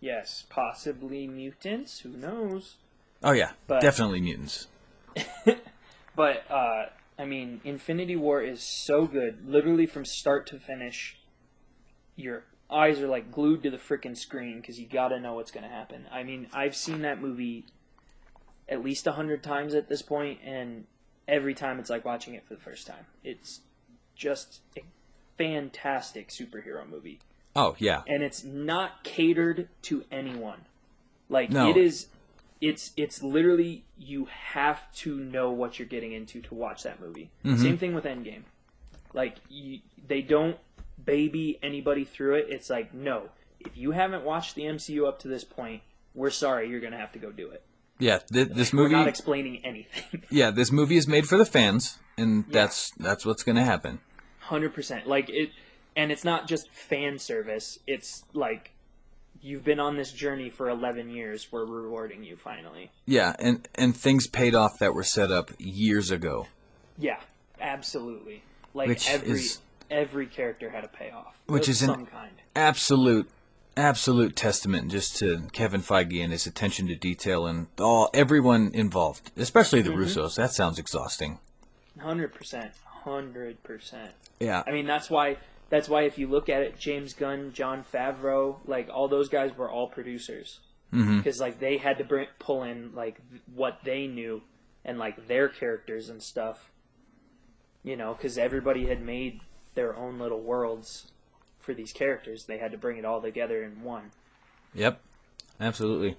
yes, 0.00 0.44
possibly 0.48 1.26
mutants. 1.26 1.98
Who 2.00 2.10
knows? 2.10 2.76
Oh 3.22 3.32
yeah, 3.32 3.52
But- 3.66 3.80
definitely 3.80 4.20
mutants. 4.20 4.68
But 6.16 6.48
uh, 6.48 6.90
I 7.18 7.24
mean, 7.24 7.60
Infinity 7.64 8.16
War 8.16 8.42
is 8.42 8.62
so 8.62 9.06
good, 9.06 9.48
literally 9.48 9.86
from 9.86 10.04
start 10.04 10.46
to 10.48 10.58
finish. 10.58 11.16
Your 12.16 12.44
eyes 12.70 13.00
are 13.00 13.06
like 13.08 13.30
glued 13.30 13.62
to 13.62 13.70
the 13.70 13.76
freaking 13.76 14.16
screen 14.16 14.60
because 14.60 14.80
you 14.80 14.86
got 14.88 15.08
to 15.08 15.20
know 15.20 15.34
what's 15.34 15.50
going 15.50 15.64
to 15.64 15.70
happen. 15.70 16.06
I 16.12 16.22
mean, 16.24 16.48
I've 16.52 16.74
seen 16.74 17.02
that 17.02 17.20
movie 17.20 17.66
at 18.68 18.82
least 18.82 19.06
a 19.06 19.12
hundred 19.12 19.42
times 19.42 19.74
at 19.74 19.88
this 19.88 20.02
point, 20.02 20.40
and 20.44 20.86
every 21.28 21.54
time 21.54 21.78
it's 21.78 21.90
like 21.90 22.04
watching 22.04 22.34
it 22.34 22.44
for 22.46 22.54
the 22.54 22.60
first 22.60 22.86
time. 22.86 23.06
It's 23.22 23.60
just 24.16 24.60
a 24.76 24.82
fantastic 25.38 26.28
superhero 26.28 26.88
movie. 26.88 27.20
Oh 27.56 27.76
yeah. 27.78 28.02
and 28.08 28.22
it's 28.22 28.42
not 28.42 29.04
catered 29.04 29.68
to 29.82 30.04
anyone. 30.10 30.62
Like 31.28 31.50
No. 31.50 31.70
it 31.70 31.76
is 31.76 32.08
it's 32.64 32.92
it's 32.96 33.22
literally 33.22 33.84
you 33.98 34.26
have 34.26 34.90
to 34.94 35.18
know 35.18 35.50
what 35.50 35.78
you're 35.78 35.86
getting 35.86 36.12
into 36.12 36.40
to 36.40 36.54
watch 36.54 36.82
that 36.84 36.98
movie. 36.98 37.30
Mm-hmm. 37.44 37.62
Same 37.62 37.78
thing 37.78 37.94
with 37.94 38.04
Endgame. 38.04 38.42
Like 39.12 39.36
you, 39.50 39.80
they 40.08 40.22
don't 40.22 40.56
baby 41.04 41.58
anybody 41.62 42.04
through 42.04 42.36
it. 42.36 42.46
It's 42.48 42.70
like 42.70 42.94
no, 42.94 43.28
if 43.60 43.76
you 43.76 43.90
haven't 43.90 44.24
watched 44.24 44.54
the 44.54 44.62
MCU 44.62 45.06
up 45.06 45.18
to 45.20 45.28
this 45.28 45.44
point, 45.44 45.82
we're 46.14 46.30
sorry, 46.30 46.70
you're 46.70 46.80
gonna 46.80 46.96
have 46.96 47.12
to 47.12 47.18
go 47.18 47.30
do 47.30 47.50
it. 47.50 47.62
Yeah, 47.98 48.18
th- 48.32 48.48
this 48.48 48.72
We're 48.72 48.84
movie. 48.84 48.94
not 48.94 49.08
explaining 49.08 49.64
anything. 49.64 50.24
yeah, 50.30 50.50
this 50.50 50.72
movie 50.72 50.96
is 50.96 51.06
made 51.06 51.28
for 51.28 51.36
the 51.36 51.44
fans, 51.44 51.98
and 52.16 52.46
that's 52.50 52.90
that's 52.92 53.26
what's 53.26 53.42
gonna 53.42 53.64
happen. 53.64 54.00
Hundred 54.38 54.72
percent. 54.72 55.06
Like 55.06 55.28
it, 55.28 55.50
and 55.94 56.10
it's 56.10 56.24
not 56.24 56.48
just 56.48 56.70
fan 56.70 57.18
service. 57.18 57.78
It's 57.86 58.24
like 58.32 58.70
you've 59.44 59.62
been 59.62 59.78
on 59.78 59.96
this 59.96 60.10
journey 60.10 60.50
for 60.50 60.68
eleven 60.68 61.10
years. 61.10 61.46
We're 61.52 61.66
rewarding 61.66 62.24
you 62.24 62.36
finally. 62.36 62.90
Yeah, 63.06 63.36
and 63.38 63.68
and 63.76 63.96
things 63.96 64.26
paid 64.26 64.54
off 64.54 64.78
that 64.80 64.94
were 64.94 65.04
set 65.04 65.30
up 65.30 65.50
years 65.58 66.10
ago. 66.10 66.48
Yeah, 66.98 67.20
absolutely. 67.60 68.42
Like 68.72 68.88
Which 68.88 69.08
every 69.08 69.30
is- 69.30 69.60
every 69.90 70.26
character 70.26 70.70
had 70.70 70.84
a 70.84 70.88
payoff, 70.88 71.34
Which 71.46 71.68
is 71.68 71.82
an- 71.82 71.88
some 71.88 72.06
kind. 72.06 72.32
Absolute, 72.56 73.28
absolute 73.76 74.34
testament 74.34 74.90
just 74.90 75.16
to 75.18 75.48
Kevin 75.52 75.82
Feige 75.82 76.22
and 76.22 76.32
his 76.32 76.46
attention 76.46 76.86
to 76.88 76.94
detail 76.96 77.46
and 77.46 77.66
all 77.78 78.10
everyone 78.14 78.70
involved, 78.72 79.30
especially 79.36 79.82
the 79.82 79.90
mm-hmm. 79.90 80.02
Russos. 80.02 80.36
That 80.36 80.52
sounds 80.52 80.78
exhausting. 80.78 81.38
Hundred 82.00 82.32
percent. 82.32 82.72
Hundred 82.84 83.62
percent. 83.62 84.12
Yeah, 84.40 84.62
I 84.66 84.72
mean, 84.72 84.86
that's 84.86 85.10
why. 85.10 85.36
That's 85.74 85.88
why 85.88 86.02
if 86.02 86.18
you 86.18 86.28
look 86.28 86.48
at 86.48 86.62
it, 86.62 86.78
James 86.78 87.14
Gunn, 87.14 87.50
Jon 87.52 87.84
Favreau, 87.92 88.58
like 88.64 88.88
all 88.94 89.08
those 89.08 89.28
guys 89.28 89.56
were 89.56 89.68
all 89.68 89.88
producers 89.88 90.60
mm-hmm. 90.92 91.16
because 91.16 91.40
like 91.40 91.58
they 91.58 91.78
had 91.78 91.98
to 91.98 92.04
bring, 92.04 92.28
pull 92.38 92.62
in 92.62 92.94
like 92.94 93.20
what 93.52 93.80
they 93.82 94.06
knew 94.06 94.40
and 94.84 95.00
like 95.00 95.26
their 95.26 95.48
characters 95.48 96.10
and 96.10 96.22
stuff. 96.22 96.70
You 97.82 97.96
know, 97.96 98.14
because 98.14 98.38
everybody 98.38 98.86
had 98.86 99.02
made 99.02 99.40
their 99.74 99.96
own 99.96 100.20
little 100.20 100.40
worlds 100.40 101.10
for 101.58 101.74
these 101.74 101.92
characters. 101.92 102.44
They 102.44 102.58
had 102.58 102.70
to 102.70 102.78
bring 102.78 102.96
it 102.96 103.04
all 103.04 103.20
together 103.20 103.64
in 103.64 103.82
one. 103.82 104.12
Yep, 104.74 105.00
absolutely. 105.60 106.16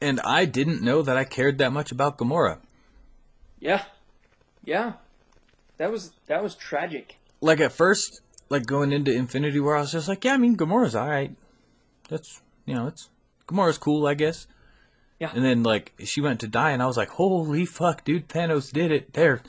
And 0.00 0.18
I 0.22 0.46
didn't 0.46 0.82
know 0.82 1.02
that 1.02 1.16
I 1.16 1.22
cared 1.22 1.58
that 1.58 1.72
much 1.72 1.92
about 1.92 2.18
Gamora. 2.18 2.58
Yeah, 3.60 3.84
yeah, 4.64 4.94
that 5.76 5.92
was 5.92 6.10
that 6.26 6.42
was 6.42 6.56
tragic. 6.56 7.18
Like 7.40 7.60
at 7.60 7.70
first, 7.70 8.20
like 8.48 8.66
going 8.66 8.92
into 8.92 9.12
Infinity 9.12 9.60
War, 9.60 9.76
I 9.76 9.80
was 9.80 9.92
just 9.92 10.08
like, 10.08 10.24
yeah, 10.24 10.34
I 10.34 10.38
mean, 10.38 10.56
Gamora's 10.56 10.94
all 10.94 11.08
right. 11.08 11.34
That's 12.08 12.40
you 12.64 12.74
know, 12.74 12.86
it's 12.86 13.08
Gamora's 13.46 13.78
cool, 13.78 14.06
I 14.06 14.14
guess. 14.14 14.46
Yeah. 15.18 15.30
And 15.34 15.44
then 15.44 15.62
like 15.62 15.92
she 16.04 16.20
went 16.20 16.40
to 16.40 16.48
die, 16.48 16.70
and 16.70 16.82
I 16.82 16.86
was 16.86 16.96
like, 16.96 17.10
holy 17.10 17.64
fuck, 17.64 18.04
dude, 18.04 18.28
Thanos 18.28 18.72
did 18.72 18.92
it. 18.92 19.12
They're, 19.12 19.42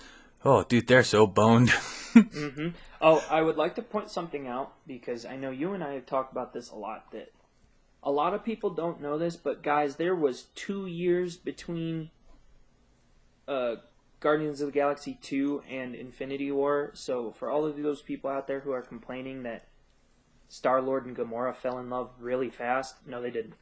oh, 0.43 0.63
dude, 0.63 0.87
they're 0.87 1.03
so 1.03 1.27
boned. 1.27 1.71
Oh, 3.01 3.25
I 3.29 3.41
would 3.41 3.55
like 3.55 3.75
to 3.75 3.81
point 3.81 4.09
something 4.09 4.47
out 4.47 4.73
because 4.85 5.25
I 5.25 5.37
know 5.37 5.51
you 5.51 5.73
and 5.73 5.83
I 5.83 5.93
have 5.93 6.05
talked 6.05 6.33
about 6.33 6.53
this 6.53 6.69
a 6.69 6.75
lot. 6.75 7.11
That 7.11 7.31
a 8.03 8.11
lot 8.11 8.33
of 8.33 8.43
people 8.43 8.71
don't 8.71 9.01
know 9.01 9.17
this, 9.17 9.37
but 9.37 9.63
guys, 9.63 9.95
there 9.95 10.15
was 10.15 10.43
two 10.55 10.85
years 10.85 11.37
between 11.37 12.09
uh, 13.47 13.75
Guardians 14.19 14.61
of 14.61 14.67
the 14.67 14.71
Galaxy 14.73 15.17
two 15.21 15.63
and 15.69 15.95
Infinity 15.95 16.51
War. 16.51 16.91
So 16.93 17.31
for 17.31 17.49
all 17.49 17.65
of 17.65 17.81
those 17.81 18.01
people 18.01 18.29
out 18.29 18.47
there 18.47 18.59
who 18.61 18.71
are 18.71 18.81
complaining 18.81 19.43
that 19.43 19.67
Star 20.49 20.81
Lord 20.81 21.05
and 21.05 21.15
Gamora 21.15 21.55
fell 21.55 21.77
in 21.79 21.89
love 21.89 22.11
really 22.19 22.49
fast, 22.49 22.95
no, 23.05 23.21
they 23.21 23.31
didn't. 23.31 23.53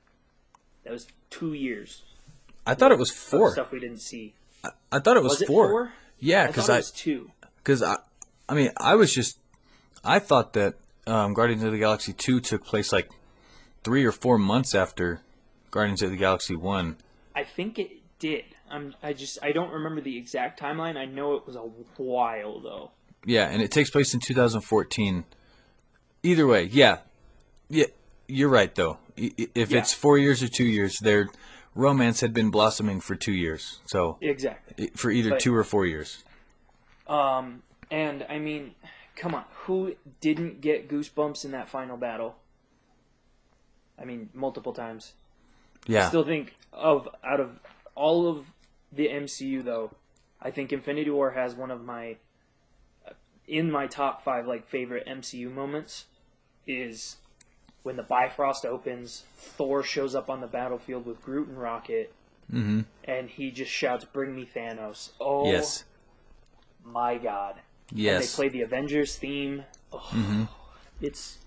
That 0.84 0.94
was 0.94 1.08
two 1.30 1.54
years 1.54 2.04
I 2.68 2.74
thought 2.76 2.92
it 2.92 2.98
was 3.00 3.12
four. 3.12 3.52
stuff 3.54 3.72
we 3.72 3.80
didn't 3.80 4.02
see. 4.02 4.34
I 4.92 5.00
thought 5.00 5.16
it 5.16 5.24
was, 5.24 5.34
Was 5.34 5.42
it 5.44 5.48
four. 5.48 5.70
four? 5.70 5.94
Yeah, 6.20 6.48
because 6.48 6.68
it 6.68 6.74
I, 6.74 6.78
was 6.78 6.92
two. 6.92 7.32
because 7.58 7.82
I, 7.82 7.96
I 8.50 8.56
mean, 8.56 8.72
I 8.78 8.96
was 8.96 9.14
just, 9.14 9.40
I 10.04 10.20
thought 10.20 10.54
that 10.54 10.76
um, 11.06 11.34
Guardians 11.34 11.64
of 11.64 11.72
the 11.72 11.78
Galaxy 11.78 12.12
two 12.12 12.42
took 12.42 12.66
place 12.66 12.92
like 12.92 13.10
three 13.84 14.04
or 14.04 14.12
four 14.12 14.38
months 14.38 14.76
after 14.76 15.22
Guardians 15.72 16.02
of 16.02 16.12
the 16.12 16.18
Galaxy 16.18 16.56
one. 16.58 16.98
I 17.34 17.44
think 17.46 17.80
it 17.80 17.92
did. 18.20 18.44
I'm. 18.70 18.96
I 19.04 19.14
just. 19.14 19.40
I 19.42 19.52
don't 19.52 19.72
remember 19.72 20.02
the 20.02 20.18
exact 20.18 20.60
timeline. 20.60 20.98
I 20.98 21.06
know 21.06 21.36
it 21.36 21.46
was 21.48 21.56
a 21.56 21.62
while 22.02 22.60
though. 22.60 22.92
Yeah, 23.26 23.48
and 23.50 23.62
it 23.62 23.72
takes 23.72 23.90
place 23.90 24.14
in 24.14 24.20
2014. 24.20 25.26
Either 26.24 26.48
way, 26.48 26.64
yeah, 26.64 27.00
yeah, 27.70 27.86
you're 28.28 28.50
right 28.50 28.74
though. 28.74 28.98
If 29.16 29.72
Yeah. 29.72 29.80
it's 29.80 29.94
four 29.94 30.18
years 30.18 30.44
or 30.44 30.48
two 30.48 30.66
years, 30.66 30.98
their 31.02 31.30
romance 31.76 32.22
had 32.22 32.34
been 32.34 32.50
blossoming 32.52 33.00
for 33.02 33.16
two 33.16 33.34
years. 33.34 33.80
So 33.86 34.18
Exactly. 34.22 34.92
for 34.96 35.10
either 35.12 35.32
But- 35.32 35.40
two 35.40 35.56
or 35.56 35.64
four 35.64 35.86
years. 35.86 36.24
Um. 37.08 37.64
And 37.90 38.26
I 38.30 38.38
mean, 38.38 38.76
come 39.16 39.34
on, 39.34 39.46
who 39.66 39.96
didn't 40.20 40.60
get 40.60 40.90
goosebumps 40.90 41.46
in 41.46 41.52
that 41.52 41.70
final 41.70 41.96
battle? 41.96 42.36
I 43.98 44.04
mean, 44.06 44.30
multiple 44.34 44.74
times. 44.74 45.14
Yeah, 45.88 46.06
I 46.06 46.10
Still 46.10 46.26
think 46.26 46.56
of 46.74 47.08
out 47.24 47.40
of 47.40 47.60
all 47.96 48.28
of 48.28 48.46
the 48.92 49.08
MCU 49.08 49.64
though, 49.64 49.92
I 50.42 50.52
think 50.52 50.72
Infinity 50.72 51.10
War 51.10 51.32
has 51.32 51.56
one 51.56 51.72
of 51.72 51.84
my 51.84 52.18
in 53.48 53.72
my 53.72 53.88
top 53.88 54.24
five 54.24 54.46
like 54.48 54.68
favorite 54.68 55.06
MCU 55.08 55.52
moments 55.54 56.06
is 56.66 57.18
when 57.84 57.96
the 57.96 58.04
Bifrost 58.04 58.66
opens, 58.66 59.24
Thor 59.38 59.82
shows 59.84 60.14
up 60.16 60.30
on 60.30 60.42
the 60.42 60.48
battlefield 60.48 61.06
with 61.06 61.22
Groot 61.24 61.48
and 61.48 61.58
Rocket, 61.60 62.14
hmm 62.52 62.82
and 63.06 63.30
he 63.30 63.52
just 63.52 63.72
shouts, 63.72 64.04
"Bring 64.06 64.36
me 64.36 64.46
Thanos!" 64.54 65.12
Oh 65.20 65.50
yes, 65.50 65.86
my 66.84 67.18
god! 67.18 67.56
And 67.90 68.00
they 68.00 68.04
yes. 68.04 68.36
play 68.36 68.50
the 68.50 68.62
Avengers 68.64 69.16
theme. 69.18 69.64
Oh, 69.94 70.00
Mhm. 70.12 70.50
It's 71.00 71.38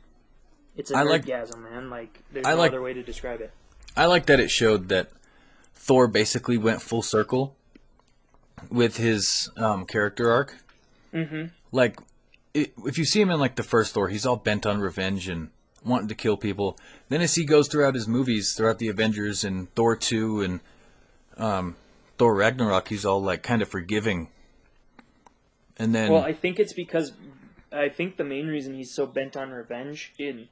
it's 0.77 0.91
a 0.91 0.97
I 0.97 1.03
like- 1.03 1.27
man. 1.27 1.91
Like 1.91 2.21
there's 2.33 2.47
I 2.47 2.53
no 2.53 2.57
like- 2.57 2.71
other 2.71 2.81
way 2.81 2.95
to 2.95 3.03
describe 3.03 3.41
it. 3.43 3.51
I 3.97 4.07
like 4.07 4.27
that 4.27 4.41
it 4.41 4.51
showed 4.51 4.89
that 4.89 5.11
Thor 5.81 6.07
basically 6.09 6.59
went 6.59 6.83
full 6.83 7.01
circle 7.01 7.57
with 8.71 8.99
his 8.99 9.51
um, 9.57 9.87
character 9.87 10.31
arc. 10.31 10.57
Mm-hmm. 11.15 11.47
Like, 11.73 11.99
i 12.55 12.71
if 12.85 12.99
you 12.99 13.05
see 13.07 13.21
him 13.21 13.31
in 13.31 13.41
like 13.41 13.57
the 13.57 13.63
first 13.63 13.95
Thor, 13.95 14.09
he's 14.09 14.27
all 14.27 14.37
bent 14.37 14.67
on 14.67 14.81
revenge 14.81 15.27
and 15.27 15.49
wanting 15.83 16.09
to 16.09 16.15
kill 16.15 16.37
people. 16.37 16.77
Then 17.09 17.23
as 17.23 17.35
he 17.35 17.47
goes 17.47 17.67
throughout 17.67 17.95
his 17.95 18.07
movies, 18.07 18.53
throughout 18.55 18.79
the 18.79 18.89
Avengers 18.89 19.43
and 19.43 19.75
Thor 19.75 19.97
two 19.97 20.43
and 20.43 20.61
um, 21.39 21.77
Thor 22.19 22.35
Ragnarok, 22.35 22.89
he's 22.89 23.07
all 23.07 23.23
like 23.23 23.43
kind 23.43 23.63
of 23.63 23.69
forgiving. 23.69 24.29
And 25.79 25.95
then 25.95 26.13
Well, 26.13 26.23
I 26.23 26.35
think 26.35 26.59
it's 26.59 26.75
because 26.75 27.13
I 27.73 27.89
think 27.89 28.19
the 28.19 28.25
main 28.25 28.49
reason 28.49 28.75
he's 28.75 28.95
so 28.95 29.07
bent 29.07 29.35
on 29.35 29.51
revenge 29.51 30.13
in 30.19 30.49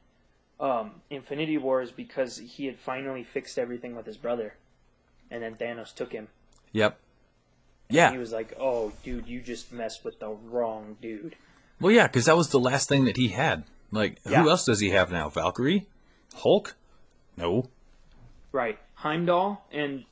um, 0.58 1.02
Infinity 1.10 1.58
War 1.58 1.82
is 1.82 1.92
because 1.92 2.38
he 2.38 2.64
had 2.64 2.78
finally 2.78 3.24
fixed 3.24 3.58
everything 3.58 3.94
with 3.94 4.06
his 4.06 4.16
brother, 4.16 4.54
and 5.30 5.42
then 5.42 5.54
Thanos 5.54 5.94
took 5.94 6.12
him. 6.12 6.28
yep, 6.72 6.98
He 7.88 7.96
yeah, 7.96 8.10
He 8.12 8.18
was 8.18 8.32
like, 8.32 8.54
"Oh, 8.58 8.92
dude, 9.02 9.26
you 9.26 9.40
just 9.40 9.72
messed 9.72 10.04
with 10.04 10.18
the 10.20 10.30
wrong 10.30 10.96
dude." 11.00 11.36
well, 11.80 11.92
yeah, 11.92 12.06
because 12.06 12.24
that 12.26 12.36
was 12.36 12.48
the 12.50 12.58
last 12.60 12.88
thing 12.88 13.04
that 13.04 13.16
he 13.16 13.28
had. 13.28 13.64
Like, 13.90 14.18
Yeah. 14.28 14.42
who 14.42 14.50
else 14.50 14.64
does 14.66 14.80
he 14.80 14.90
have 14.90 15.10
now? 15.12 15.28
Valkyrie, 15.30 15.86
Hulk? 16.34 16.76
No. 17.36 17.68
Right, 18.52 18.78
Heimdall 18.94 19.64
and 19.72 20.04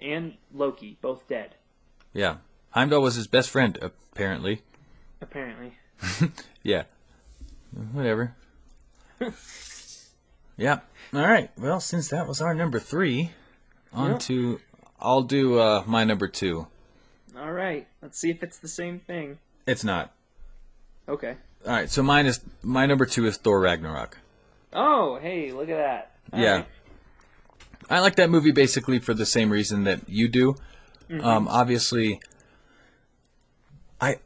and 0.00 0.34
Loki 0.54 0.96
both 1.02 1.26
dead 1.28 1.54
Yeah, 2.14 2.36
Heimdall 2.70 3.02
was 3.02 3.16
his 3.16 3.26
best 3.26 3.50
friend 3.50 3.78
apparently. 3.82 4.62
apparently. 5.20 5.72
Yeah. 6.62 6.84
Whatever. 7.92 8.34
yeah. 10.56 10.80
All 11.12 11.20
right. 11.26 11.50
Well, 11.58 11.80
since 11.80 12.08
that 12.08 12.26
was 12.26 12.40
our 12.40 12.54
number 12.54 12.78
three, 12.78 13.30
on 13.92 14.12
Yeah. 14.12 14.18
to 14.18 14.60
I'll 15.00 15.22
do 15.22 15.58
uh, 15.58 15.82
my 15.86 16.04
number 16.04 16.28
two. 16.28 16.66
All 17.38 17.52
right, 17.52 17.86
let's 18.02 18.18
see 18.18 18.30
if 18.30 18.42
it's 18.42 18.58
the 18.58 18.68
same 18.68 19.00
thing. 19.00 19.38
It's 19.66 19.84
not. 19.84 20.12
Okay. 21.08 21.36
All 21.66 21.72
right. 21.72 21.90
So 21.90 22.02
mine 22.02 22.26
is 22.26 22.40
my 22.62 22.86
number 22.86 23.06
two 23.06 23.26
is 23.26 23.36
Thor 23.36 23.60
Ragnarok. 23.60 24.18
Oh, 24.72 25.18
hey, 25.20 25.52
look 25.52 25.68
at 25.68 25.76
that. 25.76 26.12
All 26.32 26.40
yeah. 26.40 26.52
right. 26.56 26.66
I 27.88 28.00
like 28.00 28.16
that 28.16 28.30
movie 28.30 28.52
basically 28.52 28.98
for 29.00 29.14
the 29.14 29.26
same 29.26 29.50
reason 29.50 29.84
that 29.84 30.08
you 30.08 30.28
do. 30.28 30.54
Um, 31.22 31.48
obviously, 31.48 32.20
I 34.00 34.16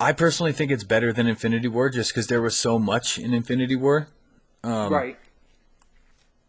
I 0.00 0.12
personally 0.12 0.52
think 0.52 0.70
it's 0.70 0.84
better 0.84 1.12
than 1.12 1.26
Infinity 1.26 1.68
War 1.68 1.90
just 1.90 2.10
because 2.10 2.26
there 2.26 2.40
was 2.40 2.56
so 2.56 2.78
much 2.78 3.18
in 3.18 3.34
Infinity 3.34 3.76
War. 3.76 4.08
Um, 4.62 4.92
right. 4.92 5.18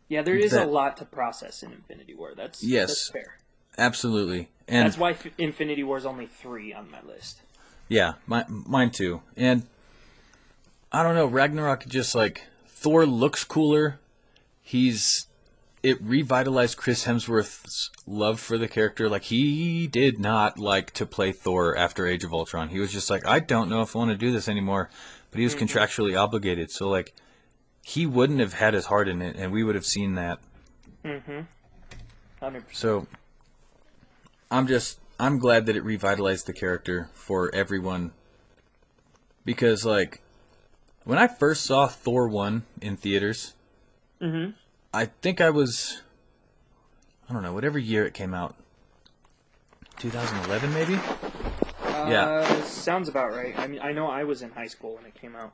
Yeah, 0.08 0.22
there 0.22 0.36
is 0.36 0.52
that- 0.52 0.68
a 0.68 0.70
lot 0.70 0.98
to 0.98 1.06
process 1.06 1.64
in 1.64 1.72
Infinity 1.72 2.14
War. 2.14 2.34
That's 2.36 2.64
Yes. 2.64 2.90
that's 2.90 3.10
fair. 3.10 3.38
Absolutely. 3.78 4.50
And 4.68 4.86
That's 4.86 4.98
why 4.98 5.12
F- 5.12 5.28
Infinity 5.38 5.84
War 5.84 5.98
is 5.98 6.06
only 6.06 6.28
three 6.28 6.74
on 6.74 6.90
my 6.90 7.02
list. 7.02 7.42
Yeah, 7.88 8.14
my, 8.26 8.46
mine 8.48 8.92
too. 8.92 9.22
And 9.36 9.64
I 10.92 11.04
don't 11.04 11.16
know, 11.16 11.26
Ragnarok 11.26 11.86
just 11.88 12.16
like 12.16 12.44
Thor 12.68 13.06
looks 13.06 13.44
cooler. 13.44 14.00
He's 14.62 15.28
it 15.84 16.02
revitalized 16.02 16.78
Chris 16.78 17.06
Hemsworth's 17.06 17.92
love 18.08 18.40
for 18.40 18.58
the 18.58 18.68
character. 18.68 19.08
Like 19.08 19.24
he 19.24 19.86
did 19.86 20.20
not 20.20 20.58
like 20.58 20.90
to 20.92 21.06
play 21.06 21.32
Thor 21.32 21.78
after 21.78 22.08
Age 22.08 22.24
of 22.24 22.34
Ultron. 22.34 22.70
He 22.70 22.80
was 22.80 22.92
just 22.92 23.10
like, 23.10 23.24
I 23.28 23.40
don't 23.40 23.70
know 23.70 23.82
if 23.82 23.96
I 23.96 24.00
want 24.00 24.10
to 24.10 24.18
do 24.18 24.32
this 24.32 24.50
anymore. 24.50 24.90
But 25.30 25.40
he 25.40 25.44
was 25.44 25.54
mm-hmm. 25.54 25.66
contractually 25.66 26.20
obligated, 26.20 26.72
so 26.72 26.90
like 26.90 27.14
he 27.88 28.08
wouldn't 28.08 28.40
have 28.40 28.54
had 28.54 28.74
his 28.74 28.88
heart 28.88 29.08
in 29.08 29.22
it, 29.22 29.36
and 29.36 29.52
we 29.52 29.64
would 29.64 29.76
have 29.76 29.86
seen 29.86 30.16
that. 30.16 30.40
Mhm. 31.04 31.46
Hundred 32.40 32.68
percent. 32.68 32.76
So 32.76 33.08
I'm 34.50 34.66
just 34.66 35.00
I'm 35.20 35.38
glad 35.38 35.68
that 35.68 35.76
it 35.76 35.84
revitalized 35.84 36.48
the 36.48 36.54
character 36.54 37.10
for 37.14 37.54
everyone 37.54 38.12
because 39.46 39.86
like 39.86 40.22
when 41.04 41.20
I 41.20 41.28
first 41.28 41.64
saw 41.64 41.86
Thor 41.86 42.28
1 42.28 42.64
in 42.82 42.98
theaters, 42.98 43.54
Mm-hmm. 44.20 44.52
I 44.92 45.06
think 45.06 45.40
I 45.40 45.52
was 45.52 46.02
I 47.30 47.34
don't 47.34 47.44
know, 47.44 47.54
whatever 47.54 47.78
year 47.78 48.04
it 48.04 48.16
came 48.16 48.34
out. 48.34 48.56
2011 50.00 50.74
maybe? 50.74 50.94
Yeah. 52.10 52.26
Uh, 52.26 52.62
sounds 52.64 53.10
about 53.10 53.32
right. 53.32 53.54
I 53.60 53.68
mean, 53.68 53.80
I 53.82 53.92
know 53.92 54.08
I 54.08 54.24
was 54.24 54.42
in 54.42 54.50
high 54.52 54.68
school 54.68 54.96
when 54.96 55.06
it 55.06 55.14
came 55.14 55.36
out. 55.36 55.54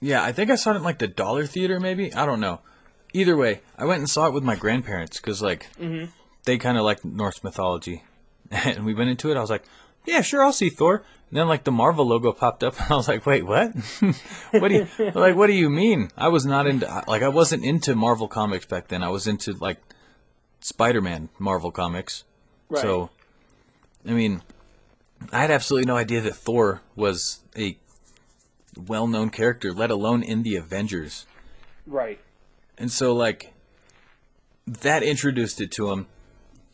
Yeah, 0.00 0.22
I 0.22 0.32
think 0.32 0.50
I 0.50 0.54
saw 0.56 0.72
it 0.72 0.76
in 0.76 0.82
like 0.82 0.98
the 0.98 1.06
Dollar 1.08 1.46
Theater 1.46 1.78
maybe. 1.80 2.12
I 2.14 2.24
don't 2.26 2.40
know. 2.40 2.60
Either 3.12 3.36
way, 3.36 3.60
I 3.76 3.84
went 3.84 3.98
and 4.00 4.08
saw 4.08 4.26
it 4.26 4.32
with 4.32 4.44
my 4.44 4.56
grandparents 4.56 5.18
cuz 5.20 5.42
like 5.42 5.66
Mhm. 5.78 6.08
they 6.44 6.58
kind 6.58 6.78
of 6.78 6.84
like 6.84 7.04
Norse 7.04 7.42
mythology. 7.44 8.04
And 8.50 8.84
we 8.84 8.94
went 8.94 9.10
into 9.10 9.30
it. 9.30 9.36
I 9.36 9.40
was 9.40 9.50
like, 9.50 9.64
"Yeah, 10.06 10.22
sure, 10.22 10.42
I'll 10.42 10.52
see 10.52 10.70
Thor." 10.70 11.04
And 11.30 11.38
then 11.38 11.46
like 11.48 11.62
the 11.64 11.70
Marvel 11.70 12.04
logo 12.06 12.32
popped 12.32 12.64
up, 12.64 12.74
and 12.80 12.90
I 12.90 12.96
was 12.96 13.06
like, 13.08 13.24
"Wait, 13.26 13.44
what? 13.46 13.72
what 14.50 14.68
do 14.68 14.74
you 14.74 15.10
like? 15.14 15.36
What 15.36 15.46
do 15.46 15.52
you 15.52 15.70
mean?" 15.70 16.10
I 16.16 16.28
was 16.28 16.44
not 16.46 16.66
into 16.66 16.86
like 17.06 17.22
I 17.22 17.28
wasn't 17.28 17.64
into 17.64 17.94
Marvel 17.94 18.26
comics 18.28 18.66
back 18.66 18.88
then. 18.88 19.02
I 19.02 19.08
was 19.08 19.26
into 19.26 19.52
like 19.52 19.78
Spider-Man 20.60 21.28
Marvel 21.38 21.70
comics. 21.70 22.24
Right. 22.68 22.82
So, 22.82 23.10
I 24.08 24.12
mean, 24.12 24.42
I 25.32 25.40
had 25.40 25.50
absolutely 25.50 25.86
no 25.86 25.96
idea 25.96 26.20
that 26.22 26.34
Thor 26.36 26.80
was 26.96 27.40
a 27.56 27.76
well-known 28.88 29.30
character, 29.30 29.72
let 29.72 29.90
alone 29.90 30.22
in 30.22 30.42
the 30.42 30.56
Avengers. 30.56 31.26
Right. 31.86 32.20
And 32.78 32.90
so 32.90 33.12
like 33.14 33.52
that 34.66 35.02
introduced 35.02 35.60
it 35.60 35.70
to 35.72 35.90
him. 35.90 36.06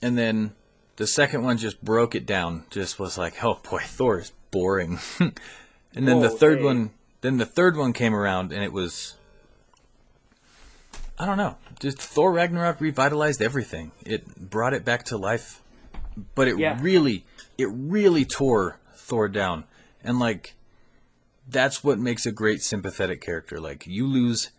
And 0.03 0.17
then 0.17 0.55
the 0.97 1.07
second 1.07 1.43
one 1.43 1.59
just 1.59 1.83
broke 1.83 2.15
it 2.15 2.27
down. 2.27 2.65
Just 2.71 2.99
was 2.99 3.17
like, 3.19 3.43
"Oh 3.43 3.61
boy, 3.69 3.81
Thor 3.85 4.19
is 4.21 4.33
boring." 4.51 4.99
and 5.19 6.09
then 6.09 6.21
the 6.21 6.31
third 6.31 6.59
hey. 6.59 6.65
one 6.65 6.91
then 7.23 7.39
the 7.39 7.47
third 7.47 7.77
one 7.77 7.93
came 7.93 8.15
around 8.15 8.53
and 8.53 8.63
it 8.63 8.73
was 8.73 9.17
I 11.19 11.25
don't 11.25 11.39
know. 11.39 11.57
Just 11.81 11.99
Thor 11.99 12.33
Ragnarok 12.33 12.81
revitalized 12.81 13.41
everything. 13.41 13.93
It 14.05 14.51
brought 14.51 14.75
it 14.75 14.85
back 14.85 15.05
to 15.05 15.17
life. 15.17 15.63
But 16.35 16.49
it 16.49 16.59
Yeah. 16.59 16.79
really 16.81 17.25
it 17.59 17.69
really 17.71 18.25
tore 18.25 18.79
Thor 18.95 19.29
down. 19.29 19.65
And 20.05 20.19
like 20.19 20.55
that's 21.49 21.83
what 21.85 21.99
makes 21.99 22.27
a 22.27 22.33
great 22.33 22.63
sympathetic 22.63 23.21
character. 23.21 23.61
Like 23.61 23.87
you 23.87 24.07
lose 24.07 24.51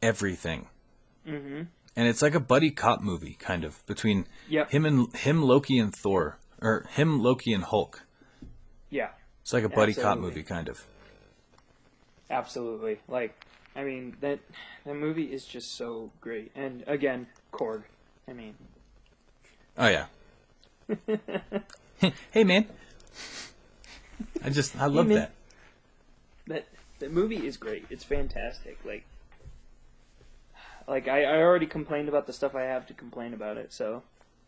everything. 0.00 0.68
Mm-hmm. 1.26 1.62
And 1.94 2.08
it's 2.08 2.22
like 2.22 2.34
a 2.34 2.40
buddy 2.40 2.70
cop 2.70 3.02
movie, 3.02 3.34
kind 3.38 3.64
of 3.64 3.84
between 3.86 4.26
Yep. 4.48 4.70
him 4.70 4.86
and 4.86 5.14
him, 5.14 5.42
Loki 5.42 5.78
and 5.78 5.94
Thor, 5.94 6.38
or 6.60 6.86
him, 6.90 7.20
Loki 7.22 7.52
and 7.52 7.62
Hulk. 7.64 8.02
Yeah. 8.90 9.10
It's 9.42 9.52
like 9.52 9.64
a 9.64 9.68
buddy 9.68 9.92
cop 9.94 10.18
movie, 10.18 10.42
kind 10.42 10.68
of. 10.68 10.84
Absolutely. 12.30 12.98
Like, 13.08 13.34
I 13.76 13.84
mean 13.84 14.16
that 14.20 14.38
that 14.84 14.94
movie 14.94 15.24
is 15.32 15.44
just 15.44 15.74
so 15.76 16.10
great. 16.20 16.52
And 16.54 16.84
again, 16.86 17.26
Korg. 17.52 17.82
I 18.28 18.32
mean, 18.32 18.54
Oh 19.76 19.88
yeah. 19.88 20.06
hey 22.32 22.44
man. 22.44 22.66
I 24.44 24.50
just 24.50 24.76
I 24.76 24.86
love 24.86 25.06
man. 25.08 25.18
that. 25.18 25.32
That 26.46 26.66
that 26.98 27.12
movie 27.12 27.46
is 27.46 27.56
great. 27.56 27.84
It's 27.90 28.04
fantastic. 28.04 28.78
Like, 28.84 29.04
like 30.86 31.08
I, 31.08 31.24
I 31.24 31.36
already 31.38 31.66
complained 31.66 32.08
about 32.08 32.26
the 32.26 32.32
stuff 32.32 32.54
I 32.54 32.62
have 32.62 32.86
to 32.88 32.94
complain 32.94 33.34
about 33.34 33.56
it. 33.56 33.72
So 33.72 34.02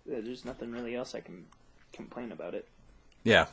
uh, 0.09 0.21
there's 0.23 0.45
nothing 0.45 0.73
really 0.73 0.95
else 0.95 1.15
I 1.15 1.21
can 1.21 1.47
complain 1.93 2.33
about 2.33 2.55
it. 2.55 2.69
Yeah. 3.23 3.47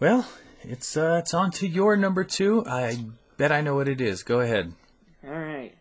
Well, 0.00 0.26
it's 0.62 0.96
uh, 0.96 1.20
it's 1.22 1.34
on 1.34 1.50
to 1.52 1.68
your 1.68 1.96
number 1.96 2.24
two. 2.24 2.64
I 2.66 3.04
bet 3.36 3.52
I 3.52 3.60
know 3.60 3.74
what 3.74 3.88
it 3.88 4.00
is. 4.00 4.22
Go 4.22 4.40
ahead. 4.40 4.74
All 5.26 5.30
right. 5.30 5.74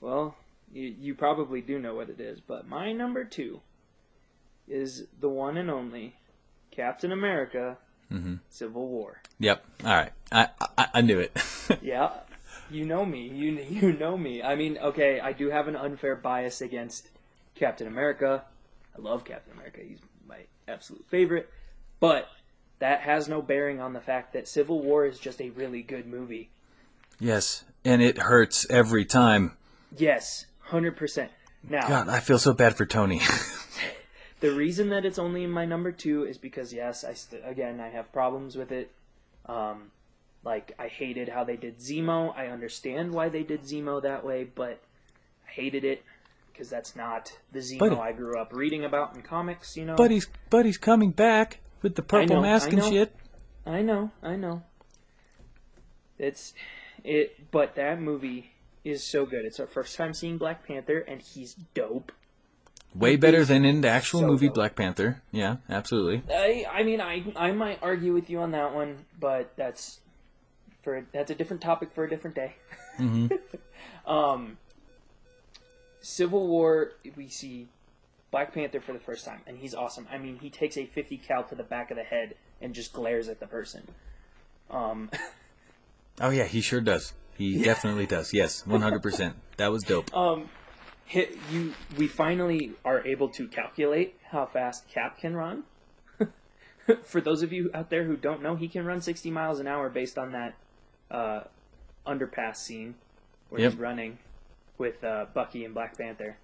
Well, 0.00 0.36
you, 0.72 0.94
you 0.98 1.14
probably 1.14 1.60
do 1.60 1.78
know 1.78 1.94
what 1.94 2.08
it 2.08 2.20
is, 2.20 2.40
but 2.40 2.68
my 2.68 2.92
number 2.92 3.24
two 3.24 3.60
is 4.68 5.04
the 5.20 5.28
one 5.28 5.56
and 5.56 5.70
only 5.70 6.14
Captain 6.70 7.12
America: 7.12 7.78
Mhm. 8.12 8.40
Civil 8.50 8.86
War. 8.88 9.20
Yep. 9.38 9.64
All 9.84 9.94
right. 9.94 10.12
I 10.30 10.48
I, 10.78 10.86
I 10.94 11.00
knew 11.00 11.18
it. 11.18 11.32
Yeah, 11.82 12.10
you 12.70 12.84
know 12.84 13.04
me. 13.06 13.28
You 13.28 13.52
you 13.70 13.92
know 13.92 14.16
me. 14.18 14.42
I 14.42 14.54
mean, 14.56 14.76
okay, 14.78 15.20
I 15.20 15.32
do 15.32 15.48
have 15.50 15.68
an 15.68 15.76
unfair 15.76 16.14
bias 16.16 16.60
against 16.60 17.08
Captain 17.54 17.86
America. 17.86 18.44
I 18.96 19.00
love 19.00 19.24
Captain 19.24 19.52
America. 19.54 19.80
He's 19.86 20.00
my 20.28 20.40
absolute 20.68 21.04
favorite. 21.08 21.48
But 22.00 22.28
that 22.80 23.00
has 23.00 23.28
no 23.28 23.40
bearing 23.40 23.80
on 23.80 23.92
the 23.94 24.00
fact 24.00 24.32
that 24.34 24.46
Civil 24.48 24.80
War 24.82 25.06
is 25.06 25.18
just 25.18 25.40
a 25.40 25.50
really 25.50 25.82
good 25.82 26.06
movie. 26.06 26.50
yes, 27.20 27.64
and 27.84 28.02
it 28.02 28.18
hurts 28.18 28.66
every 28.68 29.04
time. 29.04 29.56
Yes, 29.96 30.46
100%. 30.70 31.28
Now, 31.68 31.86
God, 31.88 32.08
I 32.08 32.20
feel 32.20 32.38
so 32.38 32.52
bad 32.52 32.76
for 32.76 32.84
Tony. 32.86 33.20
the 34.42 34.52
reason 34.52 34.90
that 34.90 35.04
it's 35.04 35.18
only 35.18 35.44
in 35.44 35.50
my 35.50 35.64
number 35.64 35.92
2 35.92 36.24
is 36.24 36.36
because 36.36 36.72
yes, 36.72 37.04
I 37.04 37.14
st- 37.14 37.42
again, 37.46 37.80
I 37.80 37.88
have 37.88 38.12
problems 38.12 38.56
with 38.56 38.72
it. 38.72 38.90
Um 39.46 39.90
like 40.44 40.74
I 40.78 40.88
hated 40.88 41.28
how 41.28 41.44
they 41.44 41.56
did 41.56 41.78
Zemo. 41.78 42.36
I 42.36 42.48
understand 42.48 43.12
why 43.14 43.28
they 43.28 43.44
did 43.44 43.62
Zemo 43.62 44.02
that 44.02 44.24
way, 44.24 44.44
but 44.44 44.82
I 45.46 45.50
hated 45.52 45.84
it 45.84 46.02
because 46.52 46.68
that's 46.68 46.96
not 46.96 47.32
the 47.52 47.60
Zemo 47.60 47.78
But- 47.78 47.98
I 47.98 48.12
grew 48.12 48.38
up 48.38 48.52
reading 48.52 48.84
about 48.84 49.14
in 49.14 49.22
comics. 49.22 49.76
You 49.76 49.86
know, 49.86 49.96
but 49.96 50.10
he's 50.10 50.26
but 50.50 50.66
he's 50.66 50.78
coming 50.78 51.12
back 51.12 51.60
with 51.80 51.94
the 51.94 52.02
purple 52.02 52.36
know, 52.36 52.42
mask 52.42 52.72
and 52.72 52.82
shit. 52.84 53.14
I 53.64 53.82
know, 53.82 54.10
I 54.22 54.34
know. 54.34 54.64
It's 56.18 56.52
it, 57.04 57.50
but 57.52 57.76
that 57.76 58.00
movie 58.00 58.52
is 58.84 59.04
so 59.04 59.24
good. 59.24 59.44
It's 59.44 59.60
our 59.60 59.66
first 59.66 59.96
time 59.96 60.14
seeing 60.14 60.38
Black 60.38 60.66
Panther, 60.66 60.98
and 60.98 61.22
he's 61.22 61.54
dope. 61.74 62.10
Way 62.94 63.16
better 63.16 63.44
than 63.44 63.64
in 63.64 63.80
the 63.80 63.88
actual 63.88 64.20
so 64.20 64.26
movie. 64.26 64.48
Black 64.48 64.76
Panther. 64.76 65.22
Yeah, 65.30 65.56
absolutely. 65.68 66.22
I, 66.30 66.66
I 66.70 66.82
mean, 66.82 67.00
I, 67.00 67.24
I 67.36 67.52
might 67.52 67.78
argue 67.82 68.12
with 68.12 68.28
you 68.28 68.40
on 68.40 68.50
that 68.52 68.74
one, 68.74 69.06
but 69.18 69.52
that's 69.56 70.00
for 70.82 71.06
that's 71.12 71.30
a 71.30 71.34
different 71.34 71.62
topic 71.62 71.90
for 71.94 72.04
a 72.04 72.10
different 72.10 72.36
day. 72.36 72.54
um, 74.06 74.58
Civil 76.00 76.46
War, 76.48 76.92
we 77.16 77.28
see 77.28 77.68
Black 78.30 78.52
Panther 78.52 78.80
for 78.80 78.92
the 78.92 78.98
first 78.98 79.24
time, 79.24 79.40
and 79.46 79.56
he's 79.56 79.74
awesome. 79.74 80.06
I 80.12 80.18
mean, 80.18 80.38
he 80.38 80.50
takes 80.50 80.76
a 80.76 80.84
50 80.84 81.16
cal 81.18 81.44
to 81.44 81.54
the 81.54 81.62
back 81.62 81.90
of 81.90 81.96
the 81.96 82.02
head 82.02 82.34
and 82.60 82.74
just 82.74 82.92
glares 82.92 83.28
at 83.28 83.40
the 83.40 83.46
person. 83.46 83.88
Um, 84.70 85.10
Oh 86.20 86.30
yeah, 86.30 86.44
he 86.44 86.60
sure 86.60 86.80
does. 86.80 87.12
He 87.36 87.62
definitely 87.62 88.06
does. 88.06 88.32
Yes, 88.32 88.66
one 88.66 88.82
hundred 88.82 89.02
percent. 89.02 89.34
That 89.56 89.72
was 89.72 89.82
dope. 89.82 90.14
um, 90.16 90.48
hit 91.04 91.36
you. 91.50 91.74
We 91.96 92.08
finally 92.08 92.72
are 92.84 93.06
able 93.06 93.28
to 93.30 93.46
calculate 93.48 94.16
how 94.30 94.46
fast 94.46 94.88
Cap 94.88 95.18
can 95.18 95.34
run. 95.36 95.64
For 97.04 97.20
those 97.20 97.42
of 97.42 97.52
you 97.52 97.70
out 97.74 97.90
there 97.90 98.04
who 98.04 98.16
don't 98.16 98.42
know, 98.42 98.56
he 98.56 98.66
can 98.68 98.84
run 98.84 99.00
60 99.00 99.30
miles 99.30 99.60
an 99.60 99.66
hour 99.68 99.88
based 99.88 100.18
on 100.18 100.32
that 100.32 100.54
uh, 101.10 101.40
underpass 102.06 102.56
scene 102.56 102.96
where 103.50 103.60
Yep. 103.60 103.72
he's 103.72 103.80
running 103.80 104.18
with 104.78 105.02
uh, 105.04 105.26
Bucky 105.32 105.64
and 105.64 105.74
Black 105.74 105.96
Panther. 105.96 106.38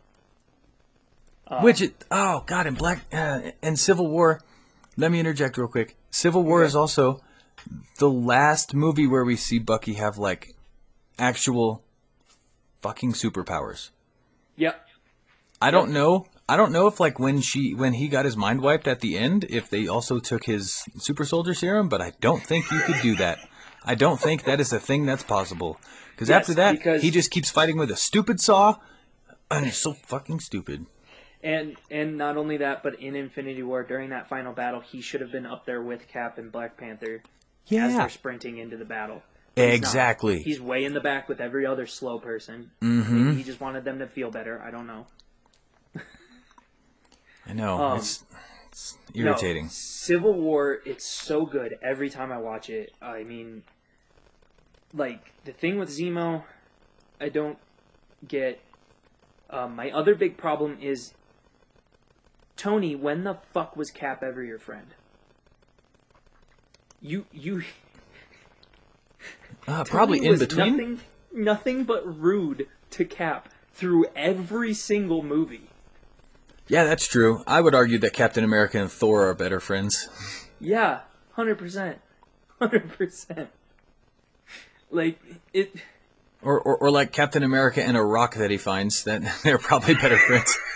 Um, 1.49 1.63
Which 1.65 1.81
it, 1.81 2.05
oh 2.11 2.45
god, 2.47 2.67
in 2.67 2.75
Black 2.75 3.03
uh, 3.13 3.41
in 3.63 3.77
Civil 3.77 4.09
War. 4.09 4.41
Let 4.97 5.11
me 5.11 5.19
interject 5.19 5.57
real 5.57 5.69
quick. 5.69 5.97
Civil 6.11 6.43
War 6.43 6.61
Okay. 6.61 6.67
is 6.69 6.77
also 6.77 7.23
the 7.99 8.11
last 8.11 8.75
movie 8.75 9.07
where 9.07 9.25
we 9.25 9.35
see 9.37 9.59
Bucky 9.59 9.95
have 9.95 10.19
like 10.19 10.55
actual 11.19 11.83
fucking 12.83 13.13
superpowers. 13.15 13.91
Yep. 14.59 14.87
I 15.61 15.71
don't 15.71 15.91
know. 15.93 16.27
I 16.49 16.57
don't 16.57 16.73
know 16.73 16.87
if 16.87 17.01
like 17.01 17.19
when 17.19 17.41
she 17.41 17.75
when 17.75 17.95
he 17.95 18.09
got 18.09 18.25
his 18.25 18.37
mind 18.37 18.61
wiped 18.61 18.87
at 18.87 19.01
the 19.01 19.17
end, 19.19 19.45
if 19.49 19.69
they 19.71 19.87
also 19.87 20.19
took 20.19 20.45
his 20.45 20.85
super 20.97 21.25
soldier 21.25 21.55
serum, 21.55 21.89
but 21.89 22.01
I 22.01 22.13
don't 22.21 22.43
think 22.43 22.71
you 22.71 22.81
could 22.81 23.01
do 23.03 23.17
that. 23.17 23.39
I 23.85 23.95
don't 23.95 24.21
think 24.21 24.45
that 24.45 24.61
is 24.61 24.73
a 24.73 24.81
thing 24.81 25.07
that's 25.07 25.23
possible. 25.23 25.79
Because 26.15 26.29
Yes, 26.29 26.41
after 26.41 26.55
that, 26.55 26.73
because- 26.73 27.03
he 27.03 27.11
just 27.11 27.31
keeps 27.31 27.51
fighting 27.51 27.77
with 27.77 27.91
a 27.91 27.97
stupid 27.97 28.41
saw, 28.41 28.77
and 29.51 29.67
it's 29.67 29.79
so 29.79 29.93
fucking 29.93 30.41
stupid. 30.41 30.87
And 31.43 31.77
and 31.91 32.19
not 32.19 32.37
only 32.37 32.57
that, 32.59 32.83
but 32.83 32.99
in 33.01 33.15
Infinity 33.15 33.63
War 33.63 33.85
during 33.85 34.11
that 34.11 34.29
final 34.29 34.53
battle, 34.53 34.81
he 34.81 35.01
should 35.01 35.21
have 35.21 35.31
been 35.31 35.47
up 35.47 35.67
there 35.67 35.81
with 35.81 36.09
Cap 36.09 36.39
and 36.39 36.51
Black 36.51 36.77
Panther 36.77 37.23
as 37.71 37.95
they're 37.95 38.09
sprinting 38.09 38.59
into 38.59 38.77
the 38.77 38.85
battle. 38.85 39.23
Exactly. 39.59 40.43
He's 40.43 40.61
way 40.61 40.85
in 40.85 40.95
the 40.95 41.01
back 41.01 41.29
with 41.29 41.41
every 41.41 41.67
other 41.67 41.87
slow 41.87 42.19
person. 42.19 42.71
Mm-hmm. 42.81 43.27
Maybe 43.27 43.37
he 43.39 43.45
just 43.45 43.61
wanted 43.61 43.85
them 43.85 43.99
to 43.99 44.07
feel 44.07 44.31
better. 44.31 44.61
I 44.61 44.71
don't 44.71 44.87
know. 44.87 45.07
I 47.47 47.55
know. 47.55 47.81
Um, 47.81 47.99
it's, 47.99 48.25
it's 48.71 48.99
No, 49.15 49.31
irritating. 49.31 49.69
Civil 49.71 50.35
War, 50.35 50.81
it's 50.85 51.07
so 51.07 51.47
good 51.47 51.79
every 51.83 52.11
time 52.11 52.31
I 52.31 52.39
watch 52.39 52.69
it. 52.69 52.93
I 53.01 53.25
mean, 53.25 53.63
like 54.93 55.33
the 55.45 55.53
thing 55.53 55.79
with 55.79 55.89
Zemo, 55.89 56.45
I 57.21 57.29
don't 57.31 57.59
get. 58.27 58.61
Um, 59.51 59.77
my 59.77 59.91
other 59.91 60.15
big 60.15 60.37
problem 60.37 60.77
is 60.81 61.15
Tony. 62.57 62.95
When 62.95 63.25
the 63.25 63.39
fuck 63.55 63.77
was 63.77 63.91
Cap 63.91 64.23
ever 64.23 64.45
your 64.45 64.59
friend? 64.59 64.89
You 67.01 67.25
you 67.33 67.63
Uh, 69.67 69.85
probably 69.85 70.25
in 70.25 70.39
between. 70.39 70.77
Nothing, 70.77 71.01
nothing 71.33 71.85
but 71.85 72.21
rude 72.21 72.69
to 72.91 73.05
Cap 73.05 73.49
through 73.73 74.07
every 74.17 74.75
single 74.75 75.23
movie. 75.23 75.69
Yeah, 76.69 76.85
that's 76.85 77.07
true. 77.07 77.43
I 77.47 77.61
would 77.61 77.75
argue 77.75 77.99
that 77.99 78.13
Captain 78.13 78.45
America 78.45 78.79
and 78.79 78.91
Thor 78.91 79.29
are 79.29 79.35
better 79.35 79.61
friends. 79.61 80.09
Yeah, 80.61 81.01
hundred 81.33 81.59
percent, 81.59 81.99
hundred 82.59 82.93
percent. 82.93 83.51
Like 84.91 85.19
it. 85.53 85.75
Or, 86.41 86.61
or, 86.61 86.77
or 86.77 86.91
like 86.91 87.11
Captain 87.13 87.43
America 87.43 87.83
and 87.83 87.97
a 87.97 88.03
rock 88.03 88.37
that 88.37 88.51
he 88.51 88.59
finds, 88.59 89.05
that 89.05 89.23
they're 89.43 89.59
probably 89.59 89.95
better 89.95 90.19
friends. 90.19 90.57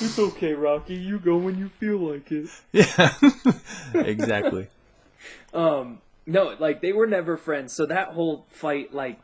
It's 0.00 0.18
okay, 0.18 0.54
Rocky. 0.54 0.96
You 0.96 1.20
go 1.20 1.36
when 1.36 1.56
you 1.56 1.68
feel 1.68 1.98
like 1.98 2.30
it. 2.32 2.48
Yeah, 2.72 3.12
exactly. 3.94 4.66
Um, 5.52 6.00
no, 6.26 6.54
like 6.58 6.80
they 6.80 6.92
were 6.92 7.06
never 7.06 7.36
friends. 7.36 7.72
So 7.72 7.86
that 7.86 8.08
whole 8.08 8.46
fight, 8.50 8.94
like, 8.94 9.18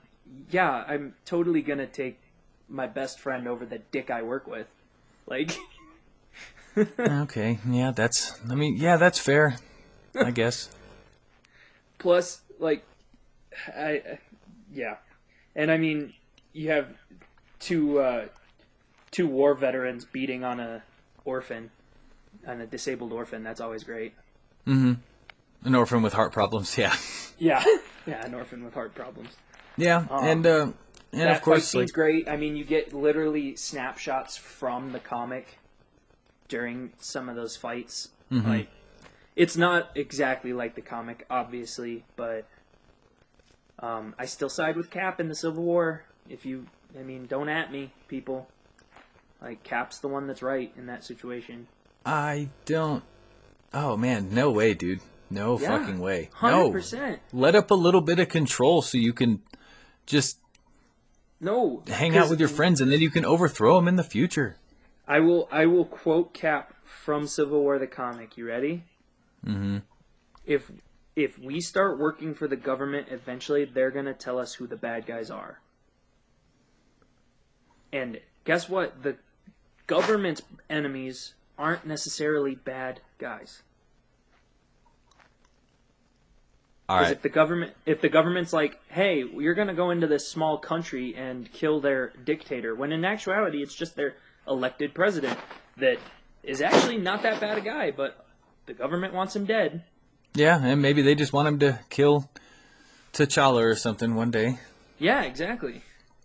yeah, 0.50 0.84
I'm 0.86 1.14
totally 1.24 1.62
gonna 1.62 1.86
take 1.86 2.18
my 2.68 2.86
best 2.86 3.18
friend 3.18 3.48
over 3.48 3.66
the 3.66 3.78
dick 3.78 4.10
I 4.10 4.22
work 4.22 4.46
with. 4.46 4.66
Like, 5.26 5.56
Okay, 6.98 7.58
yeah, 7.68 7.90
that's. 7.90 8.38
I 8.50 8.54
mean, 8.54 8.76
yeah, 8.76 8.96
that's 8.96 9.18
fair. 9.18 9.56
I 10.14 10.30
guess. 10.30 10.68
plus, 11.98 12.40
like, 12.58 12.84
I, 13.76 13.98
uh, 13.98 14.16
yeah, 14.72 14.96
and 15.54 15.70
I 15.70 15.76
mean, 15.78 16.14
you 16.52 16.70
have 16.70 16.88
two 17.58 17.98
uh, 18.00 18.26
two 19.10 19.26
war 19.26 19.54
veterans 19.54 20.04
beating 20.04 20.44
on 20.44 20.60
a 20.60 20.82
orphan, 21.24 21.70
on 22.46 22.60
a 22.60 22.66
disabled 22.66 23.12
orphan. 23.12 23.42
That's 23.42 23.60
always 23.60 23.84
great. 23.84 24.14
Mm-hmm. 24.66 24.94
An 25.64 25.74
orphan 25.74 26.02
with 26.02 26.12
heart 26.12 26.32
problems. 26.32 26.76
Yeah. 26.76 26.94
Yeah, 27.42 27.64
yeah, 28.06 28.22
an 28.26 28.34
orphan 28.34 28.62
with 28.62 28.74
heart 28.74 28.94
problems. 28.94 29.30
Yeah, 29.78 30.04
Um, 30.10 30.24
and 30.24 30.46
uh, 30.46 30.72
and 31.10 31.22
that 31.22 31.36
of 31.36 31.40
course, 31.42 31.72
fight 31.72 31.78
like, 31.78 31.92
great. 31.94 32.28
I 32.28 32.36
mean, 32.36 32.54
you 32.54 32.64
get 32.64 32.92
literally 32.92 33.56
snapshots 33.56 34.36
from 34.36 34.92
the 34.92 34.98
comic 34.98 35.58
during 36.48 36.92
some 37.00 37.30
of 37.30 37.36
those 37.36 37.56
fights. 37.56 38.10
Mhm. 38.30 38.46
Like, 38.46 38.68
it's 39.36 39.56
not 39.56 39.88
exactly 39.94 40.52
like 40.52 40.74
the 40.74 40.82
comic, 40.82 41.24
obviously, 41.30 42.04
but 42.14 42.46
um, 43.78 44.14
I 44.18 44.26
still 44.26 44.50
side 44.50 44.76
with 44.76 44.90
Cap 44.90 45.18
in 45.18 45.28
the 45.28 45.34
Civil 45.34 45.62
War. 45.62 46.04
If 46.28 46.44
you, 46.44 46.66
I 46.98 47.02
mean, 47.02 47.24
don't 47.26 47.48
at 47.48 47.72
me, 47.72 47.94
people. 48.06 48.48
Like 49.40 49.62
Cap's 49.62 49.96
the 49.98 50.08
one 50.08 50.26
that's 50.26 50.42
right 50.42 50.70
in 50.76 50.84
that 50.86 51.04
situation. 51.04 51.68
I 52.04 52.50
don't. 52.66 53.02
Oh 53.72 53.96
man, 53.96 54.34
no 54.34 54.50
way, 54.50 54.74
dude. 54.74 55.00
No 55.30 55.58
Yeah, 55.58 55.78
fucking 55.78 56.00
way. 56.00 56.30
Hundred 56.34 56.92
No. 56.92 57.16
Let 57.32 57.54
up 57.54 57.70
a 57.70 57.74
little 57.74 58.00
bit 58.00 58.18
of 58.18 58.28
control 58.28 58.82
so 58.82 58.98
you 58.98 59.12
can 59.12 59.42
just 60.06 60.38
No. 61.40 61.82
hang 61.86 62.16
out 62.16 62.28
with 62.28 62.40
your 62.40 62.48
friends, 62.48 62.80
and 62.80 62.90
then 62.90 63.00
you 63.00 63.10
can 63.10 63.24
overthrow 63.24 63.76
them 63.76 63.86
in 63.88 63.96
the 63.96 64.02
future. 64.04 64.56
I 65.06 65.20
will. 65.20 65.48
I 65.50 65.66
will 65.66 65.84
quote 65.84 66.34
Cap 66.34 66.74
from 66.84 67.26
Civil 67.26 67.60
War 67.62 67.78
the 67.78 67.86
comic. 67.86 68.36
You 68.36 68.46
ready? 68.46 68.84
Mm-hmm. 69.46 69.78
if 70.44 70.70
if 71.16 71.38
we 71.38 71.60
start 71.62 71.98
working 71.98 72.34
for 72.34 72.46
the 72.46 72.56
government 72.56 73.06
eventually 73.10 73.64
they're 73.64 73.90
going 73.90 74.04
to 74.04 74.12
tell 74.12 74.38
us 74.38 74.52
who 74.54 74.66
the 74.66 74.76
bad 74.76 75.06
guys 75.06 75.30
are 75.30 75.60
and 77.90 78.20
guess 78.44 78.68
what 78.68 79.02
the 79.02 79.16
government's 79.86 80.42
enemies 80.68 81.32
aren't 81.58 81.86
necessarily 81.86 82.54
bad 82.54 83.00
guys 83.18 83.62
All 86.90 87.00
right. 87.00 87.12
if 87.12 87.22
the 87.22 87.28
government 87.28 87.72
if 87.86 88.00
the 88.00 88.08
government's 88.08 88.52
like 88.52 88.80
hey 88.88 89.22
you're 89.24 89.54
going 89.54 89.68
to 89.68 89.74
go 89.74 89.90
into 89.90 90.06
this 90.06 90.28
small 90.28 90.58
country 90.58 91.14
and 91.14 91.50
kill 91.52 91.80
their 91.80 92.12
dictator 92.24 92.74
when 92.74 92.90
in 92.92 93.04
actuality 93.04 93.62
it's 93.62 93.74
just 93.74 93.94
their 93.96 94.16
elected 94.48 94.92
president 94.94 95.38
that 95.76 95.98
is 96.42 96.60
actually 96.60 96.96
not 96.98 97.22
that 97.22 97.40
bad 97.40 97.58
a 97.58 97.60
guy 97.60 97.90
but 97.90 98.26
the 98.66 98.72
government 98.74 99.14
wants 99.14 99.36
him 99.36 99.44
dead 99.44 99.84
Yeah, 100.34 100.62
and 100.64 100.82
maybe 100.82 101.02
they 101.02 101.14
just 101.14 101.32
want 101.32 101.46
him 101.48 101.58
to 101.60 101.78
kill 101.90 102.28
T'Challa 103.12 103.62
or 103.62 103.74
something 103.76 104.14
one 104.14 104.30
day. 104.30 104.58
yeah 104.98 105.22
exactly 105.22 105.82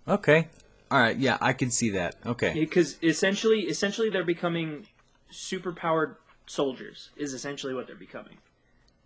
Okay. 0.07 0.47
All 0.91 0.99
right. 0.99 1.18
Yeah, 1.18 1.39
I 1.41 1.53
can 1.53 1.72
see 1.72 1.89
that. 1.91 2.16
Okay. 2.26 2.53
because 2.53 2.97
essentially 3.01 3.61
essentially 3.61 4.09
they're 4.11 4.24
becoming 4.24 4.86
superpowered 5.34 6.16
soldiers 6.45 7.09
is 7.18 7.34
essentially 7.34 7.74
what 7.74 7.88
they're 7.88 7.95
becoming 7.95 8.38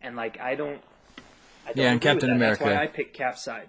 and 0.01 0.15
like 0.15 0.39
I 0.39 0.55
don't 0.55 0.81
Yeah, 1.75 1.91
and 1.91 2.01
Captain 2.01 2.29
that. 2.31 2.39
that's 2.39 2.59
why 2.59 2.71
America- 2.71 2.83
i 2.83 2.87
pick 2.95 3.13
cap's 3.13 3.43
side 3.43 3.67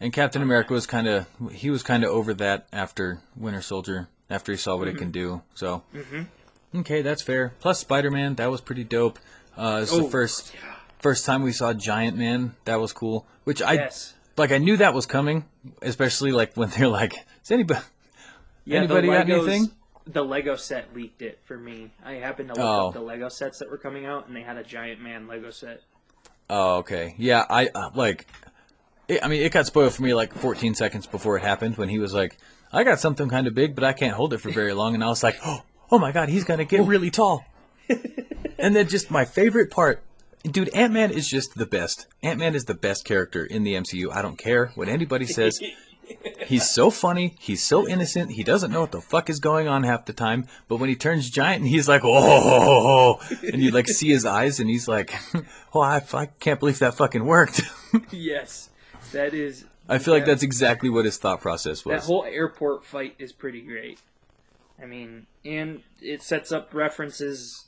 And 0.00 0.12
Captain 0.12 0.42
America 0.42 0.72
was 0.72 0.86
kind 0.86 1.06
of 1.06 1.26
he 1.52 1.70
was 1.70 1.82
kind 1.82 2.04
of 2.04 2.10
over 2.10 2.34
that 2.34 2.66
after 2.72 3.20
Winter 3.36 3.62
Soldier 3.62 4.08
after 4.30 4.52
he 4.52 4.58
saw 4.58 4.76
what 4.76 4.88
it 4.88 4.96
can 4.98 5.10
do. 5.10 5.42
So 5.54 5.82
okay, 6.74 7.02
that's 7.02 7.22
fair. 7.22 7.52
Plus 7.60 7.78
Spider 7.80 8.10
Man, 8.10 8.34
that 8.36 8.50
was 8.50 8.60
pretty 8.60 8.84
dope. 8.84 9.18
Uh, 9.56 9.80
it's 9.82 9.92
the 9.94 10.02
Oh, 10.04 10.08
first 10.08 10.54
first 10.98 11.26
time 11.26 11.42
we 11.42 11.52
saw 11.52 11.72
Giant 11.72 12.16
Man. 12.16 12.54
That 12.64 12.80
was 12.80 12.92
cool. 12.92 13.26
Which 13.44 13.60
I 13.62 13.74
yes 13.74 14.14
like. 14.36 14.50
I 14.52 14.58
knew 14.58 14.76
that 14.78 14.94
was 14.94 15.06
coming, 15.06 15.44
especially 15.82 16.32
like 16.32 16.54
when 16.54 16.70
they're 16.70 16.88
like, 16.88 17.14
"Is 17.44 17.50
anybody 17.50 17.80
yeah, 18.64 18.78
anybody 18.78 19.08
the 19.08 19.12
got 19.14 19.28
anything?" 19.30 19.70
the 20.04 20.24
lego 20.24 20.56
set 20.56 20.92
leaked 20.96 21.22
it 21.22 21.38
for 21.44 21.56
me 21.56 21.88
i 22.04 22.14
happened 22.14 22.48
to 22.48 22.54
look 22.56 22.64
Oh. 22.64 22.88
up 22.88 22.94
the 22.94 23.00
lego 23.00 23.28
sets 23.28 23.60
that 23.60 23.70
were 23.70 23.78
coming 23.78 24.04
out 24.04 24.26
and 24.26 24.34
they 24.34 24.42
had 24.42 24.56
a 24.56 24.64
giant 24.64 25.00
man 25.00 25.28
lego 25.28 25.50
set 25.50 25.80
Oh, 26.54 26.76
okay. 26.80 27.14
Yeah, 27.16 27.46
I 27.48 27.68
uh, 27.74 27.88
like. 27.94 28.26
It, 29.08 29.24
I 29.24 29.28
mean, 29.28 29.40
it 29.40 29.52
got 29.52 29.64
spoiled 29.64 29.94
for 29.94 30.02
me 30.02 30.12
like 30.12 30.34
14 30.34 30.74
seconds 30.74 31.06
before 31.06 31.38
it 31.38 31.42
happened 31.42 31.78
when 31.78 31.88
he 31.88 31.98
was 31.98 32.12
like, 32.12 32.36
"I 32.70 32.84
got 32.84 33.00
something 33.00 33.30
kind 33.30 33.46
of 33.46 33.54
big, 33.54 33.74
but 33.74 33.84
I 33.84 33.94
can't 33.94 34.12
hold 34.12 34.34
it 34.34 34.38
for 34.38 34.50
very 34.50 34.74
long," 34.74 34.94
and 34.94 35.02
I 35.02 35.06
was 35.06 35.22
like, 35.22 35.38
"Oh, 35.46 35.62
oh 35.90 35.98
my 35.98 36.12
god, 36.12 36.28
he's 36.28 36.44
gonna 36.44 36.66
get 36.66 36.82
really 36.82 37.10
tall." 37.10 37.46
and 38.58 38.76
then 38.76 38.86
just 38.86 39.10
my 39.10 39.24
favorite 39.24 39.70
part, 39.70 40.02
dude, 40.44 40.68
Ant 40.74 40.92
Man 40.92 41.10
is 41.10 41.26
just 41.26 41.54
the 41.54 41.64
best. 41.64 42.06
Ant 42.22 42.38
Man 42.38 42.54
is 42.54 42.66
the 42.66 42.74
best 42.74 43.06
character 43.06 43.46
in 43.46 43.62
the 43.62 43.72
MCU. 43.72 44.12
I 44.12 44.20
don't 44.20 44.36
care 44.36 44.72
what 44.74 44.90
anybody 44.90 45.24
says. 45.24 45.58
He's 46.46 46.68
so 46.70 46.90
funny. 46.90 47.36
He's 47.38 47.64
so 47.64 47.88
innocent. 47.88 48.32
He 48.32 48.42
doesn't 48.42 48.70
know 48.70 48.80
what 48.80 48.92
the 48.92 49.00
fuck 49.00 49.30
is 49.30 49.40
going 49.40 49.68
on 49.68 49.84
half 49.84 50.04
the 50.04 50.12
time. 50.12 50.46
But 50.68 50.76
when 50.76 50.88
he 50.88 50.96
turns 50.96 51.30
giant, 51.30 51.62
and 51.62 51.68
he's 51.68 51.88
like, 51.88 52.02
"Oh!" 52.04 53.20
and 53.42 53.62
you 53.62 53.70
like 53.70 53.88
see 53.88 54.08
his 54.08 54.24
eyes, 54.24 54.60
and 54.60 54.68
he's 54.68 54.88
like, 54.88 55.14
"Oh, 55.74 55.80
I, 55.80 56.02
I 56.12 56.26
can't 56.26 56.60
believe 56.60 56.78
that 56.80 56.94
fucking 56.94 57.24
worked." 57.24 57.62
yes 58.10 58.70
that 59.12 59.34
is 59.34 59.64
I 59.88 59.98
feel 59.98 60.14
like 60.14 60.24
that's 60.24 60.42
exactly 60.42 60.88
what 60.88 61.04
his 61.04 61.18
thought 61.18 61.40
process 61.40 61.84
was. 61.84 62.00
that 62.00 62.06
whole 62.06 62.24
airport 62.24 62.84
fight 62.84 63.14
is 63.18 63.32
pretty 63.32 63.60
great 63.60 63.98
i 64.82 64.86
mean 64.86 65.26
and 65.44 65.82
it 66.00 66.22
sets 66.22 66.50
up 66.52 66.72
references 66.72 67.66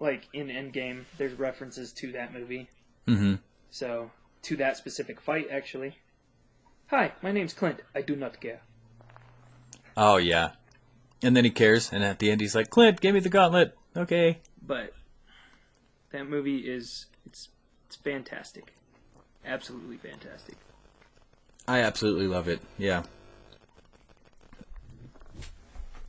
like 0.00 0.28
in 0.32 0.46
endgame 0.46 1.04
there's 1.18 1.34
references 1.34 1.92
to 1.92 2.12
that 2.12 2.32
movie 2.32 2.70
Mm-hmm. 3.06 3.34
So, 3.70 4.10
to 4.42 4.56
that 4.56 4.76
specific 4.76 5.20
fight, 5.20 5.48
actually. 5.50 5.98
Hi, 6.88 7.12
my 7.22 7.32
name's 7.32 7.52
Clint. 7.52 7.80
I 7.94 8.02
do 8.02 8.14
not 8.14 8.40
care. 8.40 8.60
Oh 9.96 10.18
yeah, 10.18 10.50
and 11.22 11.36
then 11.36 11.44
he 11.44 11.50
cares, 11.50 11.92
and 11.92 12.04
at 12.04 12.18
the 12.18 12.30
end 12.30 12.40
he's 12.40 12.54
like, 12.54 12.70
"Clint, 12.70 13.00
give 13.00 13.14
me 13.14 13.20
the 13.20 13.28
gauntlet." 13.28 13.76
Okay. 13.96 14.38
But 14.64 14.92
that 16.12 16.28
movie 16.28 16.58
is 16.58 17.06
it's 17.24 17.48
it's 17.86 17.96
fantastic, 17.96 18.72
absolutely 19.44 19.96
fantastic. 19.96 20.56
I 21.66 21.80
absolutely 21.80 22.28
love 22.28 22.46
it. 22.46 22.60
Yeah. 22.78 23.02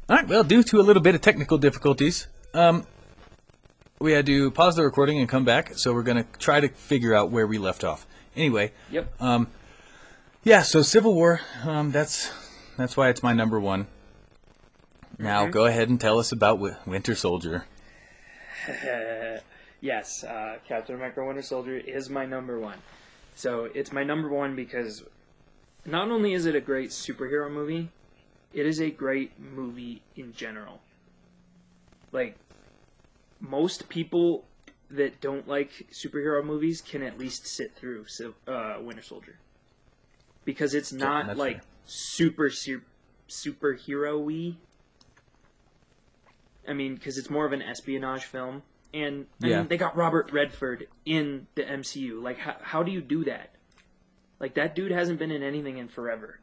All 0.09 0.15
right. 0.17 0.27
Well, 0.27 0.43
due 0.43 0.63
to 0.63 0.79
a 0.79 0.83
little 0.83 1.01
bit 1.01 1.15
of 1.15 1.21
technical 1.21 1.57
difficulties, 1.57 2.27
um, 2.53 2.85
we 3.99 4.11
had 4.11 4.25
to 4.27 4.51
pause 4.51 4.75
the 4.75 4.83
recording 4.83 5.17
and 5.17 5.27
come 5.27 5.43
back. 5.43 5.73
So 5.75 5.93
we're 5.93 6.03
gonna 6.03 6.25
try 6.37 6.59
to 6.59 6.67
figure 6.69 7.15
out 7.15 7.31
where 7.31 7.47
we 7.47 7.57
left 7.57 7.83
off. 7.83 8.05
Anyway, 8.35 8.71
Yep. 8.91 9.19
um, 9.19 9.47
yeah. 10.47 10.61
So 10.61 10.81
Civil 10.81 11.13
War. 11.13 11.41
Um, 11.63 11.91
that's 11.91 12.31
that's 12.77 12.95
why 12.95 13.09
it's 13.09 13.21
my 13.21 13.33
number 13.33 13.59
one. 13.59 13.87
Now 15.19 15.47
go 15.47 15.65
ahead 15.65 15.89
and 15.89 15.99
tell 15.99 16.19
us 16.19 16.31
about 16.31 16.59
Winter 16.85 17.15
Soldier. 17.15 17.65
yes, 19.81 20.23
uh, 20.23 20.57
Captain 20.65 20.95
America: 20.95 21.23
Winter 21.23 21.41
Soldier 21.41 21.75
is 21.75 22.09
my 22.09 22.25
number 22.25 22.59
one. 22.59 22.77
So 23.35 23.65
it's 23.65 23.91
my 23.91 24.03
number 24.03 24.29
one 24.29 24.55
because 24.55 25.03
not 25.85 26.09
only 26.09 26.33
is 26.33 26.45
it 26.45 26.55
a 26.55 26.61
great 26.61 26.91
superhero 26.91 27.51
movie, 27.51 27.89
it 28.53 28.65
is 28.65 28.79
a 28.79 28.89
great 28.89 29.37
movie 29.37 30.01
in 30.15 30.33
general. 30.33 30.79
Like 32.13 32.37
most 33.41 33.89
people 33.89 34.45
that 34.89 35.19
don't 35.19 35.45
like 35.45 35.87
superhero 35.91 36.43
movies 36.43 36.79
can 36.79 37.03
at 37.03 37.17
least 37.17 37.45
sit 37.45 37.75
through 37.75 38.05
uh, 38.47 38.77
Winter 38.81 39.01
Soldier 39.01 39.37
because 40.47 40.73
it's 40.73 40.93
not 40.93 41.27
that's 41.27 41.37
like 41.37 41.57
fair. 41.57 41.63
super 41.85 42.49
super 42.49 42.85
superhero-y. 43.29 44.55
I 46.67 46.71
mean, 46.73 46.95
because 46.95 47.17
it's 47.17 47.29
more 47.29 47.45
of 47.45 47.51
an 47.51 47.61
espionage 47.61 48.23
film, 48.23 48.63
and 48.93 49.27
I 49.43 49.47
Yeah. 49.47 49.57
mean, 49.59 49.67
they 49.67 49.77
got 49.77 49.95
Robert 49.97 50.31
Redford 50.31 50.87
in 51.05 51.47
the 51.55 51.63
MCU. 51.63 52.21
Like, 52.21 52.39
how 52.39 52.55
how 52.61 52.81
do 52.83 52.91
you 52.91 53.01
do 53.01 53.25
that? 53.25 53.51
Like 54.39 54.53
that 54.55 54.73
dude 54.73 54.91
hasn't 54.91 55.19
been 55.19 55.31
in 55.31 55.43
anything 55.43 55.77
in 55.77 55.89
forever. 55.89 56.39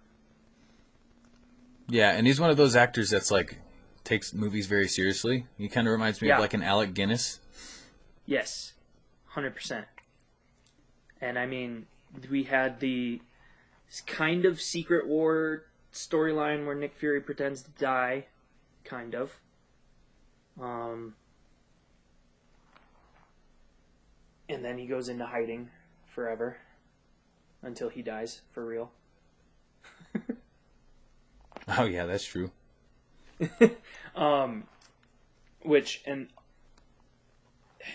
Yeah, 1.88 2.10
and 2.12 2.26
he's 2.26 2.40
one 2.40 2.50
of 2.50 2.56
those 2.58 2.76
actors 2.76 3.08
that's 3.10 3.30
like 3.30 3.58
takes 4.04 4.34
movies 4.34 4.66
very 4.66 4.88
seriously. 4.88 5.46
He 5.56 5.68
kind 5.68 5.86
of 5.86 5.92
reminds 5.92 6.20
me 6.20 6.28
Yeah. 6.28 6.34
of 6.36 6.40
like 6.40 6.52
an 6.54 6.62
Alec 6.62 6.92
Guinness. 6.94 7.40
Yes, 8.26 8.74
hundred 9.28 9.54
percent. 9.54 9.86
And 11.22 11.38
I 11.38 11.46
mean, 11.46 11.86
we 12.30 12.42
had 12.44 12.80
the 12.80 13.20
kind 14.00 14.44
of 14.44 14.60
Secret 14.60 15.06
War 15.06 15.64
storyline 15.92 16.66
where 16.66 16.74
Nick 16.74 16.94
Fury 16.96 17.20
pretends 17.20 17.62
to 17.62 17.70
die, 17.72 18.26
kind 18.84 19.14
of. 19.14 19.38
Um, 20.60 21.14
and 24.48 24.64
then 24.64 24.78
he 24.78 24.86
goes 24.86 25.08
into 25.08 25.26
hiding 25.26 25.70
forever 26.14 26.56
until 27.62 27.88
he 27.88 28.02
dies 28.02 28.42
for 28.52 28.64
real. 28.64 28.90
Oh 31.66 31.84
yeah, 31.84 32.06
that's 32.06 32.24
true. 32.24 32.50
Um, 34.14 34.68
which 35.62 36.02
and 36.06 36.28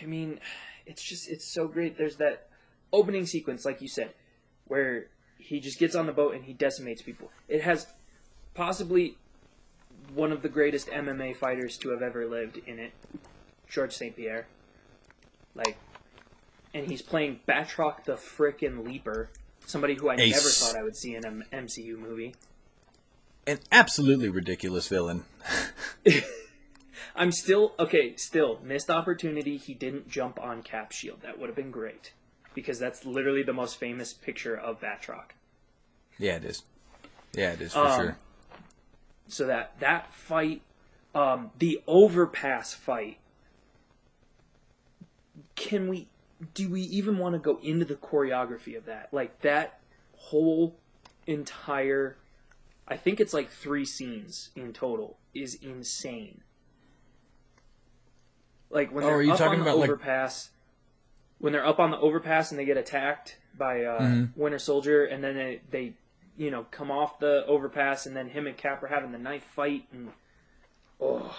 I 0.02 0.06
mean, 0.06 0.40
it's 0.86 1.02
just 1.02 1.30
it's 1.30 1.46
so 1.46 1.68
great. 1.68 1.98
There's 1.98 2.18
that 2.18 2.50
opening 2.92 3.26
sequence, 3.26 3.64
like 3.64 3.82
you 3.82 3.88
said, 3.88 4.14
where 4.66 5.08
he 5.40 5.60
just 5.60 5.80
gets 5.80 5.96
on 5.96 6.06
the 6.06 6.12
boat 6.12 6.36
and 6.36 6.44
he 6.44 6.54
decimates 6.54 7.02
people. 7.02 7.32
It 7.48 7.62
has 7.64 7.88
possibly 8.54 9.18
one 10.14 10.32
of 10.32 10.42
the 10.42 10.50
greatest 10.50 10.90
MMA 10.90 11.36
fighters 11.36 11.78
to 11.78 11.90
have 11.90 12.02
ever 12.02 12.26
lived 12.28 12.60
in 12.68 12.78
it, 12.78 12.92
George 13.68 13.96
St. 13.96 14.16
Pierre. 14.16 14.48
Like, 15.56 15.78
and 16.74 16.86
he's 16.88 17.02
playing 17.02 17.40
Batroc 17.48 18.04
the 18.04 18.14
frickin' 18.14 18.86
Leaper, 18.86 19.30
somebody 19.66 19.96
who 19.96 20.10
I 20.10 20.16
Ace. 20.16 20.36
never 20.36 20.50
thought 20.50 20.80
I 20.80 20.84
would 20.84 20.96
see 20.96 21.16
in 21.16 21.26
an 21.26 21.46
MCU 21.52 21.98
movie. 21.98 22.36
An 23.48 23.60
absolutely 23.72 24.30
ridiculous 24.30 24.88
villain. 24.88 25.24
I'm 27.16 27.32
still 27.32 27.74
okay. 27.80 28.16
Still 28.16 28.60
missed 28.64 28.90
opportunity. 28.92 29.58
He 29.58 29.74
didn't 29.74 30.08
jump 30.08 30.40
on 30.40 30.62
Cap 30.62 30.92
Shield. 30.92 31.22
That 31.22 31.40
would 31.40 31.48
have 31.48 31.56
been 31.56 31.72
great 31.72 32.12
because 32.54 32.80
that's 32.80 33.06
literally 33.06 33.44
the 33.44 33.54
most 33.54 33.78
famous 33.80 34.14
picture 34.14 34.56
of 34.56 34.80
Batroc. 34.82 35.32
Yeah, 36.18 36.36
it 36.36 36.46
is. 36.46 36.64
Yeah, 37.34 37.52
it 37.54 37.62
is 37.62 37.74
for 37.74 37.80
Um, 37.80 38.00
sure. 38.00 38.18
So 39.28 39.46
that 39.48 39.80
that 39.80 40.14
fight, 40.14 40.62
um, 41.14 41.52
the 41.60 41.82
overpass 41.88 42.74
fight. 42.74 43.20
Can 45.56 45.88
we? 45.88 46.08
Do 46.54 46.70
we 46.70 46.82
even 46.82 47.18
want 47.18 47.36
to 47.36 47.40
go 47.40 47.60
into 47.62 47.86
the 47.86 47.96
choreography 47.96 48.78
of 48.78 48.86
that? 48.86 49.14
Like 49.14 49.42
that 49.42 49.80
whole 50.16 50.78
entire. 51.28 52.18
I 52.88 52.98
think 52.98 53.20
it's 53.20 53.34
like 53.34 53.50
three 53.50 53.86
scenes 53.86 54.50
in 54.56 54.74
total. 54.74 55.18
Is 55.34 55.56
insane. 55.56 56.42
Like 58.72 58.92
when 58.92 59.04
Oh, 59.04 59.08
they're 59.08 59.18
are 59.18 59.22
you 59.22 59.32
up 59.34 59.38
talking 59.38 59.60
on 59.60 59.66
the 59.66 59.72
overpass, 59.72 60.50
when 61.40 61.54
they're 61.54 61.66
up 61.66 61.80
on 61.80 61.92
the 61.92 61.98
overpass 62.00 62.52
and 62.52 62.60
they 62.60 62.66
get 62.66 62.78
attacked 62.78 63.38
by 63.58 63.84
uh, 63.84 64.00
Mm-hmm. 64.02 64.40
Winter 64.40 64.60
Soldier, 64.60 65.06
and 65.06 65.24
then 65.24 65.36
they, 65.36 65.62
they, 65.72 65.94
you 66.38 66.52
know, 66.52 66.66
come 66.72 66.92
off 66.92 67.20
the 67.20 67.46
overpass, 67.46 68.06
and 68.06 68.16
then 68.16 68.30
him 68.30 68.48
and 68.48 68.56
Cap 68.56 68.82
are 68.84 68.88
having 68.88 69.12
the 69.12 69.18
knife 69.18 69.44
fight, 69.44 69.86
and 69.92 70.10
oh, 71.02 71.36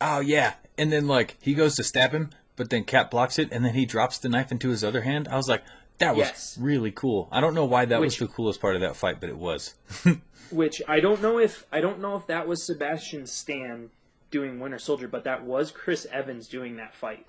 Oh 0.00 0.20
yeah, 0.20 0.54
and 0.76 0.92
then 0.92 1.06
like 1.06 1.36
he 1.40 1.54
goes 1.54 1.74
to 1.76 1.84
stab 1.84 2.12
him, 2.12 2.30
but 2.56 2.68
then 2.70 2.84
Cap 2.84 3.10
blocks 3.10 3.38
it, 3.38 3.48
and 3.50 3.64
then 3.64 3.74
he 3.74 3.86
drops 3.86 4.18
the 4.18 4.28
knife 4.28 4.52
into 4.52 4.68
his 4.68 4.84
other 4.84 5.00
hand. 5.02 5.26
I 5.28 5.36
was 5.36 5.48
like, 5.48 5.62
that 5.98 6.14
was 6.14 6.26
Yes. 6.28 6.58
really 6.60 6.90
cool. 6.90 7.28
I 7.32 7.40
don't 7.40 7.54
know 7.54 7.64
why 7.64 7.86
that 7.86 8.00
Which- 8.00 8.20
was 8.20 8.28
the 8.28 8.34
coolest 8.34 8.60
part 8.60 8.74
of 8.74 8.82
that 8.82 8.96
fight, 8.96 9.20
but 9.20 9.30
it 9.30 9.38
was. 9.38 9.74
which 10.50 10.82
I 10.86 11.00
don't 11.00 11.22
know 11.22 11.38
if 11.38 11.64
I 11.72 11.80
don't 11.80 12.00
know 12.00 12.16
if 12.16 12.26
that 12.26 12.46
was 12.46 12.66
Sebastian 12.66 13.26
Stan 13.26 13.88
doing 14.30 14.60
Winter 14.60 14.78
Soldier, 14.78 15.08
but 15.08 15.24
that 15.24 15.44
was 15.44 15.70
Chris 15.70 16.06
Evans 16.12 16.46
doing 16.48 16.76
that 16.76 16.94
fight, 16.94 17.26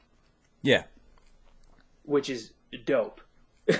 yeah, 0.61 0.83
which 2.07 2.29
is 2.31 2.51
dope. 2.85 3.21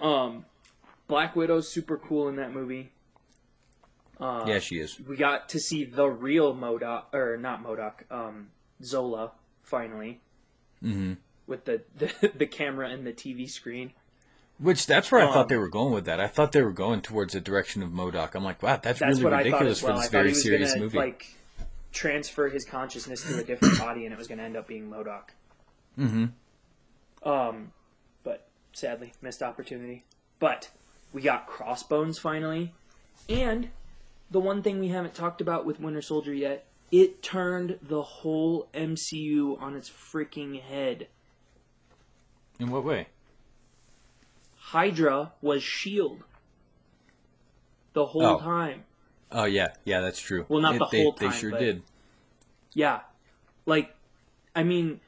um, 0.00 0.44
Black 1.08 1.36
Widow's 1.36 1.68
super 1.68 1.98
cool 1.98 2.28
in 2.28 2.36
that 2.36 2.52
movie. 2.54 2.92
Uh, 4.20 4.44
yeah, 4.46 4.58
she 4.60 4.78
is. 4.78 5.00
we 5.00 5.16
got 5.16 5.48
to 5.50 5.58
see 5.58 5.84
the 5.84 6.06
real 6.06 6.54
MODOK, 6.54 7.04
or 7.12 7.36
not 7.36 7.62
MODOK, 7.64 8.10
um, 8.10 8.48
Zola 8.82 9.32
finally 9.62 10.20
hmm 10.80 11.14
with 11.46 11.64
the, 11.64 11.82
the 11.96 12.32
the 12.36 12.46
camera 12.46 12.88
and 12.88 13.04
the 13.06 13.12
TV 13.12 13.48
screen. 13.50 13.92
Which 14.58 14.86
that's 14.86 15.10
where 15.10 15.22
I 15.22 15.26
Um, 15.26 15.32
thought 15.32 15.48
they 15.48 15.56
were 15.56 15.68
going 15.68 15.92
with 15.92 16.04
that. 16.04 16.20
I 16.20 16.28
thought 16.28 16.52
they 16.52 16.62
were 16.62 16.70
going 16.72 17.00
towards 17.00 17.32
the 17.32 17.40
direction 17.40 17.82
of 17.82 17.90
MODOK. 17.90 18.34
I'm 18.36 18.44
like, 18.44 18.62
wow, 18.62 18.78
that's, 18.80 19.00
That's 19.00 19.18
really 19.20 19.34
I 19.34 19.38
ridiculous 19.38 19.82
well. 19.82 19.94
for 19.94 19.98
I 19.98 20.02
this 20.02 20.10
very 20.10 20.34
serious 20.34 20.72
gonna 20.74 20.84
movie. 20.84 20.98
like 20.98 21.26
transfer 21.92 22.48
his 22.48 22.64
consciousness 22.64 23.22
to 23.22 23.38
a 23.38 23.44
different 23.44 23.78
body, 23.78 24.04
and 24.04 24.12
it 24.12 24.18
was 24.18 24.26
going 24.28 24.38
to 24.38 24.44
end 24.44 24.56
up 24.56 24.66
being 24.66 24.88
MODOK. 24.90 25.24
hmm 25.96 26.26
Um, 27.22 27.72
but 28.24 28.48
sadly, 28.72 29.12
missed 29.20 29.42
opportunity. 29.42 30.04
But 30.38 30.70
we 31.12 31.22
got 31.22 31.46
Crossbones 31.46 32.18
finally, 32.18 32.72
and 33.28 33.70
the 34.30 34.40
one 34.40 34.62
thing 34.62 34.80
we 34.80 34.88
haven't 34.88 35.14
talked 35.14 35.40
about 35.40 35.64
with 35.66 35.78
Winter 35.78 36.02
Soldier 36.02 36.32
yet, 36.34 36.66
it 36.90 37.22
turned 37.22 37.78
the 37.82 38.02
whole 38.02 38.68
MCU 38.74 39.60
on 39.60 39.76
its 39.76 39.88
freaking 39.90 40.60
head. 40.60 41.06
In 42.58 42.70
what 42.70 42.84
way? 42.84 43.08
Hydra 44.56 45.32
was 45.42 45.62
Shield 45.62 46.24
the 47.92 48.06
whole 48.06 48.24
Oh. 48.24 48.38
time. 48.40 48.84
Oh 49.32 49.44
yeah, 49.44 49.68
yeah, 49.84 50.00
that's 50.00 50.20
true. 50.20 50.44
Well, 50.48 50.60
not 50.60 50.78
the 50.78 50.86
they, 50.90 51.02
whole 51.02 51.12
They 51.12 51.26
time, 51.26 51.34
sure 51.36 51.50
but- 51.50 51.60
did. 51.60 51.82
Yeah. 52.74 53.00
Like, 53.66 53.94
I 54.56 54.62
mean, 54.62 55.00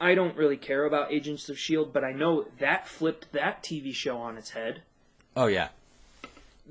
I 0.00 0.14
don't 0.14 0.36
really 0.36 0.56
care 0.56 0.84
about 0.84 1.12
Agents 1.12 1.48
of 1.48 1.56
S.H.I.E.L.D., 1.56 1.90
but 1.92 2.04
I 2.04 2.12
know 2.12 2.46
that 2.58 2.88
flipped 2.88 3.32
that 3.32 3.62
TV 3.62 3.94
show 3.94 4.16
on 4.18 4.36
its 4.38 4.50
head. 4.50 4.82
Oh 5.36 5.46
yeah, 5.46 5.68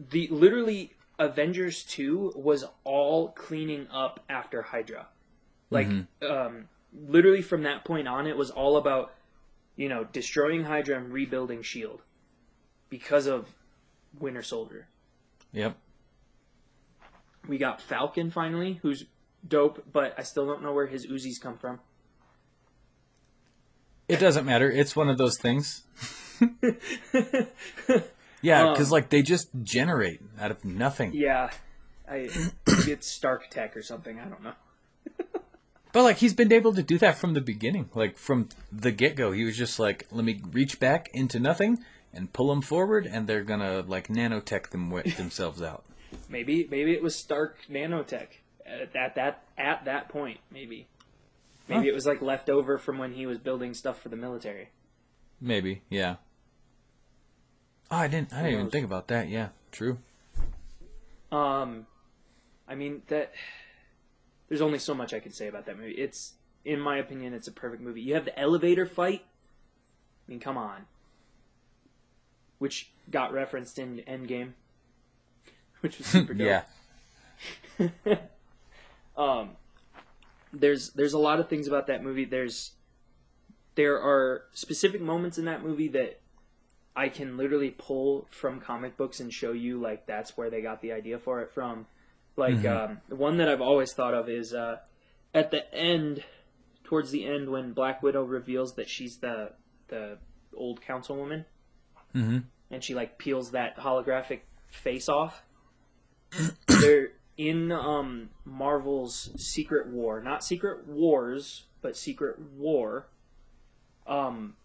The 0.10 0.28
literally 0.30 0.94
Avengers 1.20 1.84
2 1.84 2.34
was 2.36 2.66
all 2.84 3.30
cleaning 3.30 3.88
up 3.92 4.20
after 4.30 4.62
Hydra. 4.64 5.08
Like, 5.70 5.88
um, 6.28 6.68
literally 7.08 7.42
from 7.44 7.64
that 7.64 7.86
point 7.86 8.08
on, 8.08 8.26
it 8.26 8.36
was 8.36 8.50
all 8.50 8.76
about, 8.78 9.14
you 9.76 9.88
know, 9.88 10.04
destroying 10.06 10.64
Hydra 10.64 10.98
and 10.98 11.14
rebuilding 11.14 11.60
S.H.I.E.L.D. 11.60 12.02
because 12.90 13.28
of 13.28 13.48
Winter 14.20 14.42
Soldier. 14.44 14.88
yep. 15.54 15.78
We 17.48 17.58
got 17.58 17.82
Falcon 17.82 18.32
finally, 18.32 18.80
who's 18.82 19.06
dope, 19.48 19.84
but 19.92 20.14
I 20.18 20.24
still 20.24 20.46
don't 20.46 20.62
know 20.62 20.74
where 20.74 20.88
his 20.88 21.08
Uzis 21.08 21.40
come 21.42 21.58
from. 21.58 21.80
It 24.08 24.20
doesn't 24.20 24.46
matter. 24.46 24.70
It's 24.72 24.96
one 24.96 25.10
of 25.10 25.18
those 25.18 25.38
things. 25.38 25.84
Yeah, 28.42 28.72
because 28.72 28.88
Um, 28.88 28.94
like 28.94 29.10
they 29.10 29.22
just 29.22 29.50
generate 29.64 30.22
out 30.40 30.52
of 30.52 30.64
nothing. 30.64 31.12
Yeah, 31.14 31.52
I 32.10 32.30
it's 32.68 33.08
Stark 33.08 33.50
Tech 33.50 33.76
or 33.76 33.82
something. 33.82 34.20
I 34.20 34.26
don't 34.26 34.44
know. 34.44 34.54
But 35.92 36.04
like 36.04 36.18
he's 36.18 36.36
been 36.36 36.54
able 36.54 36.72
to 36.76 36.84
do 36.84 37.00
that 37.00 37.18
from 37.18 37.34
the 37.34 37.42
beginning, 37.42 37.90
like 37.96 38.16
from 38.16 38.50
the 38.72 38.92
get 38.92 39.16
go. 39.16 39.32
He 39.32 39.44
was 39.44 39.58
just 39.58 39.80
like, 39.80 40.06
let 40.12 40.24
me 40.24 40.40
reach 40.52 40.80
back 40.80 41.10
into 41.16 41.40
nothing 41.40 41.80
and 42.14 42.32
pull 42.32 42.50
them 42.50 42.62
forward, 42.62 43.08
and 43.08 43.26
they're 43.26 43.44
gonna 43.44 43.82
like 43.82 44.08
nanotech 44.08 44.70
them 44.70 44.94
themselves 45.18 45.64
out. 45.64 45.84
Maybe 46.30 46.68
maybe 46.70 46.94
it 46.94 47.02
was 47.02 47.16
Stark 47.16 47.58
Nanotech 47.70 48.28
at 48.66 48.94
that 48.94 49.16
that 49.16 49.44
at 49.58 49.86
that 49.86 50.10
point. 50.10 50.40
Maybe 50.52 50.88
maybe 51.68 51.86
Huh. 51.86 51.90
it 51.90 51.94
was 51.94 52.06
like 52.06 52.22
left 52.22 52.50
over 52.50 52.78
from 52.78 52.98
when 52.98 53.14
he 53.14 53.26
was 53.26 53.38
building 53.38 53.74
stuff 53.74 54.02
for 54.02 54.10
the 54.10 54.16
military. 54.16 54.70
Maybe, 55.42 55.82
yeah. 55.90 56.18
Oh, 57.92 57.98
I 57.98 58.08
didn't. 58.08 58.32
I 58.34 58.44
didn't 58.44 58.54
even 58.54 58.70
think 58.70 58.86
about 58.86 59.08
that. 59.08 59.30
Yeah, 59.30 59.50
true. 59.72 59.98
Um, 61.32 61.88
I 62.68 62.76
mean 62.76 63.02
that. 63.08 63.34
There's 64.48 64.62
only 64.62 64.80
so 64.80 64.94
much 64.96 65.14
I 65.14 65.20
can 65.20 65.32
say 65.32 65.48
about 65.48 65.68
that 65.68 65.78
movie. 65.78 65.92
It's, 65.92 66.34
in 66.66 66.80
my 66.80 66.98
opinion, 66.98 67.36
it's 67.36 67.48
a 67.48 67.52
perfect 67.52 67.84
movie. 67.84 68.02
You 68.02 68.16
have 68.16 68.26
the 68.26 68.38
elevator 68.40 68.88
fight 68.88 69.24
I 70.30 70.32
mean, 70.32 70.40
come 70.40 70.58
on. 70.58 70.86
Which 72.60 72.92
got 73.10 73.34
referenced 73.34 73.80
in 73.80 74.04
Endgame, 74.08 74.52
which 75.82 75.98
was 75.98 76.08
super 76.16 76.34
dope. 76.34 76.64
yeah. 77.80 77.88
um, 79.18 79.52
there's 80.54 80.90
there's 80.92 81.14
a 81.14 81.20
lot 81.20 81.40
of 81.40 81.48
things 81.50 81.68
about 81.68 81.88
that 81.88 82.04
movie. 82.04 82.26
There's 82.26 82.72
there 83.76 84.02
are 84.02 84.44
specific 84.54 85.02
moments 85.02 85.38
in 85.38 85.46
that 85.46 85.64
movie 85.64 85.88
that 85.90 86.20
I 86.96 87.08
can 87.10 87.38
literally 87.38 87.70
pull 87.72 88.28
from 88.32 88.60
comic 88.60 88.98
books 88.98 89.20
and 89.20 89.32
show 89.32 89.52
you 89.54 89.80
like 89.80 90.06
that's 90.06 90.36
where 90.36 90.50
they 90.50 90.62
got 90.62 90.82
the 90.82 90.92
idea 90.92 91.18
for 91.20 91.42
it 91.42 91.52
from. 91.54 91.86
Like 92.36 92.66
um, 92.66 93.00
the 93.10 93.16
one 93.16 93.38
that 93.38 93.50
I've 93.50 93.62
always 93.62 93.94
thought 93.94 94.14
of 94.14 94.30
is 94.30 94.54
uh, 94.54 94.78
at 95.34 95.52
the 95.52 95.74
end, 95.74 96.24
towards 96.84 97.12
the 97.12 97.26
end 97.26 97.50
when 97.50 97.74
Black 97.74 98.02
Widow 98.02 98.24
reveals 98.24 98.76
that 98.76 98.90
she's 98.90 99.18
the 99.18 99.52
the 99.88 100.18
old 100.56 100.82
councilwoman, 100.82 101.46
Mm-hmm. 102.16 102.40
and 102.72 102.84
she 102.84 102.96
like 102.96 103.18
peels 103.20 103.52
that 103.52 103.78
holographic 103.78 104.40
face 104.72 105.08
off. 105.10 105.44
They're 106.68 107.10
in 107.38 107.72
um, 107.72 108.30
Marvel's 108.46 109.30
Secret 109.38 109.88
War, 109.88 110.22
not 110.22 110.44
Secret 110.44 110.88
Wars, 110.88 111.66
but 111.82 111.96
Secret 111.96 112.38
War. 112.58 113.08
Um, 114.06 114.56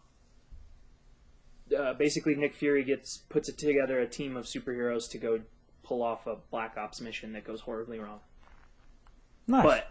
uh, 1.77 1.95
basically, 1.95 2.35
Nick 2.35 2.55
Fury 2.55 2.85
gets 2.85 3.19
puts 3.29 3.49
it 3.49 3.59
together 3.59 4.01
a 4.01 4.07
team 4.07 4.37
of 4.37 4.45
superheroes 4.45 5.09
to 5.11 5.19
go 5.19 5.41
pull 5.83 6.03
off 6.03 6.27
a 6.27 6.37
Black 6.51 6.77
Ops 6.77 7.01
mission 7.01 7.33
that 7.35 7.45
goes 7.45 7.61
horribly 7.61 7.99
wrong. 7.99 8.21
Nice. 9.47 9.83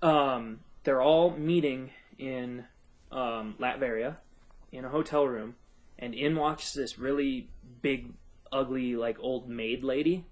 But 0.00 0.06
um, 0.06 0.60
they're 0.84 1.02
all 1.02 1.30
meeting 1.30 1.90
in 2.18 2.64
um, 3.10 3.56
Latveria 3.58 4.16
in 4.70 4.84
a 4.84 4.88
hotel 4.88 5.26
room, 5.26 5.56
and 5.98 6.14
in 6.14 6.36
walks 6.36 6.72
this 6.72 6.98
really 6.98 7.48
big, 7.82 8.12
ugly, 8.52 8.96
like 8.96 9.18
old 9.20 9.48
maid 9.48 9.82
lady. 9.82 10.24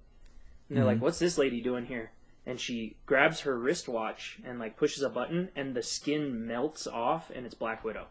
And 0.69 0.77
they're 0.77 0.85
like, 0.85 0.97
mm-hmm. 0.97 1.05
"What's 1.05 1.19
this 1.19 1.39
lady 1.39 1.61
doing 1.61 1.87
here?" 1.87 2.11
And 2.45 2.61
she 2.61 2.97
grabs 3.07 3.41
her 3.41 3.59
wristwatch 3.59 4.39
and 4.45 4.59
like 4.59 4.77
pushes 4.77 5.03
a 5.03 5.09
button, 5.09 5.51
and 5.57 5.75
the 5.75 5.83
skin 5.83 6.47
melts 6.47 6.87
off, 6.87 7.31
and 7.31 7.45
it's 7.45 7.55
Black 7.55 7.85
Widow. 7.85 8.07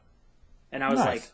And 0.71 0.83
I 0.83 0.89
was 0.89 0.99
Nice. 0.99 1.07
like, 1.07 1.31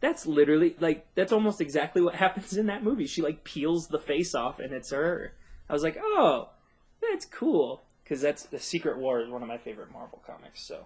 "That's 0.00 0.26
literally 0.26 0.76
like 0.80 1.06
that's 1.14 1.32
almost 1.32 1.60
exactly 1.60 2.02
what 2.02 2.14
happens 2.24 2.56
in 2.56 2.66
that 2.66 2.82
movie." 2.82 3.06
She 3.06 3.22
like 3.22 3.44
peels 3.44 3.88
the 3.88 3.98
face 3.98 4.34
off, 4.34 4.58
and 4.58 4.72
it's 4.72 4.90
her. 4.90 5.34
I 5.68 5.72
was 5.72 5.82
like, 5.82 5.98
"Oh, 6.00 6.50
that's 7.00 7.26
cool." 7.26 7.84
Because 8.02 8.20
that's 8.20 8.44
the 8.44 8.58
Secret 8.58 8.98
War 8.98 9.20
is 9.20 9.30
one 9.30 9.42
of 9.42 9.48
my 9.48 9.56
favorite 9.56 9.90
Marvel 9.90 10.22
comics. 10.26 10.60
So 10.62 10.84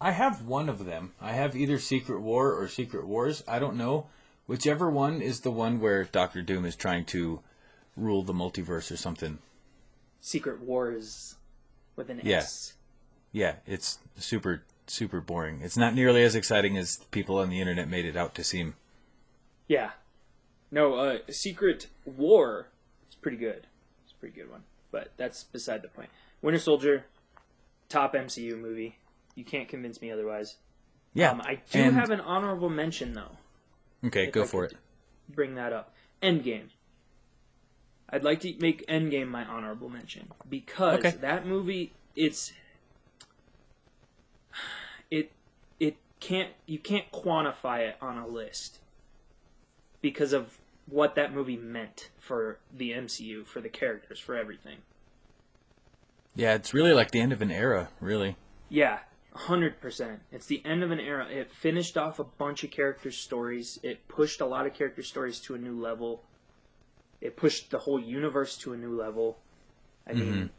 I 0.00 0.10
have 0.10 0.42
one 0.42 0.68
of 0.68 0.84
them. 0.84 1.12
I 1.20 1.32
have 1.32 1.56
either 1.56 1.78
Secret 1.78 2.20
War 2.20 2.52
or 2.52 2.66
Secret 2.68 3.06
Wars. 3.06 3.42
I 3.46 3.58
don't 3.58 3.76
know. 3.76 4.06
Whichever 4.46 4.90
one 4.90 5.22
is 5.22 5.40
the 5.40 5.50
one 5.50 5.80
where 5.80 6.04
Doctor 6.04 6.42
Doom 6.42 6.64
is 6.64 6.74
trying 6.74 7.04
to 7.06 7.40
rule 7.96 8.22
the 8.22 8.32
multiverse 8.32 8.90
or 8.90 8.96
something. 8.96 9.38
Secret 10.20 10.60
Wars 10.60 11.36
with 11.96 12.10
an 12.10 12.20
Yeah. 12.22 12.38
S. 12.38 12.74
Yeah, 13.32 13.56
it's 13.66 13.98
super 14.16 14.62
super 14.86 15.20
boring. 15.20 15.60
It's 15.62 15.76
not 15.76 15.94
nearly 15.94 16.22
as 16.22 16.34
exciting 16.34 16.76
as 16.76 16.98
people 17.12 17.38
on 17.38 17.48
the 17.50 17.60
internet 17.60 17.88
made 17.88 18.04
it 18.04 18.16
out 18.16 18.34
to 18.34 18.44
seem. 18.44 18.74
Yeah. 19.68 19.92
No, 20.70 20.94
uh, 20.94 21.18
Secret 21.30 21.88
War 22.04 22.68
is 23.08 23.14
pretty 23.14 23.36
good. 23.36 23.66
It's 24.04 24.12
a 24.12 24.16
pretty 24.16 24.34
good 24.40 24.50
one, 24.50 24.64
but 24.90 25.12
that's 25.16 25.44
beside 25.44 25.82
the 25.82 25.88
point. 25.88 26.10
Winter 26.42 26.58
Soldier, 26.58 27.04
top 27.88 28.14
MCU 28.14 28.56
movie. 28.58 28.96
You 29.34 29.44
can't 29.44 29.68
convince 29.68 30.00
me 30.02 30.10
otherwise. 30.10 30.56
Yeah. 31.14 31.30
Um, 31.30 31.40
I 31.42 31.60
do 31.70 31.78
and- 31.78 31.94
have 31.94 32.10
an 32.10 32.20
honorable 32.20 32.68
mention 32.70 33.12
though. 33.14 33.36
Okay, 34.04 34.26
go 34.30 34.42
I 34.42 34.46
for 34.46 34.64
it. 34.64 34.74
Bring 35.28 35.54
that 35.54 35.72
up. 35.72 35.94
Endgame. 36.22 36.70
I'd 38.12 38.24
like 38.24 38.40
to 38.40 38.54
make 38.60 38.86
Endgame 38.86 39.28
my 39.28 39.44
honorable 39.44 39.88
mention 39.88 40.28
because 40.48 40.98
Okay. 40.98 41.16
that 41.22 41.46
movie 41.46 41.92
it's 42.14 42.52
it 45.10 45.32
it 45.80 45.96
can't 46.20 46.50
you 46.66 46.78
can't 46.78 47.10
quantify 47.10 47.88
it 47.88 47.96
on 48.02 48.18
a 48.18 48.26
list 48.26 48.80
because 50.02 50.34
of 50.34 50.58
what 50.86 51.14
that 51.14 51.32
movie 51.32 51.56
meant 51.56 52.10
for 52.18 52.58
the 52.76 52.90
MCU, 52.90 53.46
for 53.46 53.60
the 53.60 53.68
characters, 53.68 54.18
for 54.18 54.36
everything. 54.36 54.78
Yeah, 56.34 56.54
it's 56.54 56.74
really 56.74 56.92
like 56.92 57.12
the 57.12 57.20
end 57.20 57.32
of 57.32 57.40
an 57.40 57.50
era, 57.50 57.88
really. 58.00 58.36
Yeah, 58.68 58.98
hundred 59.34 59.80
percent. 59.80 60.20
It's 60.32 60.46
the 60.46 60.60
end 60.64 60.82
of 60.82 60.90
an 60.90 61.00
era. 61.00 61.26
It 61.30 61.50
finished 61.50 61.96
off 61.96 62.18
a 62.18 62.24
bunch 62.24 62.64
of 62.64 62.70
character 62.70 63.10
stories. 63.10 63.78
It 63.82 64.08
pushed 64.08 64.40
a 64.40 64.46
lot 64.46 64.66
of 64.66 64.74
character 64.74 65.02
stories 65.02 65.38
to 65.40 65.54
a 65.54 65.58
new 65.58 65.80
level. 65.80 66.24
It 67.22 67.36
pushed 67.36 67.70
the 67.70 67.78
whole 67.78 68.00
universe 68.00 68.56
to 68.58 68.72
a 68.72 68.76
new 68.76 68.94
level. 69.00 69.38
I 70.06 70.12
mean, 70.12 70.50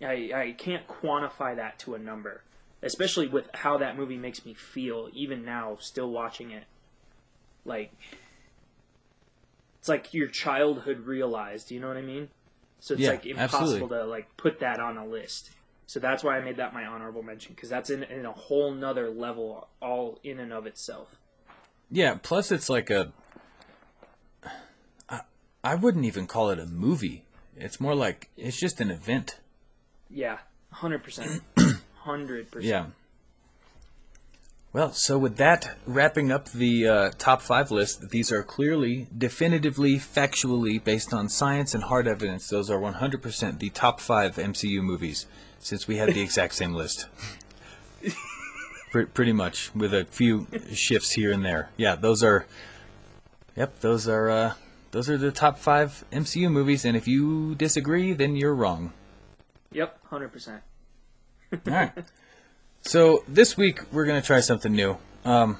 mm-hmm. 0.00 0.04
I 0.04 0.40
I 0.40 0.52
can't 0.52 0.86
quantify 0.86 1.56
that 1.56 1.78
to 1.80 1.94
a 1.94 1.98
number, 1.98 2.42
especially 2.82 3.26
with 3.26 3.48
how 3.52 3.78
that 3.78 3.98
movie 3.98 4.16
makes 4.16 4.46
me 4.46 4.54
feel. 4.54 5.10
Even 5.12 5.44
now, 5.44 5.76
still 5.80 6.10
watching 6.10 6.52
it, 6.52 6.64
like 7.64 7.92
it's 9.80 9.88
like 9.88 10.14
your 10.14 10.28
childhood 10.28 11.00
realized. 11.00 11.70
You 11.70 11.80
know 11.80 11.88
what 11.88 11.96
I 11.96 12.02
mean? 12.02 12.28
So 12.78 12.94
it's 12.94 13.02
Yeah, 13.02 13.10
like 13.10 13.26
impossible 13.26 13.62
absolutely. 13.62 13.98
to 13.98 14.04
like 14.04 14.36
put 14.36 14.60
that 14.60 14.78
on 14.78 14.96
a 14.96 15.06
list. 15.06 15.50
So 15.86 15.98
that's 15.98 16.22
why 16.22 16.38
I 16.38 16.40
made 16.40 16.58
that 16.58 16.72
my 16.72 16.86
honorable 16.86 17.24
mention 17.24 17.52
because 17.54 17.68
that's 17.68 17.90
in, 17.90 18.04
in 18.04 18.24
a 18.24 18.32
whole 18.32 18.72
nother 18.72 19.10
level, 19.10 19.68
all 19.82 20.20
in 20.22 20.38
and 20.38 20.52
of 20.52 20.66
itself. 20.66 21.16
Yeah, 21.90 22.16
plus 22.22 22.52
it's 22.52 22.70
like 22.70 22.90
a. 22.90 23.12
I, 25.62 25.74
wouldn't 25.74 26.04
even 26.04 26.26
call 26.26 26.50
it 26.50 26.58
a 26.58 26.66
movie. 26.66 27.24
It's 27.56 27.80
more 27.80 27.94
like 27.94 28.30
it's 28.36 28.58
just 28.58 28.80
an 28.80 28.90
event. 28.90 29.38
Yeah, 30.08 30.38
hundred 30.72 31.04
percent, 31.04 31.42
hundred 31.94 32.50
percent. 32.50 32.64
Yeah. 32.70 32.86
Well, 34.72 34.92
so 34.92 35.18
with 35.18 35.36
that 35.38 35.76
wrapping 35.84 36.30
up 36.30 36.48
the 36.50 36.86
uh, 36.86 37.10
top 37.18 37.42
five 37.42 37.72
list, 37.72 38.10
these 38.10 38.30
are 38.30 38.44
clearly, 38.44 39.08
definitively, 39.16 39.96
factually 39.96 40.82
based 40.82 41.12
on 41.12 41.28
science 41.28 41.74
and 41.74 41.82
hard 41.82 42.06
evidence. 42.06 42.48
Those 42.48 42.70
are 42.70 42.78
100% 42.78 43.58
the 43.58 43.70
top 43.70 43.98
five 43.98 44.36
MCU 44.36 44.80
movies, 44.80 45.26
since 45.58 45.88
we 45.88 45.96
had 45.96 46.14
the 46.14 46.20
exact 46.20 46.54
same 46.54 46.74
list. 46.74 47.08
Pre- 48.92 49.06
pretty 49.06 49.32
much, 49.32 49.74
with 49.74 49.92
a 49.92 50.04
few 50.04 50.46
shifts 50.72 51.12
here 51.12 51.32
and 51.32 51.44
there. 51.44 51.70
Yeah, 51.76 51.96
those 51.96 52.22
are. 52.22 52.46
Yep, 53.56 53.80
those 53.80 54.06
are. 54.06 54.30
Uh, 54.30 54.54
those 54.90 55.08
are 55.08 55.16
the 55.16 55.30
top 55.30 55.58
five 55.58 56.04
MCU 56.10 56.50
movies, 56.50 56.84
and 56.84 56.96
if 56.96 57.06
you 57.06 57.54
disagree, 57.54 58.12
then 58.12 58.34
you're 58.36 58.54
wrong. 58.54 58.92
Yep, 59.72 59.98
hundred 60.06 60.32
percent. 60.32 60.62
All 61.52 61.60
right. 61.66 61.92
So 62.82 63.24
this 63.28 63.56
week 63.56 63.80
we're 63.92 64.06
gonna 64.06 64.22
try 64.22 64.40
something 64.40 64.72
new. 64.72 64.96
Um, 65.24 65.58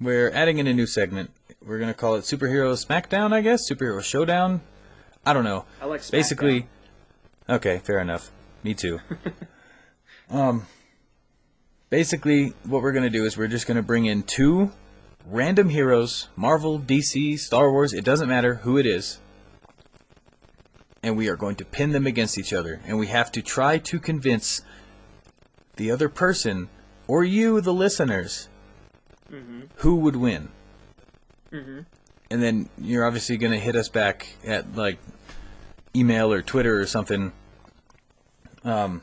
we're 0.00 0.30
adding 0.30 0.58
in 0.58 0.66
a 0.66 0.74
new 0.74 0.86
segment. 0.86 1.30
We're 1.60 1.78
gonna 1.80 1.94
call 1.94 2.14
it 2.14 2.20
Superhero 2.20 2.72
Smackdown, 2.76 3.32
I 3.32 3.40
guess. 3.40 3.68
Superhero 3.68 4.02
Showdown. 4.02 4.60
I 5.24 5.32
don't 5.32 5.44
know. 5.44 5.64
I 5.80 5.86
like 5.86 6.02
Smackdown. 6.02 6.10
Basically, 6.12 6.68
okay, 7.48 7.78
fair 7.78 7.98
enough. 7.98 8.30
Me 8.62 8.74
too. 8.74 9.00
um, 10.30 10.66
basically, 11.90 12.52
what 12.64 12.82
we're 12.82 12.92
gonna 12.92 13.10
do 13.10 13.24
is 13.24 13.36
we're 13.36 13.48
just 13.48 13.66
gonna 13.66 13.82
bring 13.82 14.06
in 14.06 14.22
two 14.22 14.70
random 15.28 15.68
heroes, 15.68 16.28
Marvel, 16.36 16.78
DC, 16.78 17.38
Star 17.38 17.70
Wars. 17.70 17.92
It 17.92 18.04
doesn't 18.04 18.28
matter 18.28 18.56
who 18.56 18.78
it 18.78 18.86
is. 18.86 19.18
And 21.02 21.16
we 21.16 21.28
are 21.28 21.36
going 21.36 21.56
to 21.56 21.64
pin 21.64 21.92
them 21.92 22.06
against 22.06 22.38
each 22.38 22.52
other, 22.52 22.80
and 22.84 22.98
we 22.98 23.06
have 23.08 23.30
to 23.32 23.42
try 23.42 23.78
to 23.78 24.00
convince 24.00 24.62
the 25.76 25.90
other 25.90 26.08
person 26.08 26.68
or 27.06 27.22
you, 27.22 27.60
the 27.60 27.72
listeners, 27.72 28.48
who 29.76 29.96
would 29.96 30.16
win. 30.16 30.48
Mm-hmm. 31.52 31.80
And 32.30 32.42
then 32.42 32.68
you're 32.78 33.06
obviously 33.06 33.36
going 33.36 33.52
to 33.52 33.58
hit 33.58 33.76
us 33.76 33.88
back 33.88 34.26
at 34.44 34.74
like 34.74 34.98
email 35.94 36.32
or 36.32 36.42
Twitter 36.42 36.80
or 36.80 36.86
something, 36.86 37.32
um, 38.64 39.02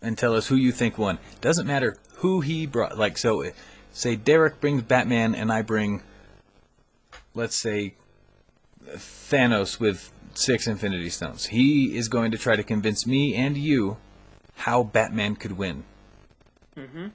and 0.00 0.16
tell 0.16 0.34
us 0.34 0.46
who 0.46 0.56
you 0.56 0.72
think 0.72 0.96
won. 0.96 1.18
Doesn't 1.42 1.66
matter 1.66 1.96
who 2.16 2.40
he 2.40 2.66
brought. 2.66 2.96
Like 2.96 3.18
so, 3.18 3.44
say 3.92 4.16
Derek 4.16 4.60
brings 4.60 4.82
Batman 4.82 5.34
and 5.34 5.52
I 5.52 5.62
bring, 5.62 6.02
let's 7.34 7.56
say, 7.56 7.94
Thanos 8.86 9.78
with 9.78 10.12
six 10.34 10.66
Infinity 10.66 11.10
Stones. 11.10 11.46
He 11.46 11.96
is 11.96 12.08
going 12.08 12.30
to 12.32 12.38
try 12.38 12.56
to 12.56 12.62
convince 12.62 13.06
me 13.06 13.34
and 13.34 13.56
you 13.56 13.98
how 14.56 14.82
Batman 14.82 15.36
could 15.36 15.52
win. 15.52 15.84
Mm-hmm. 16.76 17.08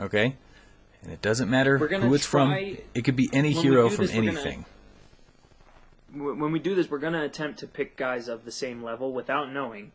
Okay? 0.00 0.36
And 1.02 1.12
it 1.12 1.22
doesn't 1.22 1.48
matter 1.48 1.78
who 1.78 2.14
it's 2.14 2.26
from. 2.26 2.52
It 2.52 3.04
could 3.04 3.16
be 3.16 3.28
any 3.32 3.54
when 3.54 3.62
hero 3.62 3.88
from 3.88 4.06
this, 4.06 4.14
we're 4.14 4.22
gonna- 4.22 4.32
anything. 4.32 4.64
When 6.12 6.52
we 6.52 6.58
do 6.58 6.74
this, 6.74 6.90
we're 6.90 6.98
gonna 6.98 7.22
attempt 7.22 7.58
to 7.60 7.66
pick 7.66 7.96
guys 7.96 8.28
of 8.28 8.44
the 8.44 8.50
same 8.50 8.82
level 8.82 9.12
without 9.12 9.52
knowing 9.52 9.92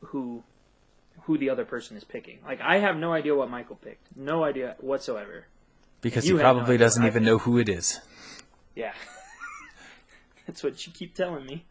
who 0.00 0.42
who 1.30 1.38
the 1.38 1.48
other 1.48 1.64
person 1.64 1.96
is 1.96 2.02
picking. 2.02 2.40
Like 2.44 2.60
I 2.60 2.78
have 2.78 2.96
no 2.96 3.12
idea 3.12 3.36
what 3.36 3.48
Michael 3.48 3.76
picked. 3.76 4.16
No 4.16 4.42
idea 4.42 4.74
whatsoever. 4.80 5.44
Because 6.00 6.26
You 6.26 6.38
he 6.38 6.42
have 6.42 6.56
no 6.56 6.58
probably 6.58 6.76
doesn't 6.76 7.06
even 7.06 7.24
know 7.24 7.38
who 7.38 7.56
it 7.58 7.68
is. 7.68 8.00
Yeah. 8.74 8.94
That's 10.48 10.64
what 10.64 10.84
you 10.84 10.92
keep 10.92 11.14
telling 11.14 11.46
me. 11.46 11.64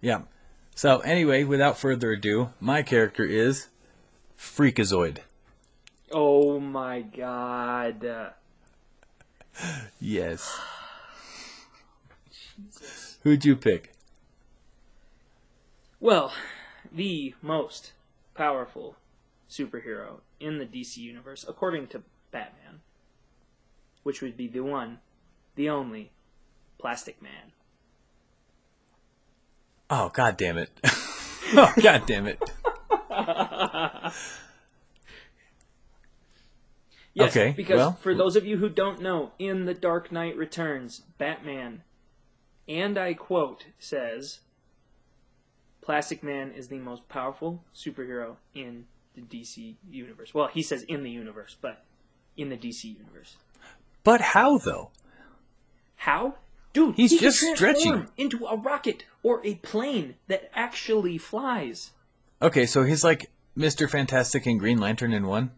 Yeah. 0.00 0.20
So 0.76 1.00
anyway, 1.00 1.42
without 1.42 1.78
further 1.78 2.12
ado, 2.12 2.50
my 2.60 2.82
character 2.82 3.24
is 3.24 3.66
Freakazoid. 4.38 5.18
Oh 6.12 6.60
my 6.60 7.00
god. 7.00 8.06
Yes. 10.00 10.58
Who'd 13.22 13.44
you 13.44 13.54
pick? 13.54 13.92
Well, 16.00 16.32
the 16.90 17.34
most 17.42 17.92
powerful 18.34 18.96
superhero 19.48 20.20
in 20.40 20.58
the 20.58 20.66
DC 20.66 20.96
universe, 20.96 21.44
according 21.46 21.86
to 21.88 22.02
Batman, 22.30 22.80
which 24.02 24.22
would 24.22 24.36
be 24.36 24.46
the 24.48 24.60
one, 24.60 24.98
the 25.54 25.68
only, 25.68 26.10
Plastic 26.78 27.20
Man. 27.22 27.52
Oh 29.90 30.08
god 30.08 30.36
damn 30.36 30.58
it. 30.58 30.70
oh 31.54 31.72
god 31.82 32.02
damn 32.06 32.26
it. 32.26 32.40
Yes, 37.14 37.36
Okay, 37.36 37.52
because 37.54 37.76
well- 37.76 37.92
for 38.00 38.14
those 38.14 38.36
of 38.36 38.46
you 38.46 38.56
who 38.56 38.68
don't 38.68 39.02
know, 39.02 39.32
in 39.38 39.66
The 39.66 39.74
Dark 39.74 40.10
Knight 40.10 40.36
Returns, 40.36 41.00
Batman, 41.18 41.82
and 42.66 42.96
I 42.96 43.12
quote, 43.14 43.66
says, 43.78 44.40
Plastic 45.82 46.22
Man 46.22 46.52
is 46.52 46.68
the 46.68 46.78
most 46.78 47.08
powerful 47.08 47.62
superhero 47.74 48.36
in 48.54 48.86
the 49.14 49.20
DC 49.20 49.74
universe. 49.90 50.32
Well, 50.32 50.48
he 50.48 50.62
says 50.62 50.84
in 50.84 51.02
the 51.02 51.10
universe, 51.10 51.56
but 51.60 51.84
in 52.36 52.48
the 52.48 52.56
DC 52.56 52.84
universe. 52.84 53.36
But 54.04 54.20
how 54.20 54.58
though? 54.58 54.90
How? 55.96 56.36
Dude, 56.72 56.96
He's 56.96 57.10
he 57.10 57.18
just 57.18 57.38
stretching. 57.38 58.08
into 58.16 58.46
a 58.46 58.56
rocket 58.56 59.04
or 59.22 59.44
a 59.44 59.56
plane 59.56 60.14
that 60.28 60.50
actually 60.54 61.18
flies. 61.18 61.90
Okay, 62.40 62.64
so 62.64 62.84
he's 62.84 63.04
like 63.04 63.30
Mr. 63.56 63.88
Fantastic 63.88 64.46
and 64.46 64.58
Green 64.58 64.78
Lantern 64.78 65.12
in 65.12 65.26
one. 65.26 65.50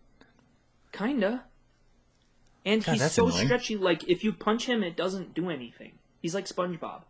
Kinda. 0.90 1.44
And 2.64 2.84
God, 2.84 2.92
he's 2.92 3.12
so 3.12 3.28
annoying. 3.28 3.46
stretchy, 3.46 3.76
like, 3.76 4.08
if 4.08 4.24
you 4.24 4.32
punch 4.32 4.66
him, 4.66 4.82
it 4.82 4.96
doesn't 4.96 5.34
do 5.34 5.50
anything. 5.50 5.92
He's 6.20 6.34
like 6.34 6.46
SpongeBob. 6.46 7.02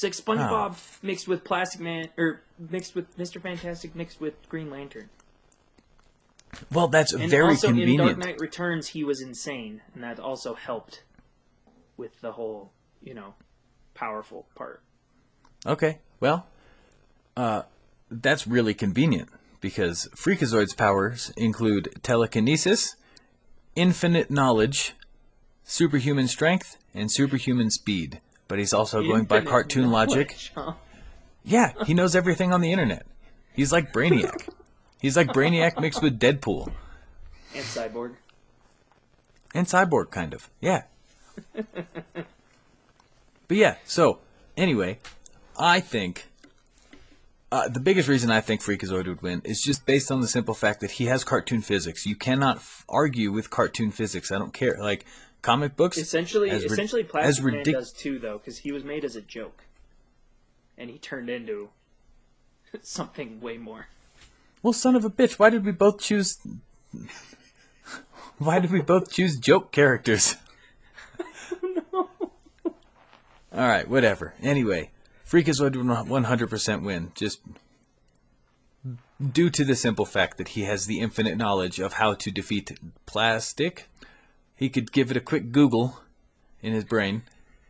He's 0.00 0.04
like 0.04 0.12
SpongeBob 0.12 0.74
Oh. 0.74 0.98
mixed 1.02 1.26
with 1.26 1.42
Plastic 1.42 1.80
Man, 1.80 2.08
or 2.16 2.42
mixed 2.56 2.94
with 2.94 3.18
Mr. 3.18 3.42
Fantastic, 3.42 3.96
mixed 3.96 4.20
with 4.20 4.34
Green 4.48 4.70
Lantern. 4.70 5.08
Well, 6.72 6.86
that's 6.86 7.12
And 7.12 7.28
very 7.28 7.48
also 7.48 7.70
in 7.70 7.96
Dark. 7.96 8.16
Knight 8.16 8.38
Returns, 8.38 8.88
he 8.88 9.02
was 9.02 9.20
insane, 9.20 9.82
and 9.94 10.04
that 10.04 10.20
also 10.20 10.54
helped 10.54 11.02
with 11.96 12.20
the 12.20 12.32
whole, 12.32 12.70
you 13.02 13.12
know, 13.12 13.34
powerful 13.94 14.46
part. 14.54 14.82
Okay, 15.66 15.98
well, 16.20 16.46
uh, 17.36 17.62
that's 18.08 18.46
really 18.46 18.74
convenient 18.74 19.28
because 19.60 20.08
Freakazoid's 20.14 20.74
powers 20.74 21.32
include 21.36 21.88
telekinesis, 22.04 22.94
infinite 23.74 24.30
knowledge, 24.30 24.94
superhuman 25.64 26.28
strength, 26.28 26.76
and 26.94 27.10
superhuman 27.10 27.70
speed. 27.72 28.20
But 28.48 28.58
he's 28.58 28.72
also 28.72 29.02
going 29.02 29.24
by 29.24 29.42
cartoon 29.42 29.90
logic. 29.90 30.36
Yeah, 31.44 31.72
he 31.86 31.94
knows 31.94 32.16
everything 32.16 32.52
on 32.52 32.60
the 32.60 32.72
internet. 32.72 33.06
He's 33.54 33.72
like 33.72 33.92
Brainiac. 33.92 34.48
He's 35.00 35.16
like 35.16 35.28
Brainiac 35.28 35.80
mixed 35.80 36.02
with 36.02 36.18
Deadpool 36.18 36.72
And 37.54 37.64
Cyborg. 37.64 38.14
and 39.54 39.66
Cyborg, 39.66 40.10
kind 40.10 40.34
of. 40.34 40.50
Yeah. 40.60 40.82
but 41.54 42.26
yeah, 43.56 43.76
so 43.84 44.18
anyway, 44.56 44.98
I 45.58 45.80
think 45.80 46.26
uh, 47.50 47.68
the 47.68 47.80
biggest 47.80 48.08
reason 48.08 48.30
I 48.30 48.40
think 48.40 48.62
Freakazoid 48.62 49.06
would 49.06 49.22
win 49.22 49.42
is 49.44 49.62
just 49.62 49.86
based 49.86 50.10
on 50.10 50.20
the 50.20 50.28
simple 50.28 50.54
fact 50.54 50.80
that 50.80 50.92
he 50.92 51.06
has 51.06 51.24
cartoon 51.24 51.62
physics. 51.62 52.06
You 52.06 52.16
cannot 52.16 52.56
f- 52.56 52.84
argue 52.88 53.32
with 53.32 53.50
cartoon 53.50 53.90
physics. 53.90 54.30
I 54.32 54.38
don't 54.38 54.52
care. 54.52 54.76
Like 54.80 55.06
comic 55.42 55.76
books, 55.76 55.98
Essentially, 55.98 56.50
as 56.50 56.64
essentially, 56.64 57.02
as 57.02 57.08
Plastic 57.08 57.44
Man 57.44 57.54
ridic- 57.64 57.72
does 57.72 57.92
too, 57.92 58.18
though, 58.18 58.38
because 58.38 58.58
he 58.58 58.72
was 58.72 58.84
made 58.84 59.04
as 59.04 59.16
a 59.16 59.20
joke, 59.20 59.64
and 60.76 60.90
he 60.90 60.98
turned 60.98 61.30
into 61.30 61.70
something 62.82 63.40
way 63.40 63.58
more. 63.58 63.86
Well, 64.62 64.72
son 64.72 64.96
of 64.96 65.04
a 65.04 65.10
bitch, 65.10 65.38
why 65.38 65.50
did 65.50 65.64
we 65.64 65.72
both 65.72 66.00
choose? 66.00 66.38
Why 68.38 68.60
did 68.60 68.70
we 68.70 68.80
both 68.80 69.10
choose 69.10 69.36
joke 69.36 69.72
characters? 69.72 70.36
no. 71.62 72.08
All 72.64 72.72
right, 73.52 73.88
whatever. 73.88 74.34
Anyway, 74.40 74.92
Freakazoid 75.28 75.74
would 75.74 75.86
100% 75.86 76.82
win, 76.84 77.10
just 77.16 77.40
due 79.32 79.50
to 79.50 79.64
the 79.64 79.74
simple 79.74 80.06
fact 80.06 80.38
that 80.38 80.48
he 80.48 80.62
has 80.62 80.86
the 80.86 81.00
infinite 81.00 81.36
knowledge 81.36 81.80
of 81.80 81.94
how 81.94 82.14
to 82.14 82.30
defeat 82.30 82.78
plastic. 83.06 83.88
He 84.58 84.68
could 84.68 84.92
give 84.92 85.10
it 85.10 85.16
a 85.16 85.20
quick 85.20 85.52
Google 85.52 86.00
in 86.60 86.74
his 86.74 86.84
brain 86.84 87.22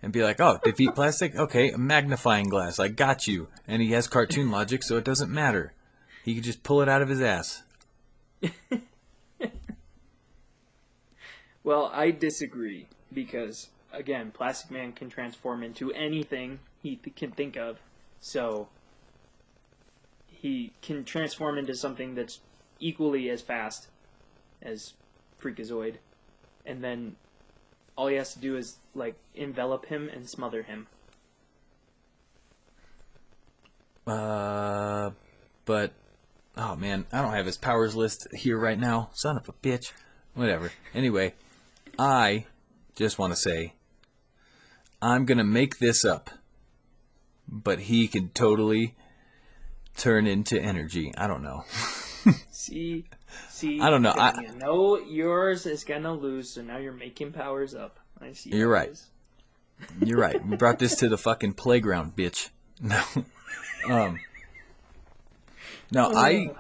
and 0.02 0.12
be 0.12 0.24
like, 0.24 0.40
"Oh, 0.40 0.58
defeat 0.64 0.94
plastic? 0.96 1.36
Okay, 1.36 1.70
a 1.70 1.78
magnifying 1.78 2.48
glass. 2.48 2.80
I 2.80 2.88
got 2.88 3.28
you." 3.28 3.48
And 3.68 3.80
he 3.80 3.92
has 3.92 4.08
cartoon 4.08 4.50
logic, 4.50 4.82
so 4.82 4.96
it 4.96 5.04
doesn't 5.04 5.30
matter. 5.30 5.74
He 6.24 6.34
could 6.34 6.44
just 6.44 6.62
pull 6.62 6.82
it 6.82 6.88
out 6.88 7.02
of 7.02 7.08
his 7.08 7.20
ass. 7.20 7.62
Well, 11.68 11.90
I 11.92 12.12
disagree 12.12 12.86
because 13.12 13.68
again, 13.92 14.30
Plastic 14.30 14.70
Man 14.70 14.92
can 14.92 15.10
transform 15.10 15.62
into 15.62 15.92
anything 15.92 16.60
he 16.82 16.96
th- 16.96 17.14
can 17.14 17.30
think 17.30 17.58
of. 17.58 17.78
So 18.20 18.68
he 20.26 20.72
can 20.80 21.04
transform 21.04 21.58
into 21.58 21.74
something 21.74 22.14
that's 22.14 22.40
equally 22.80 23.28
as 23.28 23.42
fast 23.42 23.88
as 24.62 24.94
Freakazoid, 25.42 25.96
and 26.68 26.84
then 26.84 27.16
all 27.96 28.06
he 28.06 28.16
has 28.16 28.34
to 28.34 28.38
do 28.38 28.56
is 28.56 28.76
like 28.94 29.16
envelop 29.34 29.86
him 29.86 30.08
and 30.08 30.28
smother 30.28 30.62
him. 30.62 30.86
Uh, 34.06 35.10
but 35.64 35.92
oh 36.56 36.76
man, 36.76 37.06
I 37.12 37.22
don't 37.22 37.34
have 37.34 37.46
his 37.46 37.58
powers 37.58 37.96
list 37.96 38.28
here 38.32 38.58
right 38.58 38.78
now. 38.78 39.10
Son 39.14 39.36
of 39.36 39.48
a 39.48 39.52
bitch. 39.52 39.92
Whatever. 40.34 40.70
Anyway, 40.94 41.34
I 41.98 42.46
just 42.94 43.18
want 43.18 43.32
to 43.32 43.36
say 43.36 43.74
I'm 45.02 45.24
gonna 45.24 45.44
make 45.44 45.78
this 45.78 46.04
up, 46.04 46.30
but 47.48 47.80
he 47.80 48.06
can 48.06 48.28
totally 48.28 48.94
turn 49.96 50.26
into 50.26 50.60
energy. 50.60 51.12
I 51.16 51.26
don't 51.26 51.42
know. 51.42 51.64
See, 52.50 53.04
see. 53.48 53.80
I 53.80 53.90
don't 53.90 54.02
know, 54.02 54.14
I- 54.16 54.40
You 54.40 54.52
know 54.58 54.98
yours 54.98 55.66
is 55.66 55.84
gonna 55.84 56.12
lose, 56.14 56.50
so 56.54 56.62
now 56.62 56.76
you're 56.78 56.92
making 56.92 57.32
powers 57.32 57.74
up. 57.74 57.98
I 58.20 58.32
see. 58.32 58.50
You're 58.50 58.68
right. 58.68 58.90
You're 60.04 60.18
right. 60.18 60.44
We 60.48 60.56
brought 60.56 60.78
this 60.78 60.96
to 60.96 61.08
the 61.08 61.18
fucking 61.18 61.54
playground, 61.54 62.16
bitch. 62.16 62.48
No. 62.80 63.02
Um. 63.88 64.20
No, 65.90 66.12
I. 66.14 66.50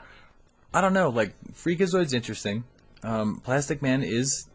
I 0.74 0.80
don't 0.80 0.92
know. 0.92 1.10
Like 1.10 1.34
Freakazoid's 1.52 2.12
interesting. 2.12 2.64
Um, 3.02 3.40
Plastic 3.44 3.82
Man 3.82 4.02
is. 4.02 4.48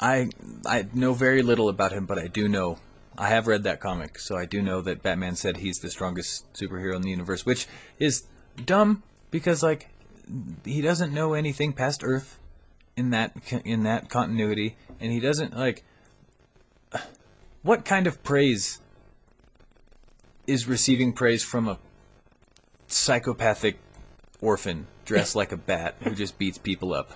I 0.00 0.28
I 0.66 0.86
know 0.92 1.14
very 1.14 1.42
little 1.42 1.68
about 1.68 1.92
him, 1.92 2.04
but 2.06 2.18
I 2.18 2.26
do 2.26 2.48
know. 2.48 2.78
I 3.18 3.28
have 3.28 3.46
read 3.46 3.62
that 3.62 3.80
comic, 3.80 4.18
so 4.18 4.36
I 4.36 4.44
do 4.44 4.60
know 4.60 4.82
that 4.82 5.02
Batman 5.02 5.36
said 5.36 5.56
he's 5.58 5.78
the 5.78 5.90
strongest 5.90 6.52
superhero 6.52 6.94
in 6.96 7.02
the 7.02 7.08
universe, 7.10 7.46
which 7.46 7.66
is 7.98 8.24
dumb 8.62 9.02
because 9.30 9.62
like 9.62 9.88
he 10.64 10.80
doesn't 10.80 11.12
know 11.12 11.34
anything 11.34 11.72
past 11.72 12.02
Earth 12.04 12.38
in 12.96 13.10
that 13.10 13.32
in 13.64 13.82
that 13.84 14.08
continuity, 14.08 14.76
and 15.00 15.12
he 15.12 15.20
doesn't 15.20 15.56
like 15.56 15.84
what 17.62 17.84
kind 17.84 18.06
of 18.06 18.22
praise 18.22 18.80
is 20.46 20.66
receiving 20.68 21.12
praise 21.12 21.42
from 21.42 21.68
a 21.68 21.78
psychopathic 22.86 23.78
orphan 24.40 24.86
dressed 25.04 25.34
like 25.34 25.50
a 25.52 25.56
bat 25.56 25.96
who 26.02 26.14
just 26.14 26.38
beats 26.38 26.58
people 26.58 26.92
up? 26.94 27.12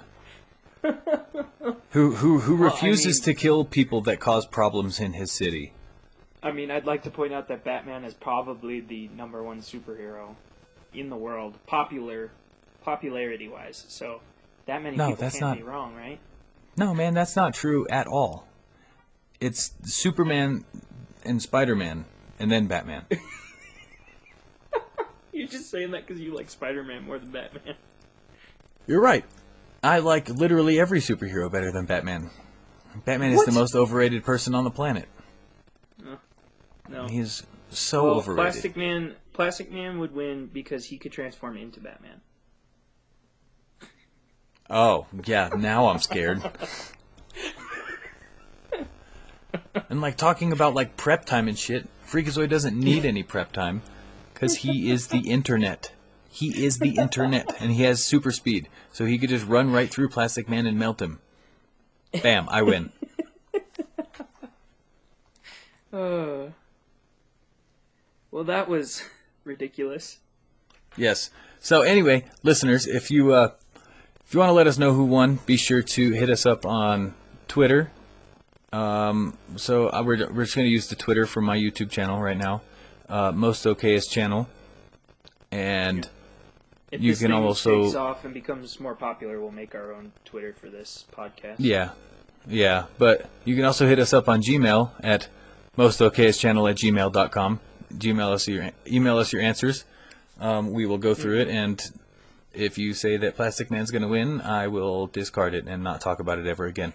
who 1.90 2.12
who 2.14 2.38
who 2.40 2.56
Well, 2.56 2.70
I 2.70 2.72
refuses 2.72 3.18
mean- 3.26 3.34
to 3.36 3.40
kill 3.40 3.64
people 3.64 4.00
that 4.02 4.20
cause 4.20 4.46
problems 4.46 5.00
in 5.00 5.12
his 5.12 5.30
city? 5.30 5.72
I 6.42 6.52
mean, 6.52 6.70
I'd 6.70 6.86
like 6.86 7.02
to 7.02 7.10
point 7.10 7.34
out 7.34 7.48
that 7.48 7.64
Batman 7.64 8.02
is 8.04 8.14
probably 8.14 8.80
the 8.80 9.08
number 9.08 9.42
one 9.42 9.60
superhero 9.60 10.34
in 10.94 11.10
the 11.10 11.16
world, 11.16 11.54
popular, 11.66 12.30
popularity 12.82 13.48
wise. 13.48 13.84
So 13.88 14.20
that 14.66 14.82
many 14.82 14.96
No, 14.96 15.08
people 15.10 15.22
that's 15.22 15.38
can't 15.38 15.50
not- 15.50 15.56
be 15.58 15.62
wrong, 15.62 15.94
right? 15.94 16.18
No, 16.76 16.94
man, 16.94 17.14
that's 17.14 17.36
not 17.36 17.54
true 17.54 17.86
at 17.90 18.06
all. 18.06 18.46
It's 19.40 19.72
Superman 19.84 20.64
and 21.24 21.40
Spider-Man 21.42 22.04
and 22.38 22.50
then 22.50 22.66
Batman. 22.66 23.04
You're 25.32 25.48
just 25.48 25.70
saying 25.70 25.92
that 25.92 26.06
because 26.06 26.20
you 26.20 26.34
like 26.34 26.50
Spider-Man 26.50 27.04
more 27.04 27.18
than 27.18 27.30
Batman. 27.30 27.74
You're 28.86 29.00
right. 29.00 29.24
I 29.82 30.00
like 30.00 30.28
literally 30.28 30.78
every 30.80 31.00
superhero 31.00 31.50
better 31.50 31.72
than 31.72 31.86
Batman. 31.86 32.30
Batman 33.04 33.32
is 33.32 33.44
the 33.44 33.52
most 33.52 33.74
overrated 33.74 34.24
person 34.24 34.54
on 34.54 34.64
the 34.64 34.70
planet. 34.70 35.08
No. 36.88 37.06
He's 37.06 37.44
so 37.70 38.04
Well, 38.04 38.14
overrated. 38.16 38.52
Plastic 38.52 38.76
Man 38.76 39.14
Plastic 39.32 39.70
Man 39.70 40.00
would 40.00 40.12
win 40.12 40.46
because 40.52 40.86
he 40.86 40.98
could 40.98 41.12
transform 41.12 41.56
into 41.56 41.80
Batman. 41.80 42.20
Oh, 44.70 45.06
yeah, 45.24 45.50
now 45.56 45.88
I'm 45.88 45.98
scared. 45.98 46.48
and 49.88 50.00
like 50.00 50.16
talking 50.16 50.52
about 50.52 50.74
like 50.74 50.96
prep 50.96 51.24
time 51.24 51.48
and 51.48 51.58
shit, 51.58 51.88
Freakazoid 52.06 52.48
doesn't 52.48 52.78
need 52.78 53.04
any 53.04 53.24
prep 53.24 53.50
time 53.50 53.82
cuz 54.34 54.56
he 54.58 54.90
is 54.90 55.08
the 55.08 55.28
internet. 55.28 55.92
He 56.30 56.64
is 56.64 56.78
the 56.78 56.96
internet 56.96 57.52
and 57.60 57.72
he 57.72 57.82
has 57.82 58.04
super 58.04 58.30
speed. 58.30 58.68
So 58.92 59.04
he 59.04 59.18
could 59.18 59.30
just 59.30 59.46
run 59.46 59.72
right 59.72 59.90
through 59.90 60.08
Plastic 60.08 60.48
Man 60.48 60.66
and 60.66 60.78
melt 60.78 61.02
him. 61.02 61.18
Bam, 62.22 62.48
I 62.48 62.62
win. 62.62 62.92
Uh, 65.92 66.50
well, 68.30 68.44
that 68.44 68.68
was 68.68 69.02
ridiculous. 69.44 70.18
Yes. 70.96 71.30
So 71.58 71.82
anyway, 71.82 72.26
listeners, 72.44 72.86
if 72.86 73.10
you 73.10 73.32
uh, 73.32 73.50
if 74.30 74.34
you 74.34 74.38
want 74.38 74.50
to 74.50 74.54
let 74.54 74.68
us 74.68 74.78
know 74.78 74.92
who 74.92 75.06
won, 75.06 75.40
be 75.44 75.56
sure 75.56 75.82
to 75.82 76.12
hit 76.12 76.30
us 76.30 76.46
up 76.46 76.64
on 76.64 77.14
Twitter. 77.48 77.90
Um, 78.72 79.36
so 79.56 79.88
uh, 79.88 80.04
we're 80.06 80.30
we're 80.30 80.44
just 80.44 80.54
gonna 80.54 80.68
use 80.68 80.86
the 80.86 80.94
Twitter 80.94 81.26
for 81.26 81.40
my 81.40 81.56
YouTube 81.56 81.90
channel 81.90 82.20
right 82.22 82.36
now, 82.36 82.62
uh, 83.08 83.32
most 83.32 83.64
okayest 83.64 84.08
channel, 84.08 84.48
and 85.50 86.08
If 86.92 87.00
You 87.00 87.10
this 87.10 87.22
can 87.22 87.32
also- 87.32 87.82
takes 87.82 87.96
off 87.96 88.24
and 88.24 88.32
becomes 88.32 88.78
more 88.78 88.94
popular, 88.94 89.40
we'll 89.40 89.50
make 89.50 89.74
our 89.74 89.92
own 89.92 90.12
Twitter 90.24 90.52
for 90.52 90.68
this 90.68 91.06
podcast. 91.12 91.56
yeah, 91.58 91.90
yeah. 92.46 92.84
But 92.98 93.28
you 93.44 93.56
can 93.56 93.64
also 93.64 93.88
hit 93.88 93.98
us 93.98 94.12
up 94.12 94.28
on 94.28 94.42
Gmail 94.42 94.92
at 95.02 95.26
most 95.76 95.98
okayest 95.98 96.38
channel 96.38 96.68
at 96.68 96.76
gmail.com. 96.76 97.58
Gmail 97.94 98.32
us 98.32 98.46
your 98.46 98.70
email 98.86 99.18
us 99.18 99.32
your 99.32 99.42
answers. 99.42 99.84
Um, 100.40 100.70
we 100.72 100.86
will 100.86 100.98
go 100.98 101.14
through 101.14 101.40
it, 101.40 101.48
and 101.48 101.82
if 102.52 102.78
you 102.78 102.94
say 102.94 103.16
that 103.16 103.36
Plastic 103.36 103.70
Man's 103.70 103.90
gonna 103.90 104.08
win, 104.08 104.40
I 104.40 104.68
will 104.68 105.06
discard 105.06 105.54
it 105.54 105.66
and 105.66 105.82
not 105.82 106.00
talk 106.00 106.20
about 106.20 106.38
it 106.38 106.46
ever 106.46 106.66
again. 106.66 106.92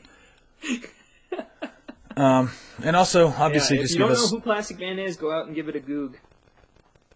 um, 2.18 2.52
and 2.84 2.96
also, 2.96 3.28
obviously, 3.28 3.78
Yeah, 3.78 3.84
if 3.84 3.88
just 3.88 4.00
you 4.00 4.00
don't 4.00 4.12
us 4.12 4.32
know 4.32 4.38
who 4.38 4.42
Plastic 4.42 4.80
Man 4.80 5.00
is, 5.00 5.18
go 5.18 5.32
out 5.32 5.46
and 5.48 5.56
give 5.56 5.70
it 5.70 5.76
a 5.76 5.80
goog. 5.80 6.18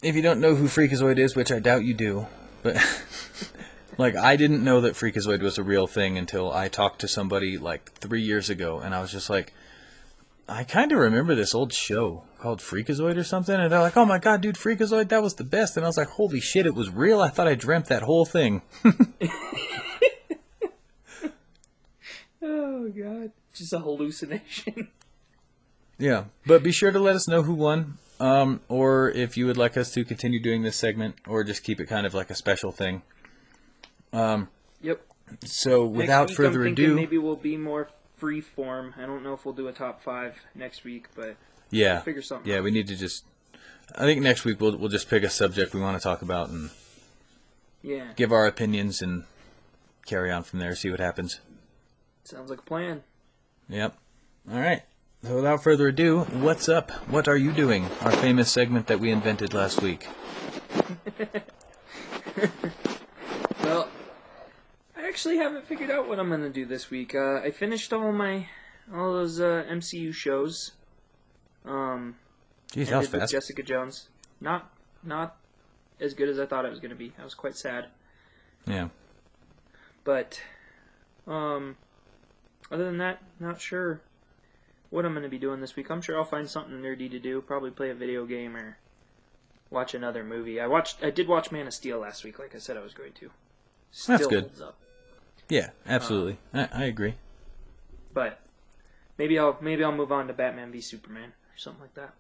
if 0.02 0.16
you 0.16 0.22
don't 0.22 0.40
know 0.40 0.56
who 0.56 0.66
Freakazoid 0.66 1.18
is, 1.18 1.36
which 1.36 1.52
I 1.52 1.60
doubt 1.60 1.84
you 1.84 1.94
do, 1.94 2.28
but 2.64 2.78
like 3.98 4.16
I 4.16 4.36
didn't 4.36 4.64
know 4.64 4.82
that 4.82 4.94
Freakazoid 4.94 5.42
was 5.42 5.58
a 5.58 5.64
real 5.64 5.88
thing 5.88 6.18
until 6.18 6.52
I 6.52 6.70
talked 6.70 7.02
to 7.02 7.08
somebody 7.08 7.58
like 7.58 7.92
three 7.94 8.22
years 8.22 8.50
ago, 8.50 8.80
and 8.80 8.96
I 8.96 9.02
was 9.02 9.12
just 9.12 9.30
like, 9.30 9.54
I 10.48 10.64
kind 10.64 10.92
of 10.92 11.00
remember 11.00 11.36
this 11.36 11.54
old 11.54 11.74
show 11.74 12.24
called 12.40 12.60
Freakazoid 12.60 13.18
or 13.18 13.24
something, 13.24 13.56
and 13.56 13.72
they're 13.72 13.82
like, 13.82 13.98
"Oh 13.98 14.06
my 14.06 14.18
god, 14.18 14.42
dude, 14.42 14.56
Freakazoid, 14.56 15.10
that 15.10 15.22
was 15.22 15.36
the 15.36 15.44
best," 15.44 15.78
and 15.78 15.86
I 15.86 15.90
was 15.90 15.98
like, 15.98 16.10
"Holy 16.10 16.40
shit, 16.40 16.66
it 16.66 16.74
was 16.74 16.90
real! 16.90 17.22
I 17.22 17.30
thought 17.30 17.48
I 17.48 17.56
dreamt 17.56 17.88
that 17.88 18.04
whole 18.04 18.26
thing." 18.26 18.62
Oh 22.42 22.88
god, 22.90 23.32
just 23.54 23.74
a 23.74 23.80
hallucination. 23.80 24.90
Yeah, 26.02 26.24
but 26.46 26.64
be 26.64 26.72
sure 26.72 26.92
to 26.92 26.98
let 27.00 27.18
us 27.18 27.28
know 27.28 27.44
who 27.44 27.54
won, 27.54 27.98
um, 28.22 28.62
or 28.70 29.10
if 29.10 29.36
you 29.36 29.46
would 29.48 29.58
like 29.58 29.76
us 29.76 29.92
to 29.96 30.06
continue 30.06 30.42
doing 30.42 30.62
this 30.62 30.78
segment, 30.78 31.16
or 31.28 31.44
just 31.44 31.62
keep 31.66 31.82
it 31.82 31.88
kind 31.88 32.08
of 32.08 32.14
like 32.14 32.30
a 32.30 32.36
special 32.36 32.72
thing. 32.72 33.02
yep. 34.82 35.06
So, 35.44 35.86
without 35.86 36.32
further 36.32 36.64
ado, 36.64 36.96
maybe 36.96 37.18
we'll 37.18 37.36
be 37.36 37.58
more 37.58 37.90
free 38.16 38.40
form. 38.40 38.94
I 38.98 39.06
don't 39.06 39.24
know 39.24 39.34
if 39.34 39.44
we'll 39.44 39.54
do 39.54 39.68
a 39.68 39.74
top 39.74 40.02
five 40.02 40.38
next 40.56 40.86
week, 40.86 41.08
but 41.16 41.36
yeah, 41.72 41.99
figure 42.01 42.22
something. 42.22 42.49
Yeah, 42.49 42.57
out. 42.59 42.63
we 42.63 42.72
need 42.72 42.88
to 42.88 42.95
just. 42.95 43.26
I 43.95 44.01
think 44.01 44.22
next 44.22 44.45
week 44.45 44.61
we'll 44.61 44.78
we'll 44.78 44.89
just 44.89 45.09
pick 45.09 45.24
a 45.24 45.30
subject 45.30 45.74
we 45.74 45.82
want 45.82 45.97
to 45.97 46.03
talk 46.03 46.22
about 46.22 46.49
and 46.49 46.70
yeah, 47.82 48.11
give 48.15 48.32
our 48.32 48.45
opinions 48.47 49.01
and 49.01 49.24
carry 50.05 50.32
on 50.32 50.43
from 50.43 50.59
there. 50.59 50.76
See 50.76 50.89
what 50.89 50.99
happens. 50.99 51.39
sounds 52.24 52.49
like 52.49 52.59
a 52.59 52.63
plan. 52.63 53.03
Yep. 53.67 53.95
All 54.51 54.59
right. 54.59 54.84
So 55.24 55.36
without 55.36 55.61
further 55.63 55.88
ado, 55.89 56.22
what's 56.22 56.70
up? 56.70 56.91
What 57.09 57.28
are 57.28 57.36
you 57.36 57.51
doing? 57.51 57.89
Our 58.01 58.11
famous 58.11 58.49
segment 58.51 58.88
that 58.88 58.99
we 58.99 59.11
invented 59.11 59.53
last 59.53 59.82
week. 59.82 60.07
Well, 63.63 63.88
I 64.97 65.07
actually 65.07 65.38
haven't 65.38 65.67
figured 65.67 65.91
out 65.91 66.07
what 66.07 66.20
I'm 66.20 66.30
gonna 66.30 66.49
do 66.49 66.65
this 66.65 66.89
week. 66.89 67.13
Uh, 67.13 67.36
I 67.43 67.51
finished 67.51 67.93
all 67.93 68.11
my 68.11 68.47
all 68.93 69.13
those 69.13 69.39
uh, 69.39 69.65
MCU 69.70 70.13
shows. 70.13 70.72
Um, 71.70 72.15
Jeez, 72.72 72.89
that 72.89 72.97
was 72.97 73.07
fast. 73.07 73.32
Jessica 73.32 73.63
Jones. 73.63 74.09
Not 74.41 74.70
not 75.03 75.38
as 75.99 76.13
good 76.13 76.30
as 76.30 76.39
I 76.39 76.45
thought 76.45 76.65
it 76.65 76.70
was 76.70 76.80
gonna 76.80 76.95
be. 76.95 77.13
I 77.20 77.24
was 77.24 77.36
quite 77.36 77.55
sad. 77.55 77.88
Yeah. 78.65 78.89
But 80.03 80.41
um, 81.28 81.78
other 82.72 82.86
than 82.86 82.97
that, 82.97 83.22
not 83.39 83.61
sure 83.61 84.01
what 84.89 85.05
I'm 85.05 85.13
going 85.13 85.24
to 85.24 85.30
be 85.30 85.38
doing 85.38 85.61
this 85.61 85.76
week. 85.76 85.89
I'm 85.89 86.01
sure 86.01 86.17
I'll 86.17 86.26
find 86.26 86.49
something 86.49 86.76
nerdy 86.82 87.09
to 87.11 87.20
do. 87.20 87.41
Probably 87.41 87.72
play 87.72 87.89
a 87.89 87.95
video 87.95 88.26
game 88.26 88.55
or 88.55 88.78
watch 89.70 89.93
another 89.93 90.24
movie. 90.24 90.59
I 90.59 90.67
watched. 90.67 91.03
I 91.03 91.09
did 91.09 91.28
watch 91.28 91.51
Man 91.51 91.67
of 91.67 91.74
Steel 91.74 91.99
last 91.99 92.24
week, 92.24 92.39
like 92.39 92.55
I 92.55 92.59
said 92.59 92.78
I 92.78 92.82
was 92.82 92.93
going 92.93 93.13
to. 93.13 93.30
Still 93.91 94.17
That's 94.17 94.28
good. 94.28 94.51
Yeah. 95.47 95.70
Absolutely. 95.86 96.38
I, 96.53 96.70
I 96.72 96.84
agree. 96.86 97.15
But 98.13 98.39
maybe 99.17 99.38
I'll 99.38 99.57
maybe 99.61 99.84
I'll 99.84 99.91
move 99.91 100.11
on 100.11 100.28
to 100.28 100.34
Batman 100.34 100.72
v 100.72 100.82
Superman 100.82 101.34
something 101.60 101.82
like 101.82 101.93
that. 101.95 102.14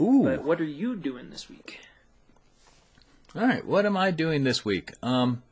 Ooh. 0.00 0.24
But 0.24 0.44
what 0.44 0.60
are 0.60 0.64
you 0.64 0.96
doing 0.96 1.30
this 1.30 1.48
week? 1.48 1.80
All 3.34 3.42
right, 3.42 3.64
what 3.64 3.86
am 3.86 3.96
I 3.96 4.10
doing 4.10 4.44
this 4.44 4.64
week? 4.64 4.92
Um, 5.02 5.42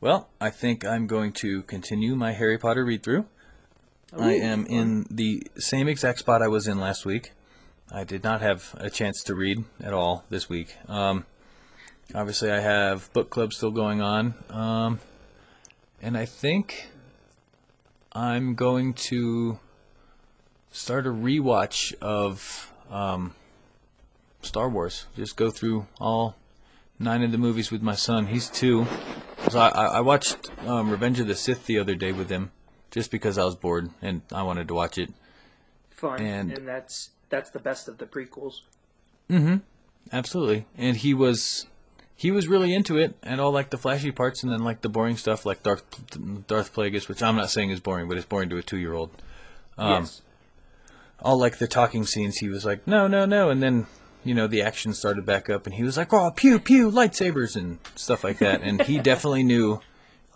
well, 0.00 0.28
I 0.40 0.50
think 0.50 0.84
I'm 0.84 1.06
going 1.06 1.32
to 1.34 1.62
continue 1.62 2.14
my 2.14 2.32
Harry 2.32 2.58
Potter 2.58 2.84
read 2.84 3.02
through. 3.02 3.26
I 4.18 4.32
am 4.34 4.66
in 4.66 5.06
the 5.10 5.46
same 5.56 5.88
exact 5.88 6.18
spot 6.18 6.42
I 6.42 6.48
was 6.48 6.68
in 6.68 6.78
last 6.78 7.06
week. 7.06 7.32
I 7.90 8.04
did 8.04 8.22
not 8.22 8.42
have 8.42 8.74
a 8.78 8.90
chance 8.90 9.22
to 9.24 9.34
read 9.34 9.64
at 9.82 9.94
all 9.94 10.24
this 10.28 10.48
week. 10.48 10.76
Um, 10.88 11.24
obviously, 12.14 12.50
I 12.50 12.60
have 12.60 13.10
book 13.14 13.30
club 13.30 13.54
still 13.54 13.70
going 13.70 14.02
on, 14.02 14.34
um, 14.50 15.00
and 16.02 16.18
I 16.18 16.26
think 16.26 16.88
I'm 18.12 18.54
going 18.54 18.92
to 18.94 19.58
start 20.72 21.06
a 21.06 21.10
rewatch 21.10 21.94
of 22.00 22.72
um, 22.90 23.34
Star 24.42 24.68
Wars. 24.68 25.06
Just 25.16 25.36
go 25.36 25.50
through 25.50 25.86
all 26.00 26.36
nine 26.98 27.22
of 27.22 27.32
the 27.32 27.38
movies 27.38 27.70
with 27.70 27.82
my 27.82 27.94
son. 27.94 28.26
He's 28.26 28.48
two. 28.48 28.86
So 29.50 29.58
I, 29.60 29.68
I 29.86 30.00
watched 30.00 30.50
um, 30.66 30.90
Revenge 30.90 31.20
of 31.20 31.26
the 31.26 31.34
Sith 31.34 31.66
the 31.66 31.78
other 31.78 31.94
day 31.94 32.12
with 32.12 32.30
him, 32.30 32.50
just 32.90 33.10
because 33.10 33.38
I 33.38 33.44
was 33.44 33.54
bored 33.56 33.90
and 34.00 34.22
I 34.32 34.42
wanted 34.42 34.68
to 34.68 34.74
watch 34.74 34.98
it. 34.98 35.12
Fun, 35.90 36.20
And- 36.20 36.52
and 36.52 36.66
that's 36.68 37.10
that's 37.28 37.50
the 37.50 37.58
best 37.58 37.88
of 37.88 37.98
the 37.98 38.06
prequels. 38.06 38.60
Mhm 39.30 39.62
absolutely, 40.12 40.66
and 40.76 40.96
he 40.96 41.14
was 41.14 41.66
he 42.16 42.30
was 42.30 42.46
really 42.48 42.74
into 42.74 42.98
it, 42.98 43.14
and 43.22 43.40
all 43.40 43.52
like 43.52 43.70
the 43.70 43.78
flashy 43.78 44.10
parts, 44.10 44.42
and 44.42 44.52
then 44.52 44.62
like 44.64 44.80
the 44.82 44.88
boring 44.88 45.16
stuff, 45.16 45.46
like 45.46 45.62
Darth 45.62 45.84
Darth 46.46 46.74
Plagueis, 46.74 47.08
which 47.08 47.22
I'm 47.22 47.36
not 47.36 47.50
saying 47.50 47.70
is 47.70 47.80
boring, 47.80 48.08
but 48.08 48.16
it's 48.16 48.26
boring 48.26 48.48
to 48.50 48.58
a 48.58 48.62
two 48.62 48.76
year 48.78 48.92
old. 48.94 49.10
Um, 49.78 50.02
yes. 50.02 50.20
All 51.22 51.38
like 51.38 51.58
the 51.58 51.66
talking 51.66 52.04
scenes, 52.04 52.36
he 52.36 52.48
was 52.48 52.64
like, 52.64 52.86
no, 52.86 53.06
no, 53.06 53.24
no, 53.24 53.50
and 53.50 53.62
then 53.62 53.86
you 54.24 54.34
know 54.34 54.46
the 54.46 54.62
action 54.62 54.92
started 54.92 55.24
back 55.24 55.48
up, 55.48 55.66
and 55.66 55.74
he 55.74 55.82
was 55.82 55.96
like, 55.96 56.12
oh, 56.12 56.30
pew 56.30 56.58
pew, 56.58 56.90
lightsabers 56.90 57.56
and 57.56 57.78
stuff 57.94 58.24
like 58.24 58.38
that, 58.38 58.62
and 58.62 58.82
he 58.82 58.98
definitely 59.10 59.44
knew, 59.44 59.80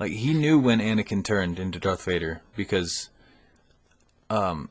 like 0.01 0.13
he 0.13 0.33
knew 0.33 0.59
when 0.59 0.81
Anakin 0.81 1.25
turned 1.25 1.59
into 1.59 1.79
Darth 1.79 2.05
Vader 2.05 2.43
because, 2.57 3.11
um, 4.31 4.69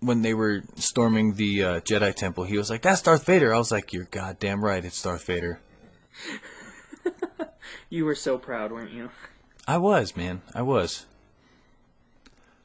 when 0.00 0.22
they 0.22 0.34
were 0.34 0.62
storming 0.76 1.34
the 1.34 1.62
uh, 1.62 1.80
Jedi 1.80 2.14
Temple, 2.14 2.44
he 2.44 2.58
was 2.58 2.70
like, 2.70 2.82
that's 2.82 3.02
Darth 3.02 3.24
Vader. 3.24 3.54
I 3.54 3.58
was 3.58 3.72
like, 3.72 3.92
you're 3.92 4.04
goddamn 4.04 4.64
right, 4.64 4.84
it's 4.84 5.02
Darth 5.02 5.24
Vader. 5.24 5.60
You 7.88 8.04
were 8.04 8.16
so 8.16 8.36
proud, 8.36 8.72
weren't 8.72 8.90
you? 8.90 9.10
I 9.68 9.78
was, 9.78 10.16
man, 10.16 10.42
I 10.54 10.62
was. 10.62 11.06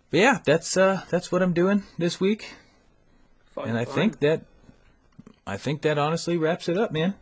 But 0.09 0.19
yeah, 0.19 0.39
that's 0.43 0.75
uh, 0.75 1.03
that's 1.09 1.31
what 1.31 1.43
I'm 1.43 1.53
doing 1.53 1.83
this 1.97 2.19
week. 2.19 2.53
Fun, 3.55 3.67
And 3.69 3.77
I 3.77 3.85
fun. 3.85 3.95
think 3.95 4.19
that 4.19 4.41
I 5.45 5.57
think 5.57 5.81
that 5.81 5.97
honestly 5.97 6.37
wraps 6.37 6.69
it 6.69 6.77
up, 6.77 6.91
man. 6.91 7.15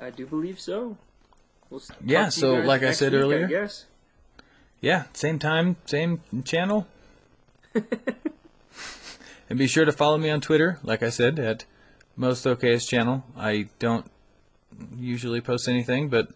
I 0.00 0.10
do 0.10 0.26
believe 0.26 0.58
so. 0.60 0.96
We'll 1.70 1.82
Yeah, 2.04 2.24
talk 2.24 2.32
to 2.32 2.40
you 2.40 2.46
so 2.46 2.54
like 2.60 2.82
I 2.82 2.92
said 2.92 3.12
week, 3.12 3.20
earlier- 3.22 3.48
yes. 3.48 3.86
Yeah, 4.80 5.04
same 5.12 5.38
time, 5.38 5.76
same 5.86 6.20
channel. 6.44 6.86
and 9.48 9.58
be 9.58 9.66
sure 9.66 9.84
to 9.84 9.92
follow 9.92 10.18
me 10.18 10.30
on 10.30 10.40
Twitter, 10.40 10.78
like 10.82 11.02
I 11.02 11.10
said, 11.10 11.38
at 11.38 11.64
most 12.16 12.44
okayest 12.44 12.88
channel. 12.88 13.24
I 13.36 13.68
don't 13.78 14.10
usually 14.96 15.40
post 15.40 15.68
anything, 15.68 16.08
but 16.08 16.30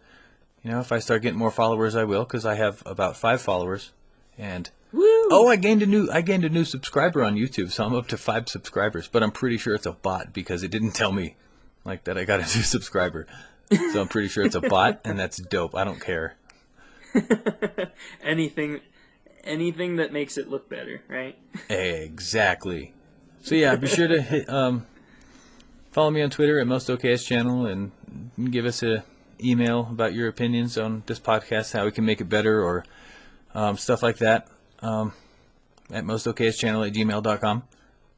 You 0.64 0.70
know, 0.70 0.78
if 0.80 0.92
I 0.92 1.00
start 1.00 1.22
getting 1.22 1.38
more 1.40 1.50
followers, 1.50 1.96
I 1.96 2.04
will, 2.04 2.22
because 2.22 2.46
I 2.46 2.54
have 2.54 2.84
about 2.86 3.16
five 3.16 3.42
followers. 3.42 3.90
And 4.38 4.70
Woo! 4.92 5.28
oh, 5.30 5.48
I 5.48 5.56
gained 5.56 5.82
a 5.82 5.86
new 5.86 6.10
I 6.10 6.20
gained 6.20 6.44
a 6.44 6.48
new 6.48 6.64
subscriber 6.64 7.24
on 7.24 7.34
YouTube, 7.34 7.70
so 7.70 7.84
I'm 7.84 7.94
up 7.94 8.08
to 8.08 8.18
five 8.18 8.48
subscribers. 8.48 9.08
But 9.08 9.22
I'm 9.22 9.32
pretty 9.32 9.58
sure 9.58 9.74
it's 9.74 9.86
a 9.86 9.92
bot 9.92 10.32
because 10.32 10.62
it 10.62 10.70
didn't 10.70 10.92
tell 10.92 11.12
me 11.12 11.36
like 11.84 12.04
that 12.04 12.18
I 12.18 12.24
got 12.24 12.40
a 12.40 12.42
new 12.42 12.46
subscriber. 12.62 13.26
So 13.92 14.00
I'm 14.00 14.08
pretty 14.08 14.28
sure 14.28 14.44
it's 14.44 14.54
a 14.54 14.60
bot, 14.68 15.00
and 15.04 15.18
that's 15.18 15.38
dope. 15.38 15.74
I 15.74 15.84
don't 15.84 16.00
care. 16.00 16.36
anything, 18.22 18.80
anything 19.44 19.96
that 19.96 20.12
makes 20.12 20.36
it 20.36 20.48
look 20.48 20.68
better, 20.68 21.02
right? 21.08 21.38
Exactly. 21.68 22.94
So 23.42 23.54
yeah, 23.54 23.74
be 23.76 23.88
sure 23.88 24.08
to 24.08 24.20
hit, 24.20 24.48
um, 24.48 24.86
follow 25.90 26.10
me 26.10 26.22
on 26.22 26.30
Twitter 26.30 26.60
at 26.60 26.66
most 26.66 26.88
okayest 26.88 27.26
channel 27.26 27.66
and 27.66 27.92
give 28.50 28.66
us 28.66 28.82
a 28.82 29.04
email 29.42 29.88
about 29.90 30.14
your 30.14 30.28
opinions 30.28 30.78
on 30.78 31.02
this 31.06 31.18
podcast, 31.18 31.72
how 31.72 31.84
we 31.84 31.92
can 31.92 32.04
make 32.04 32.20
it 32.20 32.28
better, 32.28 32.62
or 32.62 32.84
um, 33.54 33.76
stuff 33.76 34.02
like 34.02 34.18
that. 34.18 34.48
Um, 34.82 35.12
at 35.90 36.04
channel 36.04 36.84
at 36.84 36.92
gmail.com. 36.92 37.62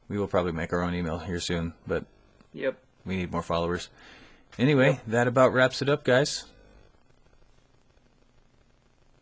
We 0.07 0.17
will 0.17 0.27
probably 0.27 0.51
make 0.51 0.73
our 0.73 0.81
own 0.81 0.93
email 0.93 1.19
here 1.19 1.39
soon, 1.39 1.73
but 1.87 2.05
Yep. 2.53 2.77
we 3.05 3.17
need 3.17 3.31
more 3.31 3.41
followers. 3.41 3.89
Anyway, 4.57 4.99
that 5.07 5.27
about 5.27 5.53
wraps 5.53 5.81
it 5.81 5.89
up, 5.89 6.03
guys. 6.03 6.45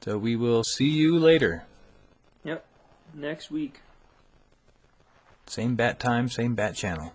So 0.01 0.17
we 0.17 0.35
will 0.35 0.63
see 0.63 0.89
you 0.89 1.17
later. 1.17 1.63
Yep. 2.43 2.65
Next 3.13 3.49
week. 3.49 3.79
Same 5.47 5.75
bat 5.75 5.99
time, 5.99 6.29
same 6.29 6.55
bat 6.55 6.75
channel. 6.75 7.13